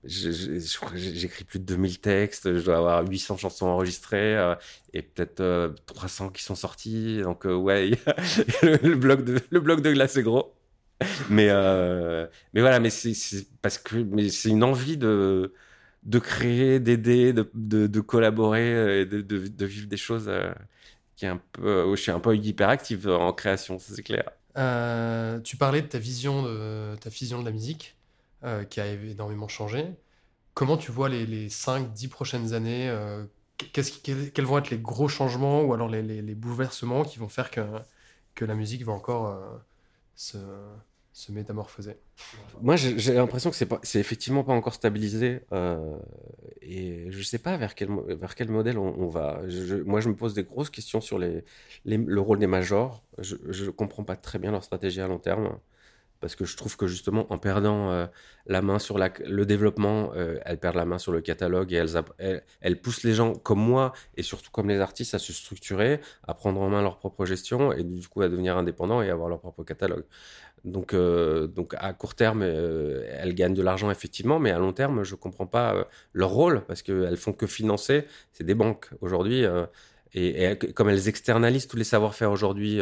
J'écris 0.05 1.45
plus 1.45 1.61
de 1.61 1.65
2000 1.65 2.01
textes, 2.01 2.57
je 2.59 2.65
dois 2.65 2.79
avoir 2.79 3.07
800 3.07 3.37
chansons 3.37 3.67
enregistrées 3.67 4.37
euh, 4.37 4.57
et 4.93 5.01
peut-être 5.03 5.39
euh, 5.41 5.69
300 5.87 6.31
qui 6.31 6.43
sont 6.43 6.57
sorties. 6.57 7.21
Donc 7.23 7.47
euh, 7.47 7.55
ouais, 7.55 7.91
le, 8.63 8.77
le 8.89 8.97
bloc 8.97 9.23
de 9.25 9.39
le 9.51 9.61
bloc 9.61 9.81
de 9.81 9.93
glace 9.93 10.17
est 10.17 10.23
gros. 10.25 10.53
Mais 11.31 11.49
euh, 11.51 12.27
mais 12.55 12.61
voilà, 12.61 12.81
mais 12.81 12.91
c'est 12.91 13.47
parce 13.61 13.79
que 13.79 13.97
mais 13.97 14.29
c'est 14.29 14.51
une 14.51 14.65
envie 14.65 14.97
de 14.97 15.55
de 16.05 16.19
créer, 16.19 16.81
d'aider, 16.81 17.33
de, 17.33 17.49
de, 17.55 18.01
collaborer, 18.01 18.75
euh, 18.75 19.05
de, 19.05 19.21
de, 19.21 19.67
vivre 19.67 19.87
des 19.87 19.97
choses 19.97 20.25
euh, 20.27 20.53
qui 21.15 21.27
est 21.27 21.29
un 21.29 21.41
peu 21.53 21.95
je 21.95 22.01
suis 22.01 22.11
un 22.11 22.19
peu 22.19 22.37
hyperactif 22.37 23.07
en 23.07 23.33
création, 23.33 23.79
c'est 23.79 24.03
clair. 24.03 24.25
Tu 25.45 25.57
parlais 25.57 25.83
de 25.83 25.87
ta 25.87 25.99
vision 25.99 26.43
de, 26.43 26.97
ta 26.97 27.09
vision 27.09 27.41
de 27.41 27.45
la 27.45 27.53
musique, 27.53 27.97
qui 28.71 28.81
a 28.81 28.87
énormément 28.87 29.49
changé. 29.49 29.87
Comment 30.55 30.77
tu 30.77 30.93
vois 30.93 31.09
les, 31.09 31.25
les 31.25 31.49
5-10 31.49 32.09
prochaines 32.09 32.53
années 32.53 32.93
quels, 33.73 34.45
vont 34.45 34.59
être 34.59 34.71
les 34.71 34.79
gros 34.79 35.09
changements 35.09 35.63
ou 35.63 35.73
alors 35.73 35.89
les, 35.89 36.35
bouleversements 36.35 37.05
qui 37.05 37.21
vont 37.21 37.29
faire 37.29 37.51
que, 37.51 37.61
que 38.35 38.45
la 38.45 38.57
musique 38.57 38.85
va 38.85 38.93
encore 38.93 39.39
se, 40.17 40.39
se 41.13 41.31
métamorphoser 41.31 41.97
Moi, 42.63 42.77
j'ai 42.77 43.15
l'impression 43.15 43.51
que 43.51 43.57
c'est 43.83 44.01
effectivement 44.01 44.45
pas 44.45 44.55
encore 44.55 44.75
stabilisé, 44.75 45.41
euh, 45.53 45.99
et 46.63 47.11
je 47.11 47.23
sais 47.23 47.39
pas 47.39 47.57
vers 47.57 47.75
quel, 47.75 47.91
vers 48.09 48.35
quel 48.35 48.49
modèle 48.49 48.79
on, 48.79 49.09
va. 49.09 49.41
Moi, 49.85 50.01
je 50.01 50.09
me 50.09 50.17
pose 50.17 50.33
des 50.33 50.45
grosses 50.45 50.71
questions 50.71 51.01
sur 51.01 51.19
les, 51.19 51.45
le 51.85 52.21
rôle 52.21 52.39
des 52.39 52.47
majors. 52.47 53.03
Je, 53.19 53.37
je 53.49 53.71
comprends 53.71 54.05
pas 54.05 54.17
très 54.17 54.39
bien 54.39 54.53
leur 54.53 54.65
stratégie 54.65 55.03
à 55.03 55.07
long 55.07 55.19
terme, 55.19 55.59
parce 56.23 56.37
que 56.37 56.45
je 56.45 56.57
trouve 56.57 56.77
que 56.77 56.87
justement, 56.87 57.27
en 57.31 57.37
perdant 57.37 57.91
euh, 57.91 58.07
la 58.47 58.63
main 58.63 58.79
sur 58.79 58.97
la, 58.97 59.11
le 59.27 59.45
développement, 59.45 60.13
euh, 60.15 60.39
elles 60.45 60.59
perdent 60.59 60.77
la 60.77 60.85
main 60.87 60.99
sur 60.99 61.11
le 61.11 61.21
catalogue 61.21 61.73
et 61.73 61.77
elles, 61.77 62.01
elles, 62.19 62.45
elles 62.61 62.81
poussent 62.81 63.03
les 63.03 63.13
gens 63.13 63.35
comme 63.35 63.59
moi 63.59 63.93
et 64.17 64.23
surtout 64.23 64.53
comme 64.53 64.69
les 64.69 64.79
artistes 64.79 65.15
à 65.15 65.19
se 65.19 65.33
structurer, 65.33 66.01
à 66.27 66.35
prendre 66.35 66.61
en 66.61 66.71
main 66.71 66.81
leur 66.81 66.99
propre 66.99 67.27
gestion 67.27 67.73
et 67.73 67.83
du 67.83 68.07
coup 68.07 68.23
à 68.23 68.29
devenir 68.29 68.57
indépendants 68.57 69.03
et 69.03 69.11
avoir 69.11 69.29
leur 69.29 69.41
propre 69.41 69.65
catalogue. 69.65 70.05
Donc, 70.65 70.95
euh, 70.95 71.49
donc 71.49 71.75
à 71.79 71.93
court 71.93 72.15
terme, 72.15 72.43
euh, 72.43 73.05
elles 73.19 73.35
gagnent 73.35 73.55
de 73.55 73.63
l'argent 73.63 73.91
effectivement, 73.91 74.39
mais 74.39 74.53
à 74.53 74.59
long 74.59 74.73
terme, 74.73 75.03
je 75.03 75.15
comprends 75.17 75.47
pas 75.47 75.75
euh, 75.75 75.85
leur 76.13 76.31
rôle 76.31 76.63
parce 76.67 76.83
qu'elles 76.83 77.17
font 77.17 77.33
que 77.33 77.47
financer. 77.47 78.07
C'est 78.33 78.45
des 78.45 78.55
banques 78.55 78.91
aujourd'hui. 79.01 79.45
et, 80.15 80.57
comme 80.75 80.89
elles 80.89 81.09
externalisent 81.09 81.67
tous 81.67 81.77
les 81.77 81.85
savoir-faire 81.85 82.31
aujourd'hui 82.31 82.81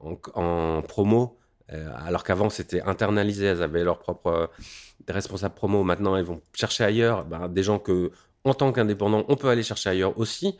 en, 0.00 0.82
promo, 0.82 1.38
alors 1.68 2.24
qu'avant 2.24 2.50
c'était 2.50 2.82
internalisé, 2.82 3.46
elles 3.46 3.62
avaient 3.62 3.84
leur 3.84 3.98
propre 3.98 4.26
euh, 4.28 4.46
responsable 5.08 5.54
promo. 5.54 5.82
Maintenant, 5.82 6.16
elles 6.16 6.24
vont 6.24 6.40
chercher 6.54 6.84
ailleurs 6.84 7.24
ben, 7.24 7.48
des 7.48 7.62
gens 7.62 7.78
que, 7.78 8.10
en 8.44 8.54
tant 8.54 8.72
qu'indépendant, 8.72 9.24
on 9.28 9.36
peut 9.36 9.48
aller 9.48 9.62
chercher 9.62 9.90
ailleurs 9.90 10.18
aussi. 10.18 10.56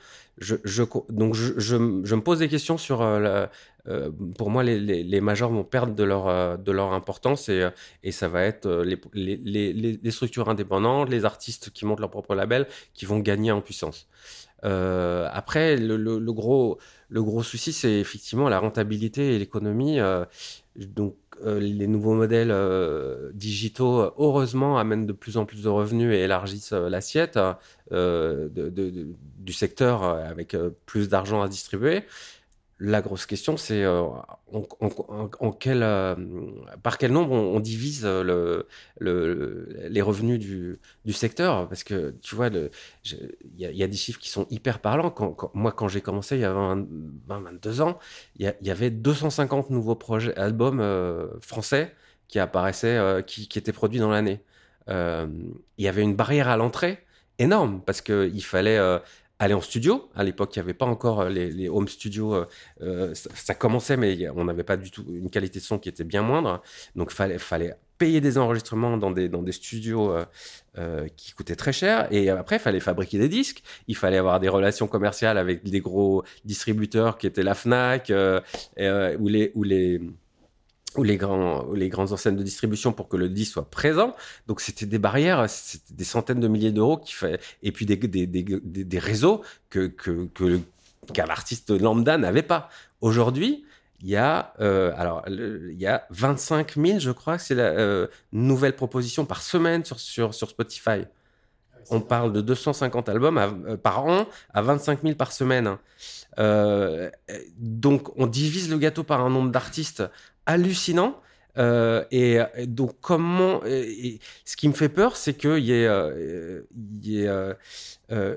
Donc, 1.08 1.34
je, 1.34 1.76
me 1.76 2.20
pose 2.20 2.40
des 2.40 2.48
questions 2.48 2.78
sur. 2.78 3.02
la- 3.02 3.50
euh, 3.88 4.10
pour 4.36 4.50
moi, 4.50 4.62
les, 4.62 4.78
les, 4.78 5.20
majors 5.20 5.50
vont 5.50 5.64
perdre 5.64 5.94
de 5.94 6.04
leur, 6.04 6.28
euh, 6.28 6.56
de 6.56 6.72
leur 6.72 6.92
importance 6.92 7.48
et, 7.48 7.62
euh, 7.62 8.10
ça 8.10 8.28
va 8.28 8.42
être 8.42 8.68
les, 9.14 10.10
structures 10.10 10.48
indépendantes, 10.48 11.08
les 11.08 11.24
artistes 11.24 11.70
qui 11.70 11.86
montent 11.86 12.00
leur 12.00 12.10
propre 12.10 12.34
label 12.34 12.66
qui 12.94 13.06
vont 13.06 13.18
gagner 13.18 13.52
en 13.52 13.60
puissance. 13.60 14.08
Après, 14.62 15.76
le, 15.76 16.32
gros, 16.32 16.78
le 17.08 17.22
gros 17.22 17.42
souci, 17.42 17.72
c'est 17.72 18.00
effectivement 18.00 18.48
la 18.48 18.58
rentabilité 18.58 19.34
et 19.34 19.38
l'économie. 19.38 19.98
donc, 20.76 21.14
les 21.46 21.86
nouveaux 21.86 22.14
modèles 22.14 22.52
digitaux, 23.34 24.10
heureusement, 24.18 24.78
amènent 24.78 25.06
de 25.06 25.12
plus 25.12 25.36
en 25.36 25.44
plus 25.44 25.62
de 25.62 25.68
revenus 25.68 26.12
et 26.12 26.18
élargissent 26.22 26.72
l'assiette 26.72 27.38
du 27.92 29.52
secteur 29.52 30.02
avec 30.02 30.56
plus 30.86 31.08
d'argent 31.08 31.40
à 31.40 31.48
distribuer. 31.48 32.02
La 32.80 33.02
grosse 33.02 33.26
question, 33.26 33.56
c'est 33.56 33.82
euh, 33.82 34.04
euh, 34.54 36.16
par 36.80 36.96
quel 36.96 37.12
nombre 37.12 37.32
on, 37.32 37.58
divise 37.58 38.04
euh, 38.04 38.22
le, 38.22 38.68
le- 39.00 39.88
les 39.88 40.00
revenus 40.00 40.38
du, 40.38 40.78
secteur? 41.12 41.68
Parce 41.68 41.82
que 41.82 42.14
tu 42.22 42.36
vois, 42.36 42.48
il 42.48 42.70
y, 43.56 43.82
a- 43.82 43.88
des 43.88 43.96
chiffres 43.96 44.20
qui 44.20 44.28
sont 44.28 44.46
hyper 44.50 44.78
parlants. 44.78 45.12
Moi, 45.54 45.72
quand 45.72 45.88
j'ai 45.88 46.00
commencé 46.00 46.36
il 46.36 46.42
y 46.42 46.44
a 46.44 46.52
20, 46.52 46.86
20, 47.26 47.40
22 47.40 47.80
ans, 47.80 47.98
il 48.36 48.54
y, 48.62 48.70
avait 48.70 48.90
250 48.90 49.70
nouveaux 49.70 49.96
projets, 49.96 50.36
albums 50.36 50.80
français 51.40 51.96
qui 52.28 52.38
apparaissaient, 52.38 53.24
qui, 53.26 53.48
étaient 53.58 53.72
produits 53.72 53.98
dans 53.98 54.10
l'année. 54.10 54.40
Il 54.88 55.50
y 55.78 55.88
avait 55.88 56.02
une 56.02 56.14
barrière 56.14 56.46
à 56.46 56.56
l'entrée 56.56 57.00
énorme 57.40 57.82
parce 57.84 58.02
qu'il 58.02 58.44
fallait 58.44 58.78
aller 59.38 59.54
en 59.54 59.60
studio. 59.60 60.08
À 60.14 60.24
l'époque, 60.24 60.54
il 60.56 60.58
n'y 60.58 60.64
avait 60.64 60.74
pas 60.74 60.86
encore 60.86 61.20
euh, 61.20 61.28
les, 61.28 61.68
home 61.68 61.88
studios. 61.88 62.34
euh, 62.34 62.46
euh, 62.82 63.14
ça, 63.14 63.30
ça 63.34 63.54
commençait, 63.54 63.96
mais 63.96 64.28
on 64.30 64.44
n'avait 64.44 64.64
pas 64.64 64.76
du 64.76 64.90
tout 64.90 65.04
une 65.08 65.30
qualité 65.30 65.60
de 65.60 65.64
son 65.64 65.78
qui 65.78 65.88
était 65.88 66.04
bien 66.04 66.22
moindre. 66.22 66.62
Donc, 66.96 67.12
il 67.12 67.14
fallait, 67.14 67.38
fallait 67.38 67.74
payer 67.98 68.20
des 68.20 68.38
enregistrements 68.38 68.96
dans 68.96 69.10
des, 69.10 69.28
dans 69.28 69.42
des 69.42 69.52
studios 69.52 70.14
qui 71.16 71.32
coûtaient 71.32 71.56
très 71.56 71.72
cher. 71.72 72.06
Et 72.12 72.30
après, 72.30 72.56
il 72.56 72.60
fallait 72.60 72.78
fabriquer 72.78 73.18
des 73.18 73.28
disques. 73.28 73.64
Il 73.88 73.96
fallait 73.96 74.18
avoir 74.18 74.38
des 74.38 74.48
relations 74.48 74.86
commerciales 74.86 75.36
avec 75.36 75.64
des 75.64 75.80
gros 75.80 76.22
distributeurs 76.44 77.18
qui 77.18 77.26
étaient 77.26 77.42
la 77.42 77.54
Fnac. 77.54 78.12
Ou 78.78 79.28
les 79.28 80.00
ou 80.96 81.02
les, 81.04 81.16
grands, 81.16 81.64
ou 81.66 81.74
les 81.74 81.88
grandes 81.88 82.12
enseignes 82.12 82.36
de 82.36 82.42
distribution 82.42 82.92
pour 82.92 83.08
que 83.08 83.16
le 83.16 83.28
disque 83.28 83.52
soit 83.52 83.70
présent. 83.70 84.14
Donc 84.46 84.60
c'était 84.60 84.86
des 84.86 84.98
barrières, 84.98 85.48
c'était 85.48 85.94
des 85.94 86.04
centaines 86.04 86.40
de 86.40 86.48
milliers 86.48 86.72
d'euros 86.72 86.96
qui 86.96 87.12
fait, 87.12 87.40
et 87.62 87.72
puis 87.72 87.86
des, 87.86 87.96
des, 87.96 88.26
des, 88.26 88.42
des, 88.42 88.84
des 88.84 88.98
réseaux 88.98 89.42
que, 89.70 89.86
que, 89.86 90.26
que 90.34 90.60
qu'un 91.12 91.26
artiste 91.28 91.70
lambda 91.70 92.18
n'avait 92.18 92.42
pas. 92.42 92.68
Aujourd'hui, 93.00 93.64
il 94.00 94.08
y 94.08 94.16
a 94.16 94.52
euh, 94.60 94.92
alors 94.96 95.22
le- 95.28 95.72
il 95.72 95.80
y 95.80 95.86
a 95.86 96.06
25 96.10 96.74
000, 96.76 96.98
je 97.00 97.10
crois, 97.10 97.36
que 97.36 97.42
c'est 97.42 97.54
la 97.54 97.64
euh, 97.70 98.06
nouvelle 98.32 98.74
proposition 98.76 99.24
par 99.24 99.42
semaine 99.42 99.84
sur 99.84 99.98
sur 100.00 100.34
sur 100.34 100.48
Spotify. 100.50 101.04
On 101.90 102.00
parle 102.00 102.32
de 102.32 102.40
250 102.42 103.08
albums 103.08 103.38
à- 103.38 103.46
euh, 103.66 103.76
par 103.76 104.04
an 104.04 104.26
à 104.52 104.62
25 104.62 105.02
000 105.02 105.14
par 105.16 105.32
semaine. 105.32 105.76
Euh, 106.38 107.10
donc 107.58 108.10
on 108.18 108.26
divise 108.26 108.70
le 108.70 108.78
gâteau 108.78 109.02
par 109.02 109.24
un 109.24 109.30
nombre 109.30 109.50
d'artistes 109.50 110.04
hallucinant. 110.48 111.20
Euh, 111.58 112.04
et, 112.10 112.38
donc 112.66 112.96
comment 113.00 113.60
ce 113.62 114.56
qui 114.56 114.68
me 114.68 114.72
fait 114.72 114.88
peur, 114.88 115.16
c'est 115.16 115.34
qu'il 115.34 115.58
y 115.58 115.72
ait, 115.72 115.86
euh, 115.86 116.62
euh, 118.10 118.36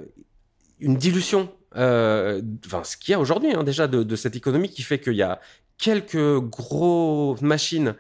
une 0.80 0.98
dilution. 0.98 1.50
Enfin, 1.74 2.84
ce 2.84 2.98
qu'il 2.98 3.14
y 3.14 3.16
a 3.16 3.20
aujourd'hui 3.20 3.54
hein, 3.54 3.64
déjà 3.64 3.88
de, 3.88 4.16
cette 4.16 4.36
économie 4.36 4.70
qui 4.70 4.84
fait 4.84 5.00
qu'il 5.00 5.14
y 5.14 5.22
a 5.24 5.40
quelques 5.78 6.38
grosses 6.40 7.42
machines 7.42 7.96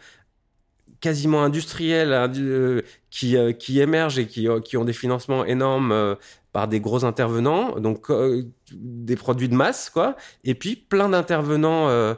quasiment 0.99 1.43
industrielles 1.43 2.11
indu- 2.11 2.83
qui, 3.09 3.79
émergent 3.79 4.19
et 4.19 4.27
qui, 4.27 4.47
qui 4.65 4.77
ont 4.77 4.85
des 4.85 4.93
financements 4.93 5.45
énormes 5.45 6.17
par 6.51 6.67
des 6.67 6.79
gros 6.79 7.05
intervenants, 7.05 7.79
donc 7.79 8.11
des 8.71 9.15
produits 9.15 9.49
de 9.49 9.55
masse, 9.55 9.89
quoi, 9.89 10.15
et 10.43 10.53
puis 10.53 10.75
plein 10.75 11.09
d'intervenants 11.09 12.17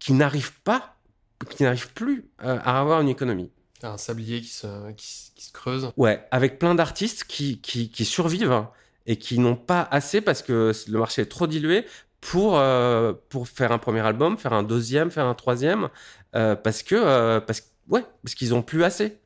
qui 0.00 0.12
n'arrivent 0.12 0.60
pas, 0.62 0.96
qui 1.56 1.62
n'arrivent 1.62 1.92
plus 1.92 2.30
euh, 2.42 2.58
à 2.62 2.80
avoir 2.80 3.00
une 3.00 3.08
économie. 3.08 3.50
Un 3.82 3.96
sablier 3.96 4.40
qui 4.40 4.48
se, 4.48 4.90
qui, 4.92 5.30
qui 5.34 5.44
se 5.44 5.52
creuse. 5.52 5.90
Ouais, 5.96 6.26
avec 6.30 6.58
plein 6.58 6.74
d'artistes 6.74 7.24
qui, 7.24 7.60
qui, 7.60 7.90
qui 7.90 8.04
survivent 8.04 8.50
hein, 8.52 8.70
et 9.06 9.16
qui 9.16 9.38
n'ont 9.38 9.56
pas 9.56 9.82
assez 9.90 10.20
parce 10.20 10.42
que 10.42 10.72
le 10.88 10.98
marché 10.98 11.22
est 11.22 11.26
trop 11.26 11.46
dilué 11.46 11.84
pour, 12.20 12.58
euh, 12.58 13.12
pour 13.28 13.46
faire 13.46 13.70
un 13.70 13.78
premier 13.78 14.00
album, 14.00 14.36
faire 14.36 14.52
un 14.52 14.64
deuxième, 14.64 15.10
faire 15.12 15.26
un 15.26 15.34
troisième, 15.34 15.88
euh, 16.34 16.56
parce 16.56 16.82
que 16.82 16.96
euh, 16.96 17.40
parce, 17.40 17.62
ouais, 17.88 18.04
parce 18.24 18.34
qu'ils 18.34 18.52
ont 18.54 18.62
plus 18.62 18.82
assez. 18.82 19.18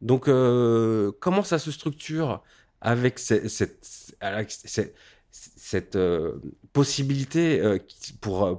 Donc, 0.00 0.28
euh, 0.28 1.12
comment 1.20 1.42
ça 1.42 1.58
se 1.58 1.70
structure 1.70 2.42
avec 2.80 3.18
ce- 3.18 3.48
cette, 3.48 3.84
avec 4.20 4.50
cette, 4.50 4.94
cette 5.30 5.96
euh, 5.96 6.36
possibilité 6.72 7.60
euh, 7.60 7.78
pour 8.22 8.46
euh, 8.46 8.54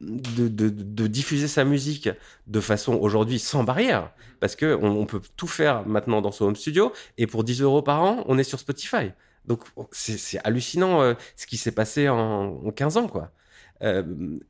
de, 0.00 1.06
diffuser 1.06 1.48
sa 1.48 1.64
musique 1.64 2.08
de 2.46 2.60
façon 2.60 2.94
aujourd'hui 2.94 3.38
sans 3.38 3.64
barrière 3.64 4.12
parce 4.40 4.56
que 4.56 4.78
on, 4.80 5.04
peut 5.06 5.20
tout 5.36 5.46
faire 5.46 5.86
maintenant 5.86 6.22
dans 6.22 6.32
son 6.32 6.46
home 6.46 6.56
studio 6.56 6.92
et 7.18 7.26
pour 7.26 7.44
10 7.44 7.62
euros 7.62 7.82
par 7.82 8.02
an 8.02 8.24
on 8.26 8.38
est 8.38 8.44
sur 8.44 8.58
Spotify 8.58 9.12
Donc 9.46 9.64
c'est 9.92 10.38
hallucinant 10.44 11.02
euh, 11.02 11.14
ce 11.36 11.46
qui 11.46 11.56
s'est 11.56 11.72
passé 11.72 12.08
en, 12.08 12.60
en 12.64 12.70
15 12.70 12.96
ans, 12.96 13.08
quoi. 13.08 13.30
Euh, 13.82 14.02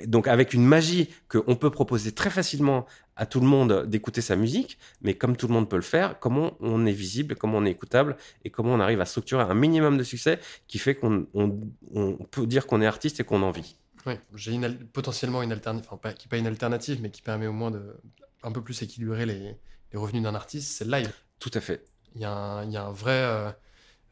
donc 0.07 0.27
avec 0.27 0.55
une 0.55 0.65
magie 0.65 1.09
qu'on 1.29 1.55
peut 1.55 1.71
proposer 1.71 2.11
très 2.13 2.31
facilement 2.31 2.85
à 3.17 3.27
tout 3.27 3.39
le 3.41 3.47
monde 3.47 3.87
d'écouter 3.87 4.23
sa 4.23 4.35
musique, 4.35 4.79
mais 5.03 5.15
comme 5.15 5.37
tout 5.37 5.47
le 5.47 5.55
monde 5.55 5.69
peut 5.69 5.77
le 5.77 5.83
faire, 5.83 6.19
comment 6.19 6.57
on 6.61 6.85
est 6.87 6.93
visible, 6.93 7.37
comment 7.37 7.59
on 7.59 7.65
est 7.65 7.71
écoutable 7.71 8.17
et 8.45 8.51
comment 8.51 8.73
on 8.75 8.81
arrive 8.81 9.01
à 9.01 9.05
structurer 9.07 9.43
un 9.43 9.55
minimum 9.55 9.99
de 9.99 10.03
succès 10.03 10.41
qui 10.67 10.79
fait 10.79 10.97
qu'on 10.97 11.27
on- 11.35 11.61
on 11.95 12.15
peut 12.31 12.47
dire 12.47 12.67
qu'on 12.67 12.81
est 12.83 12.87
artiste 12.87 13.21
et 13.21 13.25
qu'on 13.25 13.43
en 13.43 13.51
vit. 13.53 13.77
Oui, 14.07 14.15
j'ai 14.35 14.53
une 14.53 14.87
potentiellement 14.89 15.43
une 15.43 15.53
alternative, 15.53 15.87
enfin 15.91 15.99
pas, 15.99 16.13
qui 16.13 16.27
n'est 16.27 16.31
pas 16.31 16.39
une 16.39 16.47
alternative, 16.47 17.01
mais 17.03 17.11
qui 17.11 17.23
permet 17.23 17.47
au 17.47 17.53
moins 17.53 17.71
de 17.71 17.97
un 18.43 18.53
peu 18.53 18.63
plus 18.63 18.81
équilibrer 18.83 19.27
les, 19.27 19.57
les 19.93 19.99
revenus 19.99 20.23
d'un 20.23 20.35
artiste, 20.35 20.73
c'est 20.73 20.85
le 20.87 20.93
live. 20.93 21.13
Tout 21.39 21.51
à 21.55 21.61
fait. 21.61 21.85
Il 22.15 22.21
y 22.23 22.25
a 22.25 22.33
un, 22.33 22.65
il 22.65 22.73
y 22.73 22.77
a 22.77 22.85
un 22.85 22.93
vrai. 22.93 23.13
euh, 23.13 23.51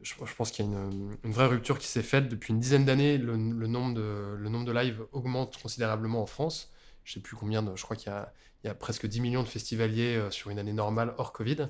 je, 0.02 0.14
je 0.24 0.34
pense 0.34 0.50
qu'il 0.50 0.64
y 0.64 0.68
a 0.68 0.70
une, 0.70 1.16
une 1.24 1.32
vraie 1.32 1.46
rupture 1.46 1.78
qui 1.78 1.86
s'est 1.86 2.02
faite 2.02 2.28
depuis 2.28 2.52
une 2.52 2.60
dizaine 2.60 2.84
d'années. 2.84 3.16
Le, 3.18 3.32
le 3.32 3.66
nombre 3.66 3.94
de, 3.94 4.34
le 4.38 4.48
nombre 4.50 4.66
de 4.66 4.72
lives 4.72 5.02
augmente 5.12 5.60
considérablement 5.60 6.22
en 6.22 6.26
France. 6.26 6.70
Je 7.04 7.14
sais 7.14 7.20
plus 7.20 7.36
combien 7.36 7.62
de. 7.62 7.74
Je 7.74 7.82
crois 7.82 7.96
qu'il 7.96 8.12
y 8.12 8.14
a, 8.14 8.32
il 8.62 8.66
y 8.66 8.70
a 8.70 8.74
presque 8.74 9.06
10 9.06 9.20
millions 9.22 9.42
de 9.42 9.48
festivaliers 9.48 10.16
euh, 10.16 10.30
sur 10.30 10.50
une 10.50 10.58
année 10.58 10.74
normale 10.74 11.14
hors 11.16 11.32
Covid. 11.32 11.68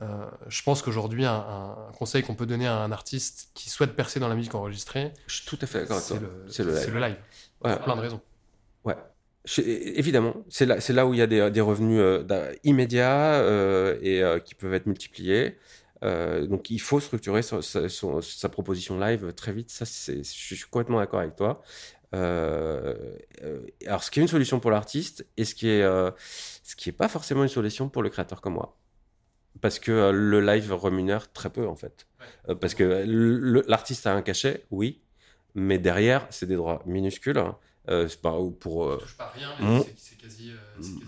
Euh, 0.00 0.30
je 0.46 0.62
pense 0.62 0.80
qu'aujourd'hui, 0.82 1.24
un, 1.24 1.34
un 1.88 1.92
conseil 1.98 2.22
qu'on 2.22 2.36
peut 2.36 2.46
donner 2.46 2.68
à 2.68 2.76
un 2.76 2.92
artiste 2.92 3.50
qui 3.54 3.68
souhaite 3.68 3.96
percer 3.96 4.20
dans 4.20 4.28
la 4.28 4.36
musique 4.36 4.54
enregistrée, 4.54 5.12
Je 5.26 5.34
suis 5.34 5.44
tout 5.46 5.58
à 5.60 5.66
fait 5.66 5.80
d'accord 5.80 5.98
c'est 5.98 6.20
le, 6.20 6.28
le 6.28 6.44
live. 6.44 6.80
c'est 6.84 6.90
le 6.92 7.00
live. 7.00 7.16
Ouais. 7.64 7.74
Pour 7.74 7.84
plein 7.84 7.96
de 7.96 8.00
raisons. 8.00 8.20
Ouais. 8.84 8.96
Je- 9.44 9.62
évidemment, 9.62 10.34
c'est 10.48 10.66
là, 10.66 10.76
là 10.90 11.06
où 11.06 11.14
il 11.14 11.18
y 11.18 11.22
a 11.22 11.26
des, 11.26 11.50
des 11.50 11.60
revenus 11.60 12.00
euh, 12.00 12.54
immédiats 12.64 13.34
euh, 13.34 13.98
et 14.02 14.22
euh, 14.22 14.38
qui 14.38 14.54
peuvent 14.54 14.74
être 14.74 14.86
multipliés. 14.86 15.56
Donc 16.02 16.70
il 16.70 16.78
faut 16.80 17.00
structurer 17.00 17.42
sa, 17.42 17.60
sa- 17.62 17.88
son- 17.88 18.20
sa 18.20 18.48
proposition 18.48 18.98
live 19.00 19.32
très 19.32 19.52
vite. 19.52 19.70
Ça, 19.70 19.84
je 19.84 20.22
suis 20.22 20.64
complètement 20.70 20.98
d'accord 20.98 21.20
avec 21.20 21.34
toi. 21.34 21.60
Alors, 22.12 24.02
ce 24.02 24.10
qui 24.10 24.20
est 24.20 24.22
une 24.22 24.28
solution 24.28 24.60
pour 24.60 24.70
l'artiste 24.70 25.26
et 25.36 25.44
ce 25.44 25.54
qui 25.54 25.68
est, 25.68 25.82
ce 25.82 26.76
qui 26.76 26.90
est 26.90 26.92
pas 26.92 27.08
forcément 27.08 27.42
une 27.42 27.48
solution 27.48 27.88
pour 27.88 28.02
le 28.02 28.10
créateur 28.10 28.40
comme 28.40 28.54
moi. 28.54 28.76
Parce 29.60 29.80
que 29.80 30.10
le 30.12 30.40
live 30.40 30.72
rémunère 30.72 31.32
très 31.32 31.50
peu 31.50 31.66
en 31.66 31.74
fait. 31.74 32.06
Parce 32.60 32.74
que 32.74 33.04
l'artiste 33.68 34.06
a 34.06 34.12
un 34.14 34.22
cachet, 34.22 34.66
oui, 34.70 35.00
mais 35.58 35.78
derrière, 35.78 36.26
c'est 36.30 36.46
des 36.46 36.56
droits 36.56 36.82
minuscules. 36.86 37.38
hein. 37.38 37.56
Euh, 37.88 38.06
c'est 38.08 38.20
pas 38.20 38.36
pour 38.60 38.84
euh, 38.86 38.98
touche 38.98 39.16
pas 39.16 39.32
rien, 39.34 39.48
mais 39.58 39.64
Mon- 39.66 39.82
c'est 39.96 40.17
quasi. 40.18 40.50
euh, 40.50 40.56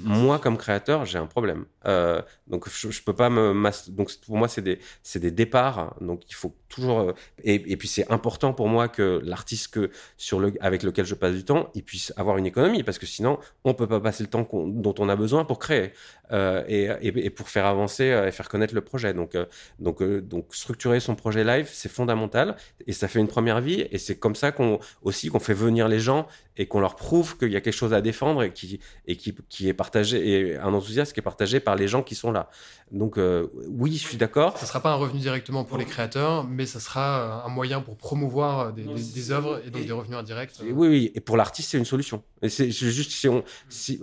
moi 0.01 0.39
comme 0.39 0.57
créateur 0.57 1.05
j'ai 1.07 1.19
un 1.19 1.27
problème 1.27 1.65
Euh, 1.87 2.21
donc 2.47 2.69
je, 2.69 2.91
je 2.91 3.03
peux 3.03 3.15
pas 3.15 3.31
me 3.31 3.55
mas- 3.55 3.89
donc 3.91 4.11
pour 4.27 4.37
moi 4.37 4.49
c'est 4.49 4.61
des 4.61 4.79
des 5.17 5.31
départs 5.31 5.97
donc 6.03 6.21
il 6.29 6.35
faut 6.35 6.55
toujours 6.69 7.01
euh, 7.01 7.13
et, 7.43 7.55
et 7.73 7.77
puis 7.79 7.89
c'est 7.89 8.11
important 8.13 8.53
pour 8.53 8.69
moi 8.69 8.89
que 8.89 9.21
l'artiste 9.25 9.69
que 9.75 9.91
sur 10.19 10.39
le 10.41 10.53
avec 10.61 10.83
lequel 10.83 11.07
je 11.07 11.15
passe 11.15 11.35
du 11.35 11.45
temps 11.45 11.71
il 11.75 11.83
puisse 11.83 12.13
avoir 12.17 12.37
une 12.37 12.47
économie 12.47 12.83
parce 12.83 12.99
que 12.99 13.07
sinon 13.07 13.39
on 13.65 13.73
peut 13.75 13.87
pas 13.89 13.99
passer 14.01 14.23
le 14.23 14.29
temps 14.31 14.47
dont 14.53 14.95
on 14.99 15.09
a 15.09 15.17
besoin 15.17 15.45
pour 15.47 15.59
créer 15.59 15.93
euh, 16.33 16.63
et, 16.69 16.85
et, 17.01 17.27
et 17.27 17.31
pour 17.31 17.49
faire 17.49 17.65
avancer 17.67 18.05
et 18.29 18.31
faire 18.33 18.49
connaître 18.51 18.75
le 18.75 18.83
projet 18.83 19.15
donc 19.15 19.35
euh, 19.35 19.47
donc 19.79 20.03
donc 20.03 20.55
structurer 20.55 21.01
son 21.01 21.15
projet 21.15 21.45
live 21.45 21.69
c'est 21.73 21.91
fondamental 21.91 22.57
et 22.87 22.93
ça 22.93 23.09
fait 23.09 23.21
une 23.21 23.29
première 23.29 23.61
vie 23.63 23.87
et 23.91 23.99
c'est 23.99 24.19
comme 24.19 24.35
ça 24.37 24.53
qu'on 24.53 24.79
aussi 25.03 25.29
qu'on 25.31 25.41
fait 25.41 25.55
venir 25.55 25.89
les 25.89 25.99
gens 26.01 26.27
et 26.57 26.67
qu'on 26.67 26.81
leur 26.81 26.95
prouve 26.97 27.39
qu'il 27.39 27.51
y 27.51 27.57
a 27.57 27.61
quelque 27.63 27.73
chose 27.85 27.95
à 27.95 28.01
défendre 28.03 28.43
et 28.43 28.53
qui 28.53 28.81
et 29.07 29.17
qui, 29.17 29.35
qui 29.49 29.69
est 29.69 29.75
partagé 29.75 30.29
et 30.29 30.57
un 30.57 30.73
enthousiasme 30.75 31.13
qui 31.13 31.21
est 31.21 31.23
partagé 31.23 31.61
par 31.61 31.77
les 31.77 31.89
gens 31.89 32.03
qui 32.03 32.15
sont 32.15 32.33
là. 32.33 32.49
Donc 32.93 33.19
euh, 33.19 33.47
oui, 33.69 33.93
je 33.97 34.07
suis 34.07 34.17
d'accord. 34.17 34.57
Ça 34.59 34.67
sera 34.67 34.81
pas 34.81 34.91
un 34.93 34.97
revenu 34.97 35.21
directement 35.21 35.65
pour 35.65 35.79
les 35.79 35.85
créateurs, 35.85 36.45
mais 36.45 36.67
ça 36.67 36.81
sera 36.81 37.43
euh, 37.45 37.47
un 37.47 37.49
moyen 37.49 37.81
pour 37.81 37.97
promouvoir 37.97 38.61
euh, 38.61 38.73
des, 38.73 38.83
des- 38.85 39.13
des 39.15 39.31
œuvres 39.31 39.61
et 39.67 39.71
donc 39.71 39.85
des 39.87 39.93
revenus 39.93 40.19
indirects. 40.19 40.53
Et 40.67 40.73
Oui, 40.73 40.89
oui. 40.89 41.13
Et 41.15 41.21
pour 41.21 41.37
l'artiste, 41.37 41.71
c'est 41.71 41.79
une 41.79 41.85
solution. 41.85 42.23
Et 42.43 42.49
c'est 42.49 42.71
c'est 42.73 42.91
juste 42.91 43.13
si 43.13 43.29
on, 43.29 43.45
si 43.69 44.01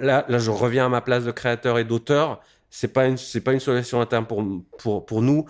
là, 0.00 0.24
là, 0.28 0.38
je 0.38 0.50
reviens 0.50 0.86
à 0.86 0.88
ma 0.88 1.00
place 1.00 1.24
de 1.24 1.30
créateur 1.30 1.78
et 1.78 1.84
d'auteur. 1.84 2.40
C'est 2.70 2.88
pas 2.88 3.06
une, 3.06 3.16
c'est 3.16 3.40
pas 3.40 3.52
une 3.52 3.60
solution 3.60 4.00
à 4.00 4.06
terme 4.06 4.26
pour 4.26 4.44
pour 4.78 5.06
pour 5.06 5.22
nous. 5.22 5.44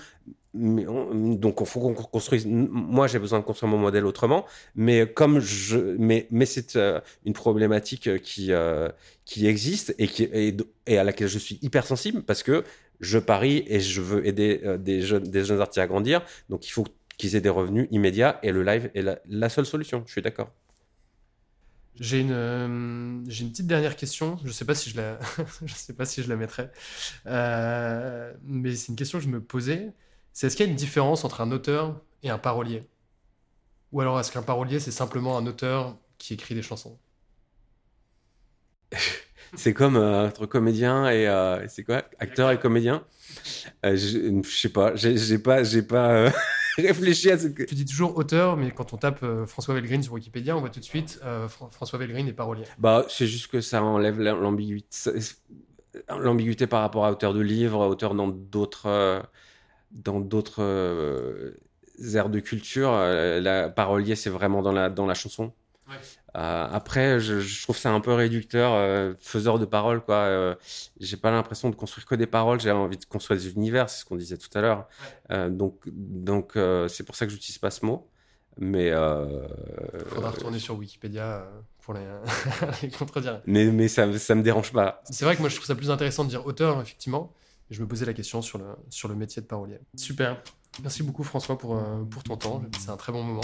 Donc, 0.54 1.56
il 1.60 1.66
faut 1.66 1.80
qu'on 1.80 1.94
construise. 1.94 2.46
Moi, 2.46 3.08
j'ai 3.08 3.18
besoin 3.18 3.40
de 3.40 3.44
construire 3.44 3.70
mon 3.70 3.78
modèle 3.78 4.06
autrement. 4.06 4.46
Mais 4.76 5.06
comme 5.12 5.40
je, 5.40 5.96
mais 5.98 6.28
mais 6.30 6.46
c'est 6.46 6.76
euh, 6.76 7.00
une 7.24 7.32
problématique 7.32 8.22
qui 8.22 8.52
euh, 8.52 8.88
qui 9.24 9.46
existe 9.46 9.94
et 9.98 10.06
qui 10.06 10.28
et, 10.86 10.98
à 10.98 11.04
laquelle 11.04 11.28
je 11.28 11.38
suis 11.38 11.58
hypersensible 11.62 12.22
parce 12.22 12.42
que 12.44 12.64
je 13.00 13.18
parie 13.18 13.64
et 13.66 13.80
je 13.80 14.00
veux 14.00 14.26
aider 14.26 14.60
euh, 14.64 14.78
des 14.78 15.02
jeunes 15.02 15.24
des 15.24 15.44
jeunes 15.44 15.60
artistes 15.60 15.78
à 15.78 15.86
grandir. 15.86 16.22
Donc, 16.48 16.66
il 16.66 16.70
faut 16.70 16.84
qu'ils 17.16 17.36
aient 17.36 17.40
des 17.40 17.48
revenus 17.48 17.88
immédiats 17.90 18.38
et 18.42 18.52
le 18.52 18.62
live 18.62 18.90
est 18.94 19.02
la, 19.26 19.48
seule 19.48 19.66
solution. 19.66 20.02
Je 20.06 20.12
suis 20.12 20.22
d'accord. 20.22 20.50
J'ai 22.00 22.20
une, 22.20 22.32
euh, 22.32 23.22
j'ai 23.28 23.44
une 23.44 23.50
petite 23.50 23.68
dernière 23.68 23.96
question. 23.96 24.38
Je 24.44 24.50
sais 24.50 24.64
pas 24.64 24.74
si 24.74 24.90
je 24.90 24.96
la, 24.96 25.18
je 25.64 25.74
sais 25.74 25.92
pas 25.92 26.04
si 26.06 26.22
je 26.22 26.28
la 26.28 26.36
mettrai, 26.36 26.68
Euh, 27.26 28.32
mais 28.44 28.74
c'est 28.74 28.88
une 28.88 28.96
question 28.96 29.18
que 29.18 29.24
je 29.24 29.30
me 29.30 29.40
posais. 29.40 29.92
C'est 30.34 30.48
est-ce 30.48 30.56
qu'il 30.56 30.66
y 30.66 30.68
a 30.68 30.70
une 30.70 30.76
différence 30.76 31.24
entre 31.24 31.40
un 31.40 31.50
auteur 31.50 31.98
et 32.22 32.28
un 32.28 32.36
parolier, 32.36 32.82
ou 33.92 34.02
alors 34.02 34.20
est-ce 34.20 34.30
qu'un 34.30 34.42
parolier 34.42 34.78
c'est 34.78 34.90
simplement 34.90 35.38
un 35.38 35.46
auteur 35.46 35.96
qui 36.18 36.34
écrit 36.34 36.54
des 36.54 36.60
chansons? 36.62 36.98
C'est 39.56 39.74
comme 39.74 39.96
euh, 39.96 40.26
entre 40.28 40.46
comédien 40.46 41.08
et 41.10 41.28
euh, 41.28 41.66
c'est 41.68 41.84
quoi? 41.84 42.02
Acteur 42.18 42.50
et 42.50 42.58
comédien? 42.58 43.04
Euh, 43.84 43.94
je, 43.96 44.40
je 44.42 44.48
sais 44.50 44.68
pas, 44.70 44.94
j'ai 44.96 45.38
pas, 45.38 45.62
j'ai 45.64 45.82
pas 45.82 46.30
réfléchi 46.78 47.30
à 47.30 47.38
ce 47.38 47.48
que. 47.48 47.62
Tu 47.62 47.74
dis 47.74 47.84
toujours 47.84 48.16
auteur, 48.16 48.56
mais 48.56 48.70
quand 48.72 48.92
on 48.92 48.96
tape 48.96 49.24
François 49.46 49.74
Velgreen 49.74 50.02
sur 50.02 50.14
Wikipédia, 50.14 50.56
on 50.56 50.60
voit 50.60 50.70
tout 50.70 50.80
de 50.80 50.84
suite 50.84 51.20
Fran- 51.48 51.70
François 51.70 51.98
Velgreen 51.98 52.26
est 52.28 52.32
parolier. 52.32 52.64
Bah, 52.78 53.04
c'est 53.08 53.26
juste 53.26 53.48
que 53.48 53.60
ça 53.60 53.82
enlève 53.82 54.20
la- 54.20 54.34
l'ambiguïté, 54.34 54.86
par 56.66 56.80
rapport 56.80 57.04
à 57.04 57.12
auteur 57.12 57.34
de 57.34 57.40
livre, 57.40 57.86
auteur 57.86 58.14
dans 58.14 58.28
d'autres, 58.28 59.22
dans 59.94 60.20
d'autres 60.20 60.62
euh, 60.62 61.52
aires 62.14 62.28
de 62.28 62.40
culture. 62.40 62.90
Euh, 62.92 63.40
la 63.40 63.70
parolier, 63.70 64.16
c'est 64.16 64.30
vraiment 64.30 64.62
dans 64.62 64.72
la 64.72 64.90
dans 64.90 65.06
la 65.06 65.14
chanson. 65.14 65.52
Ouais. 65.88 65.96
Euh, 66.36 66.66
après, 66.70 67.20
je, 67.20 67.40
je 67.40 67.62
trouve 67.62 67.76
ça 67.76 67.92
un 67.92 68.00
peu 68.00 68.12
réducteur, 68.12 68.72
euh, 68.72 69.14
faiseur 69.20 69.58
de 69.58 69.64
paroles, 69.64 70.00
quoi. 70.00 70.16
Euh, 70.16 70.54
j'ai 70.98 71.16
pas 71.16 71.30
l'impression 71.30 71.70
de 71.70 71.76
construire 71.76 72.06
que 72.06 72.14
des 72.16 72.26
paroles, 72.26 72.60
j'ai 72.60 72.72
envie 72.72 72.98
de 72.98 73.04
construire 73.04 73.38
des 73.38 73.52
univers, 73.52 73.88
c'est 73.88 74.00
ce 74.00 74.04
qu'on 74.04 74.16
disait 74.16 74.36
tout 74.38 74.48
à 74.58 74.60
l'heure. 74.60 74.88
Donc, 75.50 75.82
donc 75.86 76.58
c'est 76.88 77.04
pour 77.04 77.14
ça 77.16 77.26
que 77.26 77.32
j'utilise 77.32 77.58
pas 77.58 77.70
ce 77.70 77.86
mot. 77.86 78.08
Mais, 78.58 78.90
euh, 78.90 79.46
Faudra 80.06 80.30
retourner 80.30 80.60
sur 80.60 80.76
Wikipédia 80.76 81.44
pour 81.82 81.94
les, 81.94 82.06
les 82.82 82.90
contredire. 82.90 83.40
mais, 83.46 83.66
mais 83.66 83.88
ça, 83.88 84.16
ça 84.18 84.34
me 84.34 84.42
dérange 84.42 84.72
pas. 84.72 85.02
C'est 85.10 85.24
vrai 85.24 85.34
que 85.34 85.40
moi 85.40 85.48
je 85.48 85.56
trouve 85.56 85.66
ça 85.66 85.74
plus 85.74 85.90
intéressant 85.90 86.24
de 86.24 86.30
dire 86.30 86.46
auteur, 86.46 86.80
effectivement. 86.80 87.32
Je 87.70 87.80
me 87.80 87.86
posais 87.88 88.04
la 88.04 88.12
question 88.12 88.42
sur 88.42 88.58
le, 88.58 88.66
sur 88.90 89.08
le 89.08 89.14
métier 89.14 89.40
de 89.42 89.46
parolier. 89.46 89.78
Super. 89.96 90.42
Merci 90.82 91.02
beaucoup 91.02 91.22
François 91.22 91.56
pour, 91.56 91.76
euh, 91.76 92.02
pour 92.04 92.22
ton 92.22 92.36
temps. 92.36 92.62
C'est 92.78 92.90
un 92.90 92.96
très 92.96 93.12
bon 93.12 93.22
moment. 93.22 93.42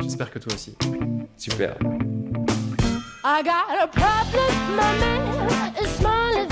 J'espère 0.00 0.30
que 0.30 0.38
toi 0.38 0.52
aussi. 0.52 0.76
Super. 1.36 1.76
I 3.24 3.42
got 3.44 3.70
a 3.80 3.86
problem, 3.86 4.76
my 4.76 4.98
man. 4.98 5.74
It's 5.80 5.96
smaller 5.98 6.51